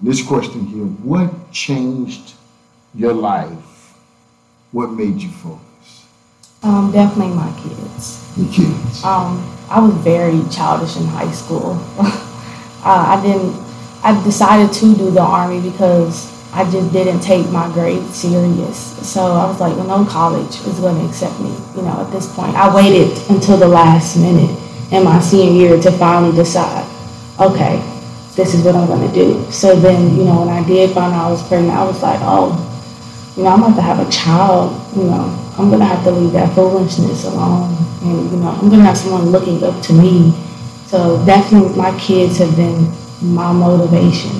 this 0.00 0.26
question 0.26 0.64
here. 0.64 0.86
What 0.86 1.52
changed 1.52 2.36
your 2.94 3.12
life 3.12 3.72
what 4.72 4.90
made 4.90 5.20
you 5.20 5.28
focus? 5.28 6.06
Um, 6.62 6.90
definitely 6.92 7.34
my 7.34 7.52
kids. 7.60 8.34
The 8.36 8.50
kids. 8.50 9.04
Um, 9.04 9.44
I 9.68 9.80
was 9.80 9.94
very 9.96 10.42
childish 10.50 10.96
in 10.96 11.04
high 11.04 11.30
school. 11.30 11.78
uh, 11.98 13.04
I 13.14 13.20
didn't. 13.22 13.54
I 14.02 14.20
decided 14.24 14.72
to 14.72 14.96
do 14.96 15.10
the 15.10 15.20
army 15.20 15.60
because 15.60 16.32
I 16.54 16.64
just 16.70 16.92
didn't 16.92 17.20
take 17.20 17.48
my 17.50 17.70
grades 17.72 18.16
serious. 18.16 18.78
So 19.06 19.20
I 19.20 19.46
was 19.46 19.60
like, 19.60 19.76
well, 19.76 20.04
no 20.04 20.10
college 20.10 20.56
is 20.66 20.80
going 20.80 20.98
to 20.98 21.06
accept 21.06 21.38
me. 21.38 21.54
You 21.76 21.82
know, 21.82 22.00
at 22.00 22.10
this 22.10 22.34
point, 22.34 22.56
I 22.56 22.74
waited 22.74 23.16
until 23.30 23.58
the 23.58 23.68
last 23.68 24.16
minute 24.16 24.58
in 24.90 25.04
my 25.04 25.20
senior 25.20 25.52
year 25.52 25.82
to 25.82 25.92
finally 25.92 26.34
decide, 26.34 26.88
okay, 27.38 27.76
this 28.36 28.54
is 28.54 28.64
what 28.64 28.74
I'm 28.74 28.86
going 28.86 29.06
to 29.06 29.14
do. 29.14 29.52
So 29.52 29.76
then, 29.76 30.16
you 30.16 30.24
know, 30.24 30.40
when 30.40 30.48
I 30.48 30.66
did 30.66 30.94
find 30.94 31.12
out 31.14 31.26
I 31.26 31.30
was 31.30 31.46
pregnant, 31.46 31.76
I 31.76 31.84
was 31.84 32.02
like, 32.02 32.20
oh, 32.22 32.71
you 33.36 33.44
know, 33.44 33.50
I'm 33.50 33.62
about 33.62 33.76
to 33.76 33.82
have 33.82 34.06
a 34.06 34.10
child. 34.10 34.78
You 34.96 35.04
know, 35.04 35.52
I'm 35.58 35.68
going 35.68 35.80
to 35.80 35.86
have 35.86 36.04
to 36.04 36.10
leave 36.10 36.32
that 36.32 36.54
foolishness 36.54 37.24
alone. 37.24 37.76
And, 38.02 38.30
you 38.30 38.36
know, 38.38 38.48
I'm 38.48 38.68
going 38.68 38.80
to 38.80 38.86
have 38.86 38.98
someone 38.98 39.30
looking 39.30 39.62
up 39.64 39.82
to 39.84 39.92
me. 39.92 40.32
So 40.86 41.24
definitely 41.24 41.76
my 41.76 41.98
kids 41.98 42.38
have 42.38 42.54
been 42.56 42.92
my 43.22 43.52
motivation. 43.52 44.30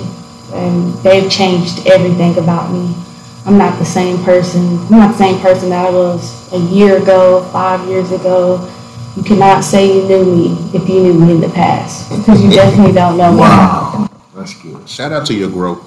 And 0.52 0.92
they've 1.02 1.31
changed 1.31 1.87
everything 1.87 2.37
about 2.38 2.70
me. 2.70 2.94
I'm 3.46 3.59
not 3.59 3.78
the 3.78 3.85
same 3.85 4.22
person. 4.22 4.78
I'm 4.78 4.90
not 4.90 5.12
the 5.12 5.18
same 5.18 5.40
person 5.40 5.70
that 5.70 5.87
I 5.87 5.90
was 5.90 6.52
a 6.52 6.59
year 6.59 7.02
ago, 7.02 7.48
five 7.52 7.88
years 7.88 8.12
ago. 8.12 8.68
You 9.16 9.22
cannot 9.22 9.64
say 9.64 9.94
you 9.94 10.09
knew 10.09 10.24
me 10.24 10.70
if 10.72 10.88
you 10.88 11.02
knew 11.02 11.14
me 11.14 11.33
in 11.33 11.40
the 11.40 11.48
past 11.48 12.09
because 12.09 12.42
you 12.42 12.50
definitely 12.50 12.92
don't 12.92 13.18
know 13.18 13.33
me. 13.33 13.40
Wow, 13.40 14.09
that's 14.35 14.55
good. 14.62 14.88
Shout 14.88 15.12
out 15.12 15.26
to 15.26 15.35
your 15.35 15.50
growth. 15.50 15.85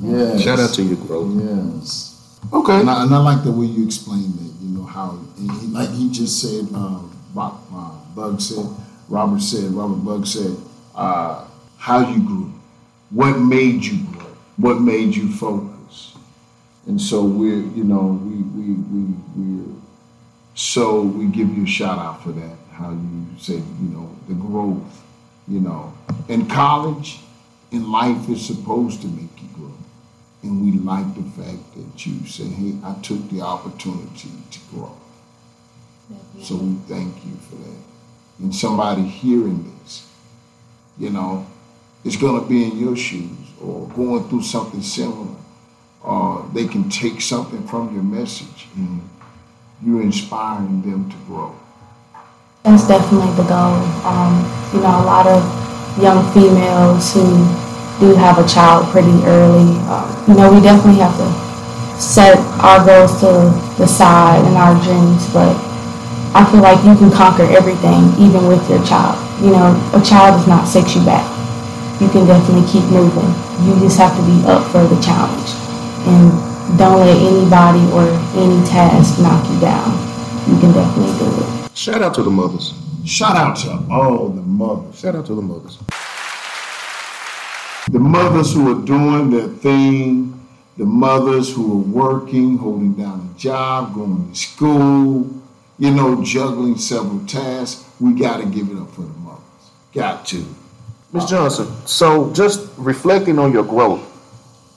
Yeah. 0.00 0.36
Shout 0.38 0.60
out 0.60 0.72
to 0.74 0.82
your 0.82 0.98
growth. 1.04 1.34
Yes. 1.42 2.11
Okay. 2.50 2.80
And 2.80 2.88
I, 2.88 3.04
and 3.04 3.14
I 3.14 3.18
like 3.18 3.44
the 3.44 3.52
way 3.52 3.66
you 3.66 3.84
explained 3.84 4.34
it. 4.40 4.64
You 4.64 4.78
know 4.78 4.84
how, 4.84 5.18
he, 5.36 5.48
like 5.68 5.90
he 5.90 6.10
just 6.10 6.40
said, 6.40 6.74
um, 6.74 7.14
Bob, 7.34 7.60
uh, 7.72 7.98
Bug 8.14 8.40
said, 8.40 8.64
Robert 9.08 9.42
said, 9.42 9.70
Robert 9.72 10.04
Bug 10.04 10.26
said, 10.26 10.56
uh, 10.94 11.46
how 11.76 12.08
you 12.08 12.22
grew, 12.24 12.52
what 13.10 13.38
made 13.38 13.84
you 13.84 14.04
grow, 14.12 14.26
what 14.56 14.80
made 14.80 15.14
you 15.14 15.32
focus, 15.32 16.14
and 16.86 17.00
so 17.00 17.24
we're, 17.24 17.62
you 17.74 17.84
know, 17.84 18.20
we 18.24 18.36
we 18.36 18.74
we 18.74 19.14
we're 19.36 19.74
so 20.54 21.02
we 21.02 21.26
give 21.26 21.56
you 21.56 21.64
a 21.64 21.66
shout 21.66 21.98
out 21.98 22.22
for 22.22 22.30
that. 22.32 22.56
How 22.72 22.90
you 22.90 23.26
said, 23.38 23.62
you 23.80 23.88
know, 23.88 24.14
the 24.28 24.34
growth, 24.34 25.02
you 25.48 25.60
know, 25.60 25.92
in 26.28 26.46
college, 26.46 27.20
in 27.70 27.90
life 27.90 28.28
is 28.28 28.44
supposed 28.44 29.02
to 29.02 29.08
grow. 29.08 29.28
And 30.42 30.64
we 30.64 30.78
like 30.78 31.14
the 31.14 31.22
fact 31.42 31.74
that 31.76 32.06
you 32.06 32.26
say, 32.26 32.44
hey, 32.44 32.74
I 32.84 32.94
took 33.00 33.30
the 33.30 33.42
opportunity 33.42 34.30
to 34.50 34.58
grow. 34.72 34.96
So 36.40 36.56
we 36.56 36.74
thank 36.88 37.24
you 37.24 37.36
for 37.48 37.54
that. 37.56 37.82
And 38.40 38.54
somebody 38.54 39.02
hearing 39.02 39.72
this, 39.82 40.08
you 40.98 41.10
know, 41.10 41.46
is 42.04 42.16
going 42.16 42.42
to 42.42 42.48
be 42.48 42.64
in 42.64 42.78
your 42.78 42.96
shoes 42.96 43.30
or 43.60 43.86
going 43.88 44.28
through 44.28 44.42
something 44.42 44.82
similar. 44.82 45.36
Or 46.02 46.48
they 46.52 46.66
can 46.66 46.90
take 46.90 47.20
something 47.20 47.64
from 47.68 47.94
your 47.94 48.02
message 48.02 48.66
and 48.74 49.08
you're 49.84 50.02
inspiring 50.02 50.82
them 50.82 51.08
to 51.08 51.16
grow. 51.26 51.54
That's 52.64 52.88
definitely 52.88 53.32
the 53.36 53.44
goal. 53.44 53.74
Um, 54.04 54.42
you 54.74 54.80
know, 54.80 54.88
a 54.88 55.06
lot 55.06 55.26
of 55.26 56.02
young 56.02 56.32
females 56.32 57.14
who 57.14 57.61
do 58.02 58.18
have 58.18 58.42
a 58.42 58.46
child 58.50 58.90
pretty 58.90 59.14
early, 59.22 59.78
um, 59.86 60.10
you 60.26 60.34
know, 60.34 60.50
we 60.50 60.58
definitely 60.58 60.98
have 60.98 61.14
to 61.22 61.30
set 62.02 62.34
our 62.58 62.82
goals 62.82 63.14
to 63.22 63.30
the 63.78 63.86
side 63.86 64.42
and 64.42 64.58
our 64.58 64.74
dreams, 64.82 65.22
but 65.30 65.54
I 66.34 66.42
feel 66.50 66.66
like 66.66 66.82
you 66.82 66.98
can 66.98 67.14
conquer 67.14 67.46
everything, 67.46 68.10
even 68.18 68.50
with 68.50 68.58
your 68.66 68.82
child. 68.82 69.14
You 69.38 69.54
know, 69.54 69.70
a 69.94 70.02
child 70.02 70.34
does 70.34 70.48
not 70.50 70.66
set 70.66 70.98
you 70.98 71.04
back. 71.06 71.22
You 72.02 72.10
can 72.10 72.26
definitely 72.26 72.66
keep 72.66 72.82
moving. 72.90 73.30
You 73.62 73.78
just 73.78 73.98
have 74.02 74.10
to 74.18 74.22
be 74.26 74.42
up 74.50 74.66
for 74.74 74.82
the 74.82 74.98
challenge. 74.98 75.54
And 76.10 76.34
don't 76.74 76.98
let 76.98 77.14
anybody 77.14 77.86
or 77.94 78.10
any 78.34 78.58
task 78.66 79.22
knock 79.22 79.46
you 79.46 79.60
down. 79.62 79.94
You 80.50 80.58
can 80.58 80.74
definitely 80.74 81.14
do 81.22 81.30
it. 81.38 81.70
Shout 81.78 82.02
out 82.02 82.14
to 82.14 82.24
the 82.24 82.30
mothers. 82.30 82.74
Shout 83.06 83.36
out 83.36 83.54
to 83.62 83.78
all 83.92 84.28
the 84.28 84.42
mothers. 84.42 84.98
Shout 84.98 85.14
out 85.14 85.26
to 85.26 85.34
the 85.36 85.42
mothers. 85.42 85.78
The 87.92 87.98
mothers 87.98 88.54
who 88.54 88.72
are 88.72 88.86
doing 88.86 89.28
their 89.28 89.48
thing, 89.48 90.40
the 90.78 90.86
mothers 90.86 91.54
who 91.54 91.72
are 91.72 91.84
working, 91.84 92.56
holding 92.56 92.94
down 92.94 93.30
a 93.34 93.38
job, 93.38 93.92
going 93.92 94.30
to 94.30 94.34
school, 94.34 95.30
you 95.78 95.90
know, 95.90 96.24
juggling 96.24 96.78
several 96.78 97.22
tasks. 97.26 97.86
We 98.00 98.14
got 98.14 98.38
to 98.38 98.46
give 98.46 98.70
it 98.70 98.78
up 98.78 98.90
for 98.92 99.02
the 99.02 99.08
mothers. 99.18 99.42
Got 99.92 100.24
to. 100.28 100.42
Ms. 101.12 101.26
Johnson, 101.26 101.66
so 101.86 102.32
just 102.32 102.66
reflecting 102.78 103.38
on 103.38 103.52
your 103.52 103.64
growth, 103.64 104.00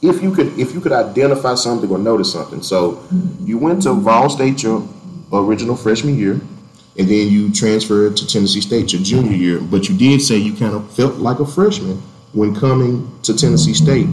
if 0.01 0.21
you 0.21 0.33
could 0.33 0.59
if 0.59 0.73
you 0.73 0.81
could 0.81 0.91
identify 0.91 1.55
something 1.55 1.89
or 1.89 1.97
notice 1.97 2.33
something. 2.33 2.61
So 2.61 3.01
you 3.39 3.57
went 3.57 3.83
to 3.83 3.93
Vol 3.93 4.29
State 4.29 4.61
your 4.61 4.85
original 5.31 5.77
freshman 5.77 6.17
year, 6.17 6.33
and 6.33 7.07
then 7.07 7.29
you 7.29 7.53
transferred 7.53 8.17
to 8.17 8.27
Tennessee 8.27 8.59
State 8.59 8.91
your 8.91 9.01
junior 9.01 9.31
year, 9.31 9.61
but 9.61 9.87
you 9.87 9.97
did 9.97 10.21
say 10.21 10.35
you 10.35 10.53
kind 10.53 10.75
of 10.75 10.93
felt 10.93 11.15
like 11.15 11.39
a 11.39 11.45
freshman 11.45 12.03
when 12.35 12.53
coming 12.53 13.09
to 13.23 13.33
Tennessee 13.33 13.73
State. 13.73 14.07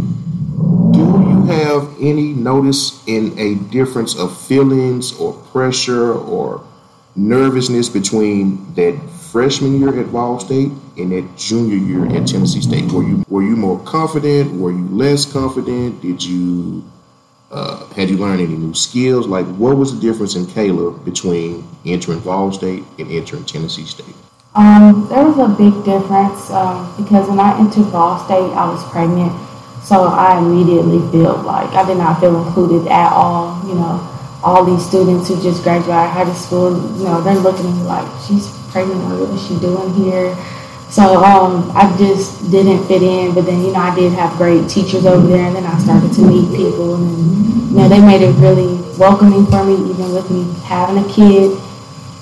Do 0.93 0.99
you 0.99 1.45
have 1.47 1.93
any 2.01 2.33
notice 2.33 3.03
in 3.07 3.37
a 3.39 3.57
difference 3.71 4.17
of 4.17 4.37
feelings 4.47 5.13
or 5.19 5.33
pressure 5.53 6.13
or 6.13 6.65
nervousness 7.17 7.89
between 7.89 8.73
that 8.75 8.99
freshman 9.33 9.81
year 9.81 9.99
at 9.99 10.07
Vol 10.07 10.39
State 10.39 10.71
and 10.97 11.11
that 11.13 11.37
junior 11.37 11.77
year 11.77 12.07
at 12.07 12.29
Tennessee 12.29 12.61
State? 12.61 12.91
Were 12.93 13.03
you 13.03 13.25
were 13.29 13.43
you 13.43 13.57
more 13.57 13.81
confident? 13.81 14.53
Were 14.53 14.71
you 14.71 14.87
less 14.89 15.31
confident? 15.31 16.01
Did 16.01 16.23
you 16.23 16.85
uh, 17.51 17.87
had 17.89 18.09
you 18.09 18.17
learned 18.17 18.41
any 18.41 18.55
new 18.55 18.73
skills? 18.73 19.27
Like, 19.27 19.47
what 19.57 19.77
was 19.77 19.95
the 19.95 20.01
difference 20.01 20.37
in 20.37 20.47
Kayla 20.47 21.05
between 21.05 21.69
entering 21.85 22.21
Vol 22.21 22.53
State 22.53 22.85
and 22.99 23.11
entering 23.11 23.45
Tennessee 23.45 23.85
State? 23.85 24.15
Um, 24.55 25.09
there 25.09 25.25
was 25.25 25.39
a 25.39 25.49
big 25.49 25.73
difference 25.83 26.51
um, 26.51 26.93
because 26.99 27.27
when 27.27 27.41
I 27.41 27.59
entered 27.59 27.89
Vol 27.89 28.19
State, 28.25 28.53
I 28.53 28.69
was 28.69 28.85
pregnant. 28.91 29.33
So 29.83 30.05
I 30.05 30.39
immediately 30.39 31.01
felt 31.11 31.47
like 31.47 31.73
I 31.73 31.87
did 31.87 31.97
not 31.97 32.21
feel 32.21 32.37
included 32.47 32.87
at 32.87 33.13
all. 33.13 33.67
You 33.67 33.75
know, 33.75 34.09
all 34.45 34.65
these 34.65 34.87
students 34.87 35.29
who 35.29 35.41
just 35.41 35.63
graduated 35.63 36.11
high 36.11 36.33
school, 36.35 36.77
you 36.99 37.05
know, 37.05 37.23
they're 37.23 37.35
looking 37.35 37.67
at 37.67 37.77
me 37.77 37.83
like, 37.85 38.07
she's 38.27 38.47
pregnant, 38.71 39.01
what 39.19 39.31
is 39.31 39.47
she 39.47 39.59
doing 39.59 39.95
here? 39.95 40.37
So 40.91 41.25
um, 41.25 41.73
I 41.75 41.89
just 41.97 42.51
didn't 42.51 42.87
fit 42.87 43.03
in, 43.03 43.35
but 43.35 43.47
then, 43.47 43.63
you 43.65 43.73
know, 43.73 43.81
I 43.81 43.95
did 43.95 44.13
have 44.13 44.37
great 44.37 44.69
teachers 44.69 45.07
over 45.07 45.27
there, 45.27 45.47
and 45.47 45.57
then 45.57 45.65
I 45.65 45.79
started 45.79 46.13
to 46.13 46.21
meet 46.21 46.55
people, 46.55 46.97
and, 46.97 47.71
you 47.71 47.77
know, 47.79 47.89
they 47.89 47.99
made 47.99 48.21
it 48.21 48.33
really 48.35 48.77
welcoming 48.99 49.47
for 49.47 49.65
me, 49.65 49.75
even 49.91 50.13
with 50.13 50.31
me 50.31 50.53
having 50.65 51.03
a 51.03 51.09
kid. 51.09 51.59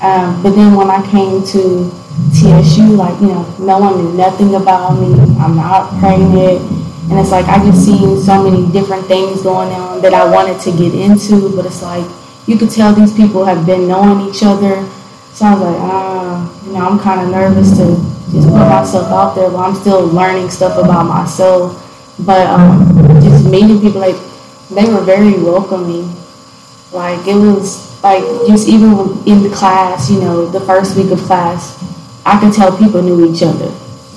Um, 0.00 0.40
but 0.42 0.50
then 0.54 0.76
when 0.76 0.88
I 0.88 1.04
came 1.10 1.44
to 1.46 1.90
TSU, 2.32 2.96
like, 2.96 3.20
you 3.20 3.28
know, 3.28 3.42
no 3.58 3.78
one 3.78 3.98
knew 3.98 4.12
nothing 4.12 4.54
about 4.54 5.00
me. 5.00 5.14
I'm 5.38 5.56
not 5.56 5.98
pregnant. 5.98 6.60
And 7.10 7.18
it's 7.18 7.32
like 7.32 7.46
I 7.46 7.58
just 7.64 7.84
seen 7.84 8.20
so 8.20 8.48
many 8.48 8.70
different 8.72 9.06
things 9.06 9.42
going 9.42 9.72
on 9.72 10.00
that 10.02 10.14
I 10.14 10.30
wanted 10.30 10.60
to 10.60 10.70
get 10.70 10.94
into, 10.94 11.54
but 11.56 11.66
it's 11.66 11.82
like 11.82 12.06
you 12.46 12.56
could 12.56 12.70
tell 12.70 12.94
these 12.94 13.12
people 13.12 13.44
have 13.44 13.66
been 13.66 13.88
knowing 13.88 14.28
each 14.28 14.42
other. 14.44 14.86
So 15.32 15.46
I 15.46 15.54
was 15.54 15.62
like, 15.62 15.80
ah, 15.80 16.64
you 16.66 16.72
know, 16.72 16.86
I'm 16.86 16.98
kind 17.00 17.20
of 17.22 17.30
nervous 17.30 17.76
to 17.78 17.98
just 18.30 18.46
put 18.46 18.62
myself 18.62 19.10
out 19.10 19.34
there, 19.34 19.50
but 19.50 19.58
I'm 19.58 19.74
still 19.74 20.06
learning 20.06 20.50
stuff 20.50 20.78
about 20.78 21.04
myself. 21.04 21.74
But 22.24 22.46
um, 22.46 22.86
just 23.20 23.44
meeting 23.50 23.80
people, 23.80 24.00
like 24.00 24.16
they 24.70 24.84
were 24.86 25.00
very 25.00 25.34
welcoming. 25.42 26.14
Like 26.92 27.26
it 27.26 27.34
was 27.34 27.90
like 28.04 28.22
just 28.46 28.68
even 28.68 29.18
in 29.26 29.42
the 29.42 29.50
class, 29.52 30.10
you 30.10 30.20
know, 30.20 30.46
the 30.46 30.60
first 30.60 30.96
week 30.96 31.10
of 31.10 31.18
class, 31.20 31.74
I 32.24 32.38
could 32.40 32.52
tell 32.52 32.76
people 32.76 33.02
knew 33.02 33.32
each 33.32 33.42
other. 33.42 33.72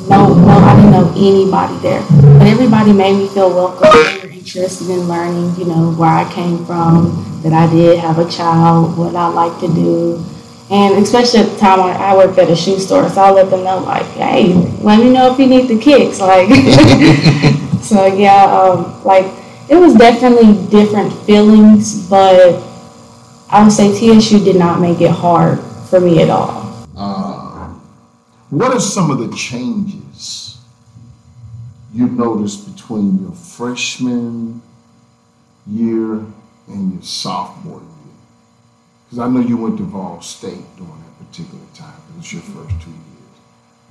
No, 0.10 0.34
no, 0.34 0.58
I 0.58 0.76
didn't 0.76 0.92
know 0.92 1.14
anybody 1.16 1.78
there, 1.78 2.06
but 2.38 2.48
everybody 2.48 2.92
made 2.92 3.18
me 3.18 3.28
feel 3.30 3.50
welcome. 3.50 3.88
They 3.92 4.28
were 4.28 4.34
interested 4.34 4.90
in 4.90 5.08
learning, 5.08 5.56
you 5.58 5.66
know, 5.66 5.94
where 5.94 6.10
I 6.10 6.32
came 6.34 6.66
from, 6.66 7.40
that 7.44 7.54
I 7.54 7.72
did 7.72 8.00
have 8.00 8.20
a 8.20 8.30
child, 8.30 8.98
what 8.98 9.16
I 9.16 9.28
like 9.28 9.60
to 9.62 9.68
do, 9.68 10.24
and 10.70 11.02
especially 11.02 11.42
at 11.42 11.52
the 11.52 11.58
time 11.58 11.80
I, 11.80 12.16
worked 12.18 12.38
at 12.40 12.50
a 12.50 12.56
shoe 12.56 12.80
store, 12.80 13.08
so 13.10 13.22
I 13.22 13.32
let 13.32 13.50
them 13.50 13.64
know 13.64 13.80
like, 13.80 14.06
hey, 14.18 14.54
let 14.82 15.00
me 15.00 15.12
know 15.12 15.32
if 15.32 15.40
you 15.40 15.48
need 15.48 15.68
the 15.68 15.80
kicks, 15.80 16.20
like. 16.20 16.50
so 17.82 18.06
yeah, 18.08 18.44
um, 18.44 19.04
like 19.04 19.26
it 19.70 19.76
was 19.76 19.94
definitely 19.96 20.68
different 20.68 21.14
feelings, 21.26 22.10
but 22.10 22.62
I 23.50 23.64
would 23.64 23.72
say 23.72 23.98
TSU 23.98 24.44
did 24.44 24.58
not 24.58 24.82
make 24.82 25.00
it 25.00 25.12
hard 25.12 25.60
for 25.90 26.00
me 26.00 26.22
at 26.22 26.30
all. 26.30 26.63
What 28.54 28.72
are 28.72 28.80
some 28.80 29.10
of 29.10 29.18
the 29.18 29.36
changes 29.36 30.60
you 31.94 32.08
noticed 32.08 32.76
between 32.76 33.22
your 33.24 33.32
freshman 33.32 34.62
year 35.66 36.26
and 36.68 36.94
your 36.94 37.02
sophomore 37.02 37.80
year? 37.80 37.90
because 39.14 39.30
I 39.30 39.32
know 39.32 39.42
you 39.42 39.58
went 39.58 39.78
to 39.78 39.84
Vol 39.84 40.22
State 40.22 40.66
during 40.76 40.92
that 40.92 41.28
particular 41.28 41.64
time. 41.76 42.02
It 42.10 42.18
was 42.18 42.34
your 42.34 42.42
first 42.42 42.82
two 42.82 42.90
years. 42.90 43.36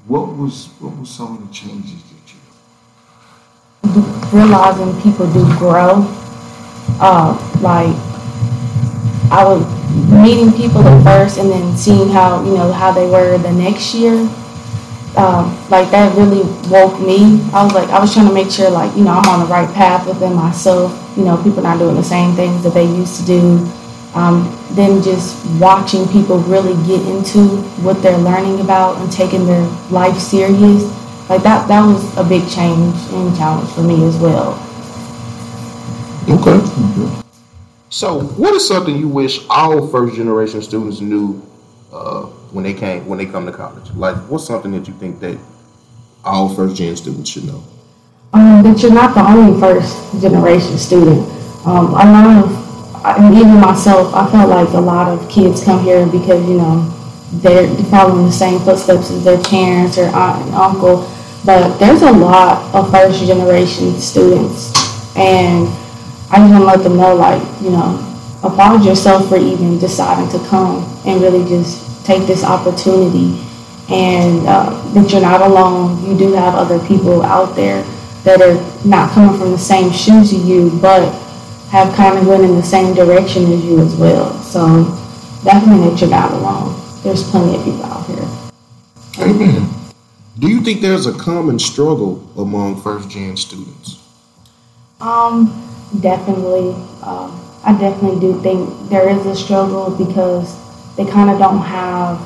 What 0.06 0.36
was 0.36 0.66
what 0.80 0.96
was 0.96 1.10
some 1.10 1.36
of 1.36 1.46
the 1.46 1.54
changes 1.54 2.02
that 2.10 2.34
you 3.94 4.02
realizing 4.32 5.00
people 5.00 5.32
do 5.32 5.44
grow. 5.58 6.04
Uh, 7.00 7.38
like 7.60 7.94
I 9.30 9.44
was 9.44 9.64
meeting 10.10 10.52
people 10.52 10.80
at 10.80 11.04
first 11.04 11.38
and 11.38 11.50
then 11.50 11.76
seeing 11.76 12.08
how 12.08 12.44
you 12.44 12.54
know 12.54 12.72
how 12.72 12.90
they 12.90 13.08
were 13.08 13.38
the 13.38 13.52
next 13.52 13.94
year. 13.94 14.28
Um, 15.16 15.52
like 15.68 15.90
that 15.90 16.16
really 16.16 16.42
woke 16.70 16.98
me. 17.00 17.40
I 17.52 17.62
was 17.64 17.74
like 17.74 17.88
I 17.90 18.00
was 18.00 18.12
trying 18.14 18.28
to 18.28 18.34
make 18.34 18.50
sure 18.50 18.70
like 18.70 18.96
you 18.96 19.04
know 19.04 19.12
I'm 19.12 19.28
on 19.28 19.40
the 19.40 19.46
right 19.52 19.72
path 19.74 20.06
within 20.06 20.34
myself. 20.34 20.90
You 21.16 21.24
know 21.24 21.36
people 21.42 21.62
not 21.62 21.78
doing 21.78 21.96
the 21.96 22.02
same 22.04 22.34
things 22.34 22.62
that 22.62 22.74
they 22.74 22.84
used 22.84 23.20
to 23.20 23.26
do. 23.26 23.68
Um, 24.14 24.44
then 24.72 25.02
just 25.02 25.44
watching 25.58 26.06
people 26.08 26.38
really 26.40 26.74
get 26.86 27.00
into 27.08 27.62
what 27.82 28.02
they're 28.02 28.18
learning 28.18 28.60
about 28.60 29.00
and 29.00 29.10
taking 29.10 29.46
their 29.46 29.64
life 29.90 30.18
serious 30.18 30.84
like 31.28 31.42
that 31.44 31.66
that 31.68 31.80
was 31.86 32.16
a 32.18 32.24
big 32.24 32.46
change 32.50 32.94
and 33.12 33.34
challenge 33.36 33.70
for 33.70 33.82
me 33.82 34.04
as 34.04 34.16
well. 34.18 34.52
Okay. 36.28 36.58
So, 37.88 38.20
what 38.20 38.54
is 38.54 38.66
something 38.66 38.96
you 38.96 39.08
wish 39.08 39.40
all 39.48 39.88
first 39.88 40.16
generation 40.16 40.60
students 40.62 41.00
knew 41.00 41.40
uh, 41.92 42.28
when 42.53 42.64
they 42.64 42.74
came 42.74 43.07
when 43.07 43.18
they 43.18 43.26
come 43.26 43.46
to 43.46 43.53
college? 43.53 43.90
Like, 43.92 44.16
what's 44.28 44.46
something 44.46 44.72
that 44.72 44.86
you 44.86 44.94
think 44.94 45.20
that 45.20 45.38
all 46.24 46.55
first 46.55 46.76
gen 46.76 46.96
students 46.96 47.30
should 47.30 47.44
know? 47.44 47.62
Um, 48.32 48.62
that 48.62 48.82
you're 48.82 48.92
not 48.92 49.14
the 49.14 49.26
only 49.26 49.59
first 49.61 50.20
generation 50.20 50.78
student. 50.78 51.28
Um, 51.66 51.88
a 51.88 52.05
lot 52.05 52.44
of, 52.44 53.07
and 53.18 53.34
even 53.34 53.61
myself, 53.61 54.14
I 54.14 54.30
felt 54.30 54.50
like 54.50 54.68
a 54.68 54.80
lot 54.80 55.09
of 55.09 55.28
kids 55.30 55.64
come 55.64 55.82
here 55.84 56.07
because 56.07 56.46
you 56.48 56.57
know 56.59 56.88
they're 57.34 57.68
following 57.86 58.26
the 58.26 58.32
same 58.32 58.59
footsteps 58.61 59.11
as 59.11 59.24
their 59.24 59.42
parents 59.44 59.98
or 59.98 60.05
aunt 60.05 60.46
and 60.46 60.55
uncle 60.55 61.09
but 61.44 61.76
there's 61.78 62.03
a 62.03 62.12
lot 62.12 62.72
of 62.72 62.90
first 62.92 63.24
generation 63.24 63.98
students, 63.98 64.70
and 65.16 65.66
I 66.30 66.38
just 66.38 66.53
want 66.53 66.62
to 66.62 66.64
let 66.64 66.82
them 66.84 66.96
know, 66.96 67.16
like, 67.16 67.42
you 67.61 67.70
know, 67.70 67.98
applaud 68.44 68.84
yourself 68.84 69.28
for 69.28 69.36
even 69.38 69.78
deciding 69.80 70.30
to 70.30 70.48
come 70.48 70.84
and 71.05 71.20
really 71.20 71.42
just 71.48 71.82
take 72.05 72.26
this 72.26 72.44
opportunity 72.44 73.40
and 73.88 74.46
uh, 74.46 74.70
that 74.92 75.11
you're 75.11 75.20
not 75.20 75.42
alone. 75.42 76.03
You 76.09 76.16
do 76.16 76.32
have 76.32 76.55
other 76.55 76.78
people 76.86 77.22
out 77.22 77.55
there 77.57 77.82
that 78.24 78.40
are 78.40 78.55
not 78.86 79.11
coming 79.12 79.38
from 79.38 79.50
the 79.50 79.59
same 79.59 79.90
shoes 79.92 80.32
as 80.32 80.48
you, 80.48 80.70
but 80.80 81.12
have 81.70 81.94
kind 81.94 82.18
of 82.18 82.26
went 82.26 82.44
in 82.44 82.55
the 82.55 82.62
same 82.62 82.94
direction 82.94 83.44
as 83.53 83.64
you 83.64 83.80
as 83.80 83.94
well. 83.96 84.32
So 84.42 84.84
definitely 85.44 85.90
that 85.90 86.00
you're 86.00 86.11
not 86.11 86.32
alone. 86.32 86.78
There's 87.03 87.28
plenty 87.30 87.57
of 87.57 87.64
people 87.64 87.84
out 87.84 88.07
here. 88.07 88.28
Amen. 89.26 89.68
Do 90.38 90.48
you 90.48 90.61
think 90.62 90.80
there's 90.80 91.07
a 91.07 91.12
common 91.12 91.59
struggle 91.59 92.26
among 92.38 92.80
first 92.80 93.11
gen 93.11 93.36
students? 93.36 94.03
Um, 95.00 95.46
definitely. 96.00 96.70
Um, 97.03 97.38
I 97.64 97.76
definitely 97.78 98.18
do 98.18 98.40
think 98.40 98.88
there 98.88 99.09
is 99.09 99.24
a 99.26 99.36
struggle 99.36 99.90
because 99.90 100.57
they 100.97 101.05
kind 101.05 101.30
of 101.30 101.38
don't 101.38 101.62
have 101.62 102.20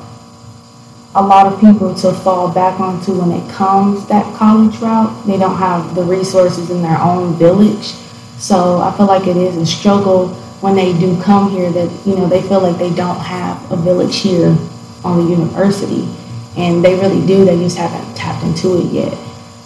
a 1.14 1.22
lot 1.22 1.46
of 1.46 1.58
people 1.60 1.94
to 1.94 2.12
fall 2.12 2.52
back 2.52 2.78
onto 2.78 3.18
when 3.18 3.32
it 3.32 3.50
comes 3.50 4.06
that 4.06 4.34
college 4.36 4.76
route. 4.80 5.26
They 5.26 5.38
don't 5.38 5.56
have 5.56 5.94
the 5.94 6.02
resources 6.02 6.70
in 6.70 6.82
their 6.82 7.00
own 7.00 7.34
village. 7.34 7.94
So 8.38 8.80
I 8.80 8.94
feel 8.96 9.06
like 9.06 9.26
it 9.26 9.36
is 9.36 9.56
a 9.56 9.64
struggle 9.64 10.28
when 10.60 10.74
they 10.74 10.92
do 10.98 11.20
come 11.22 11.50
here 11.50 11.70
that, 11.70 12.06
you 12.06 12.16
know, 12.16 12.26
they 12.26 12.42
feel 12.42 12.60
like 12.60 12.76
they 12.78 12.94
don't 12.94 13.18
have 13.18 13.72
a 13.72 13.76
village 13.76 14.16
here 14.16 14.54
on 15.04 15.24
the 15.24 15.30
university 15.30 16.06
and 16.56 16.84
they 16.84 16.94
really 16.98 17.24
do. 17.26 17.44
They 17.44 17.56
just 17.58 17.78
haven't 17.78 18.14
tapped 18.14 18.44
into 18.44 18.78
it 18.78 18.92
yet. 18.92 19.18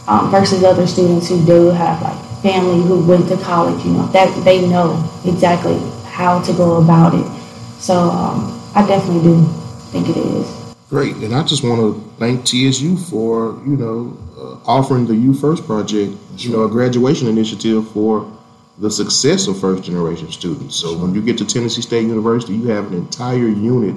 Um, 0.06 0.30
versus 0.30 0.62
other 0.64 0.86
students 0.86 1.28
who 1.28 1.44
do 1.46 1.68
have 1.70 2.02
like 2.02 2.18
family 2.42 2.82
who 2.86 3.04
went 3.04 3.28
to 3.28 3.36
college, 3.36 3.84
you 3.84 3.92
know, 3.92 4.06
that 4.08 4.44
they 4.44 4.66
know 4.68 5.08
exactly 5.24 5.78
how 6.04 6.40
to 6.42 6.52
go 6.52 6.76
about 6.82 7.14
it. 7.14 7.26
So 7.80 8.10
um, 8.10 8.59
I 8.74 8.86
definitely 8.86 9.22
do 9.22 9.44
think 9.90 10.08
it 10.08 10.16
is. 10.16 10.74
Great, 10.88 11.16
and 11.16 11.34
I 11.34 11.42
just 11.42 11.64
want 11.64 11.80
to 11.80 12.00
thank 12.18 12.44
TSU 12.44 12.96
for 12.96 13.60
you 13.66 13.76
know 13.76 14.16
uh, 14.38 14.58
offering 14.64 15.06
the 15.06 15.14
U 15.14 15.34
First 15.34 15.66
project, 15.66 16.16
you 16.36 16.50
know, 16.50 16.64
a 16.64 16.68
graduation 16.68 17.26
initiative 17.26 17.90
for 17.90 18.30
the 18.78 18.90
success 18.90 19.46
of 19.46 19.60
first 19.60 19.84
generation 19.84 20.30
students. 20.30 20.76
So 20.76 20.96
when 20.96 21.14
you 21.14 21.22
get 21.22 21.36
to 21.38 21.44
Tennessee 21.44 21.82
State 21.82 22.06
University, 22.06 22.54
you 22.54 22.68
have 22.68 22.86
an 22.92 22.94
entire 22.94 23.48
unit 23.48 23.94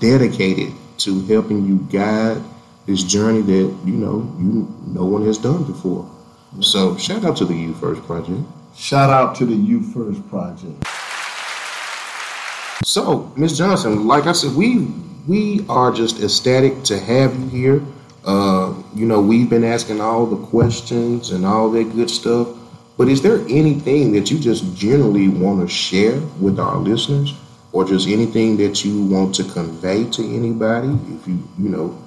dedicated 0.00 0.72
to 0.98 1.20
helping 1.26 1.64
you 1.64 1.78
guide 1.90 2.42
this 2.86 3.02
journey 3.02 3.42
that 3.42 3.76
you 3.84 3.94
know 3.94 4.32
you 4.38 4.72
no 4.86 5.04
one 5.04 5.24
has 5.26 5.38
done 5.38 5.64
before. 5.64 6.10
So 6.60 6.96
shout 6.96 7.24
out 7.24 7.36
to 7.36 7.44
the 7.44 7.54
U 7.54 7.74
First 7.74 8.02
Project. 8.02 8.40
Shout 8.76 9.10
out 9.10 9.36
to 9.36 9.46
the 9.46 9.54
U 9.54 9.82
First 9.82 10.28
Project. 10.28 10.84
So, 12.88 13.30
Ms. 13.36 13.58
Johnson, 13.58 14.06
like 14.06 14.24
I 14.24 14.32
said, 14.32 14.54
we 14.54 14.86
we 15.26 15.62
are 15.68 15.92
just 15.92 16.22
ecstatic 16.22 16.84
to 16.84 16.98
have 16.98 17.38
you 17.38 17.48
here. 17.50 17.82
Uh, 18.24 18.72
you 18.94 19.04
know, 19.04 19.20
we've 19.20 19.50
been 19.50 19.62
asking 19.62 20.00
all 20.00 20.24
the 20.24 20.42
questions 20.46 21.32
and 21.32 21.44
all 21.44 21.70
that 21.72 21.92
good 21.92 22.08
stuff. 22.08 22.48
But 22.96 23.08
is 23.08 23.20
there 23.20 23.40
anything 23.40 24.12
that 24.12 24.30
you 24.30 24.38
just 24.38 24.74
generally 24.74 25.28
want 25.28 25.60
to 25.60 25.68
share 25.68 26.18
with 26.40 26.58
our 26.58 26.76
listeners 26.76 27.34
or 27.72 27.84
just 27.84 28.08
anything 28.08 28.56
that 28.56 28.82
you 28.86 29.04
want 29.04 29.34
to 29.34 29.44
convey 29.44 30.04
to 30.04 30.22
anybody, 30.24 30.88
if 31.14 31.28
you 31.28 31.46
you 31.58 31.68
know 31.68 32.02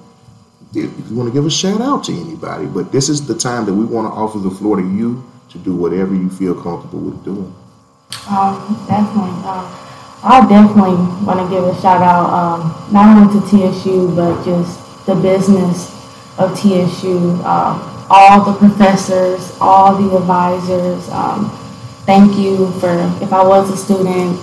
if 0.74 1.10
you 1.10 1.14
want 1.16 1.28
to 1.28 1.32
give 1.32 1.46
a 1.46 1.50
shout 1.50 1.80
out 1.80 2.02
to 2.06 2.12
anybody, 2.12 2.66
but 2.66 2.90
this 2.90 3.08
is 3.08 3.24
the 3.24 3.38
time 3.38 3.66
that 3.66 3.74
we 3.74 3.84
want 3.84 4.12
to 4.12 4.12
offer 4.12 4.40
the 4.40 4.50
floor 4.50 4.78
to 4.78 4.82
you 4.82 5.22
to 5.50 5.58
do 5.58 5.76
whatever 5.76 6.12
you 6.12 6.28
feel 6.28 6.60
comfortable 6.60 6.98
with 6.98 7.24
doing. 7.24 7.54
Um, 8.28 8.84
definitely. 8.88 9.30
Um, 9.46 9.91
I 10.24 10.46
definitely 10.48 10.94
want 11.26 11.40
to 11.40 11.50
give 11.50 11.64
a 11.64 11.74
shout 11.80 12.00
out 12.00 12.30
um, 12.30 12.92
not 12.92 13.16
only 13.16 13.40
to 13.40 13.46
TSU 13.46 14.14
but 14.14 14.44
just 14.44 14.78
the 15.04 15.16
business 15.16 15.90
of 16.38 16.56
TSU, 16.56 17.42
um, 17.44 18.06
all 18.08 18.44
the 18.44 18.56
professors, 18.58 19.56
all 19.60 19.96
the 19.96 20.16
advisors. 20.16 21.08
Um, 21.08 21.50
thank 22.06 22.38
you 22.38 22.70
for 22.78 22.92
if 23.20 23.32
I 23.32 23.42
was 23.42 23.70
a 23.70 23.76
student 23.76 24.38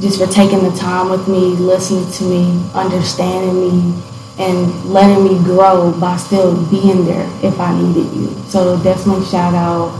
just 0.00 0.18
for 0.18 0.26
taking 0.26 0.64
the 0.64 0.76
time 0.76 1.10
with 1.10 1.28
me, 1.28 1.54
listening 1.56 2.10
to 2.12 2.24
me, 2.24 2.68
understanding 2.74 3.54
me, 3.60 4.02
and 4.38 4.84
letting 4.86 5.22
me 5.22 5.38
grow 5.44 5.92
by 6.00 6.16
still 6.16 6.56
being 6.70 7.04
there 7.04 7.28
if 7.44 7.60
I 7.60 7.78
needed 7.80 8.12
you. 8.14 8.30
So 8.48 8.82
definitely 8.82 9.26
shout 9.26 9.54
out. 9.54 9.94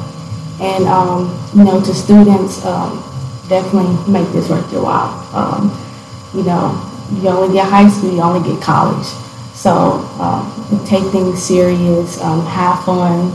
And, 0.61 0.85
um, 0.85 1.39
you 1.55 1.65
know, 1.65 1.81
to 1.81 1.95
students, 1.95 2.65
um, 2.65 2.99
definitely 3.51 3.93
make 4.11 4.33
this 4.33 4.49
worth 4.49 4.73
your 4.73 4.85
while. 4.85 5.11
Um, 5.35 5.75
you 6.33 6.45
know, 6.45 6.79
you 7.21 7.29
only 7.29 7.53
get 7.53 7.69
high 7.69 7.89
school, 7.89 8.15
you 8.15 8.23
only 8.23 8.49
get 8.49 8.63
college. 8.63 9.05
So 9.53 9.99
um, 10.23 10.47
take 10.87 11.05
things 11.13 11.43
serious, 11.43 12.19
um, 12.23 12.47
have 12.47 12.83
fun, 12.85 13.33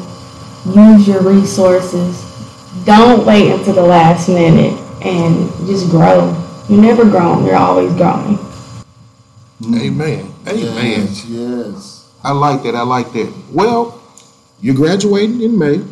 use 0.73 1.07
your 1.07 1.21
resources. 1.21 2.23
Don't 2.85 3.25
wait 3.25 3.51
until 3.51 3.75
the 3.75 3.83
last 3.83 4.29
minute 4.29 4.73
and 5.05 5.49
just 5.67 5.89
grow. 5.91 6.31
You're 6.69 6.81
never 6.81 7.03
grown. 7.03 7.45
You're 7.45 7.55
always 7.57 7.93
growing. 7.93 8.39
Amen. 9.63 10.33
Amen. 10.47 11.07
Yes, 11.07 11.25
yes. 11.25 12.11
I 12.23 12.31
like 12.31 12.63
that. 12.63 12.73
I 12.73 12.81
like 12.81 13.11
that. 13.13 13.31
Well, 13.51 14.01
you're 14.61 14.75
graduating 14.75 15.41
in 15.41 15.59
May. 15.59 15.83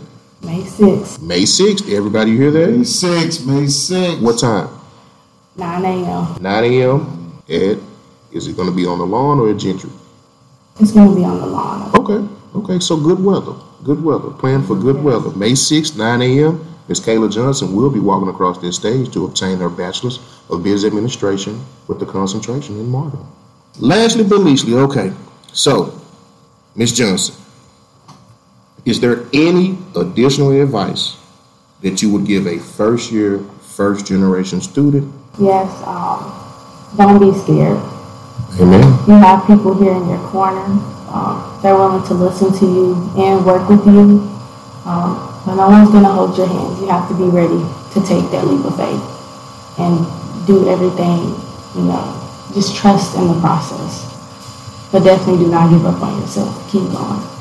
May 0.43 0.61
6th. 0.61 1.21
May 1.21 1.43
6th. 1.43 1.95
Everybody 1.95 2.35
hear 2.35 2.51
that? 2.51 2.69
May 2.69 2.83
6th, 2.83 3.45
May 3.45 3.63
6th. 3.63 4.21
What 4.21 4.39
time? 4.39 4.69
9 5.55 5.85
a.m. 5.85 6.41
9 6.41 6.63
a.m. 6.65 7.41
At, 7.47 7.77
is 8.31 8.47
it 8.47 8.57
going 8.57 8.69
to 8.69 8.75
be 8.75 8.85
on 8.85 8.97
the 8.97 9.05
lawn 9.05 9.39
or 9.39 9.49
at 9.49 9.57
Gentry? 9.57 9.89
It's 10.79 10.91
going 10.91 11.09
to 11.09 11.15
be 11.15 11.23
on 11.23 11.39
the 11.39 11.45
lawn. 11.45 11.95
Okay. 11.95 12.27
Okay. 12.55 12.79
So 12.79 12.97
good 12.97 13.23
weather. 13.23 13.53
Good 13.83 14.03
weather. 14.03 14.31
Plan 14.31 14.63
for 14.63 14.75
good 14.75 15.01
weather. 15.01 15.31
May 15.31 15.51
6th, 15.51 15.97
9 15.97 16.21
a.m. 16.21 16.73
Ms. 16.89 16.99
Kayla 16.99 17.31
Johnson 17.31 17.75
will 17.75 17.89
be 17.89 17.99
walking 17.99 18.27
across 18.27 18.57
this 18.57 18.75
stage 18.75 19.11
to 19.13 19.25
obtain 19.25 19.59
her 19.59 19.69
bachelor's 19.69 20.19
of 20.49 20.63
business 20.63 20.85
administration 20.85 21.63
with 21.87 21.99
the 21.99 22.05
concentration 22.05 22.77
in 22.77 22.89
marketing. 22.89 23.25
Lastly 23.79 24.23
but 24.23 24.39
leastly, 24.39 24.73
okay. 24.73 25.13
So, 25.53 25.97
Ms. 26.75 26.91
Johnson, 26.93 27.35
is 28.85 28.99
there 28.99 29.25
any 29.33 29.77
additional 29.95 30.51
advice 30.51 31.17
that 31.81 32.01
you 32.01 32.11
would 32.11 32.25
give 32.25 32.47
a 32.47 32.59
first 32.59 33.11
year, 33.11 33.39
first 33.61 34.05
generation 34.05 34.59
student? 34.59 35.13
Yes, 35.39 35.71
um, 35.85 36.19
don't 36.97 37.19
be 37.19 37.37
scared. 37.39 37.79
Amen. 38.59 38.83
You 39.07 39.15
have 39.23 39.47
people 39.47 39.73
here 39.81 39.93
in 39.93 40.07
your 40.07 40.19
corner. 40.29 40.63
Um, 41.09 41.59
they're 41.63 41.75
willing 41.75 42.05
to 42.07 42.13
listen 42.13 42.51
to 42.59 42.65
you 42.65 42.93
and 43.17 43.45
work 43.45 43.67
with 43.69 43.85
you. 43.87 44.19
Um, 44.85 45.31
but 45.45 45.55
no 45.55 45.69
one's 45.69 45.89
going 45.89 46.03
to 46.03 46.09
hold 46.09 46.37
your 46.37 46.47
hands. 46.47 46.79
You 46.81 46.87
have 46.87 47.07
to 47.07 47.15
be 47.15 47.23
ready 47.23 47.63
to 47.93 47.99
take 48.03 48.29
that 48.31 48.45
leap 48.45 48.65
of 48.65 48.75
faith 48.75 49.03
and 49.79 50.05
do 50.45 50.69
everything, 50.69 51.35
you 51.75 51.87
know, 51.87 52.03
just 52.53 52.75
trust 52.75 53.15
in 53.15 53.27
the 53.27 53.39
process. 53.39 54.11
But 54.91 55.03
definitely 55.03 55.45
do 55.45 55.51
not 55.51 55.71
give 55.71 55.85
up 55.85 56.01
on 56.01 56.21
yourself. 56.21 56.51
Keep 56.71 56.91
going. 56.91 57.32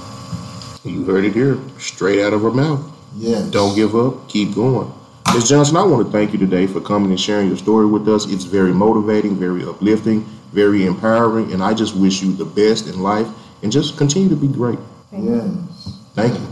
You 0.84 1.04
heard 1.04 1.24
it 1.24 1.32
here, 1.32 1.58
straight 1.78 2.24
out 2.24 2.32
of 2.32 2.42
her 2.42 2.50
mouth. 2.50 2.84
Yes. 3.14 3.48
Don't 3.50 3.76
give 3.76 3.94
up, 3.94 4.28
keep 4.28 4.54
going. 4.54 4.92
Ms. 5.32 5.48
Johnson, 5.48 5.76
I 5.76 5.82
want 5.84 6.04
to 6.04 6.12
thank 6.12 6.32
you 6.32 6.38
today 6.38 6.66
for 6.66 6.80
coming 6.80 7.10
and 7.10 7.20
sharing 7.20 7.48
your 7.48 7.56
story 7.56 7.86
with 7.86 8.08
us. 8.08 8.26
It's 8.26 8.44
very 8.44 8.72
motivating, 8.72 9.36
very 9.36 9.64
uplifting, 9.64 10.22
very 10.52 10.84
empowering, 10.84 11.52
and 11.52 11.62
I 11.62 11.72
just 11.72 11.96
wish 11.96 12.20
you 12.20 12.32
the 12.32 12.44
best 12.44 12.88
in 12.88 13.00
life 13.00 13.28
and 13.62 13.70
just 13.70 13.96
continue 13.96 14.28
to 14.28 14.36
be 14.36 14.48
great. 14.48 14.78
Yes. 15.12 16.00
Thank 16.14 16.38
you. 16.38 16.48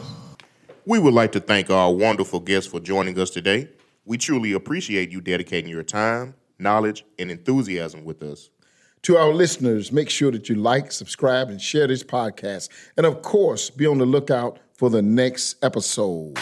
We 0.86 0.98
would 0.98 1.12
like 1.12 1.32
to 1.32 1.40
thank 1.40 1.68
our 1.68 1.92
wonderful 1.92 2.40
guests 2.40 2.70
for 2.70 2.80
joining 2.80 3.18
us 3.18 3.30
today. 3.30 3.68
We 4.04 4.16
truly 4.16 4.52
appreciate 4.52 5.10
you 5.10 5.20
dedicating 5.20 5.70
your 5.70 5.82
time, 5.82 6.34
knowledge, 6.58 7.04
and 7.18 7.30
enthusiasm 7.30 8.04
with 8.04 8.22
us. 8.22 8.48
To 9.04 9.16
our 9.16 9.32
listeners, 9.32 9.92
make 9.92 10.10
sure 10.10 10.30
that 10.30 10.50
you 10.50 10.56
like, 10.56 10.92
subscribe, 10.92 11.48
and 11.48 11.60
share 11.60 11.86
this 11.86 12.04
podcast. 12.04 12.68
And 12.98 13.06
of 13.06 13.22
course, 13.22 13.70
be 13.70 13.86
on 13.86 13.96
the 13.96 14.04
lookout 14.04 14.58
for 14.74 14.90
the 14.90 15.00
next 15.00 15.56
episode. 15.64 16.38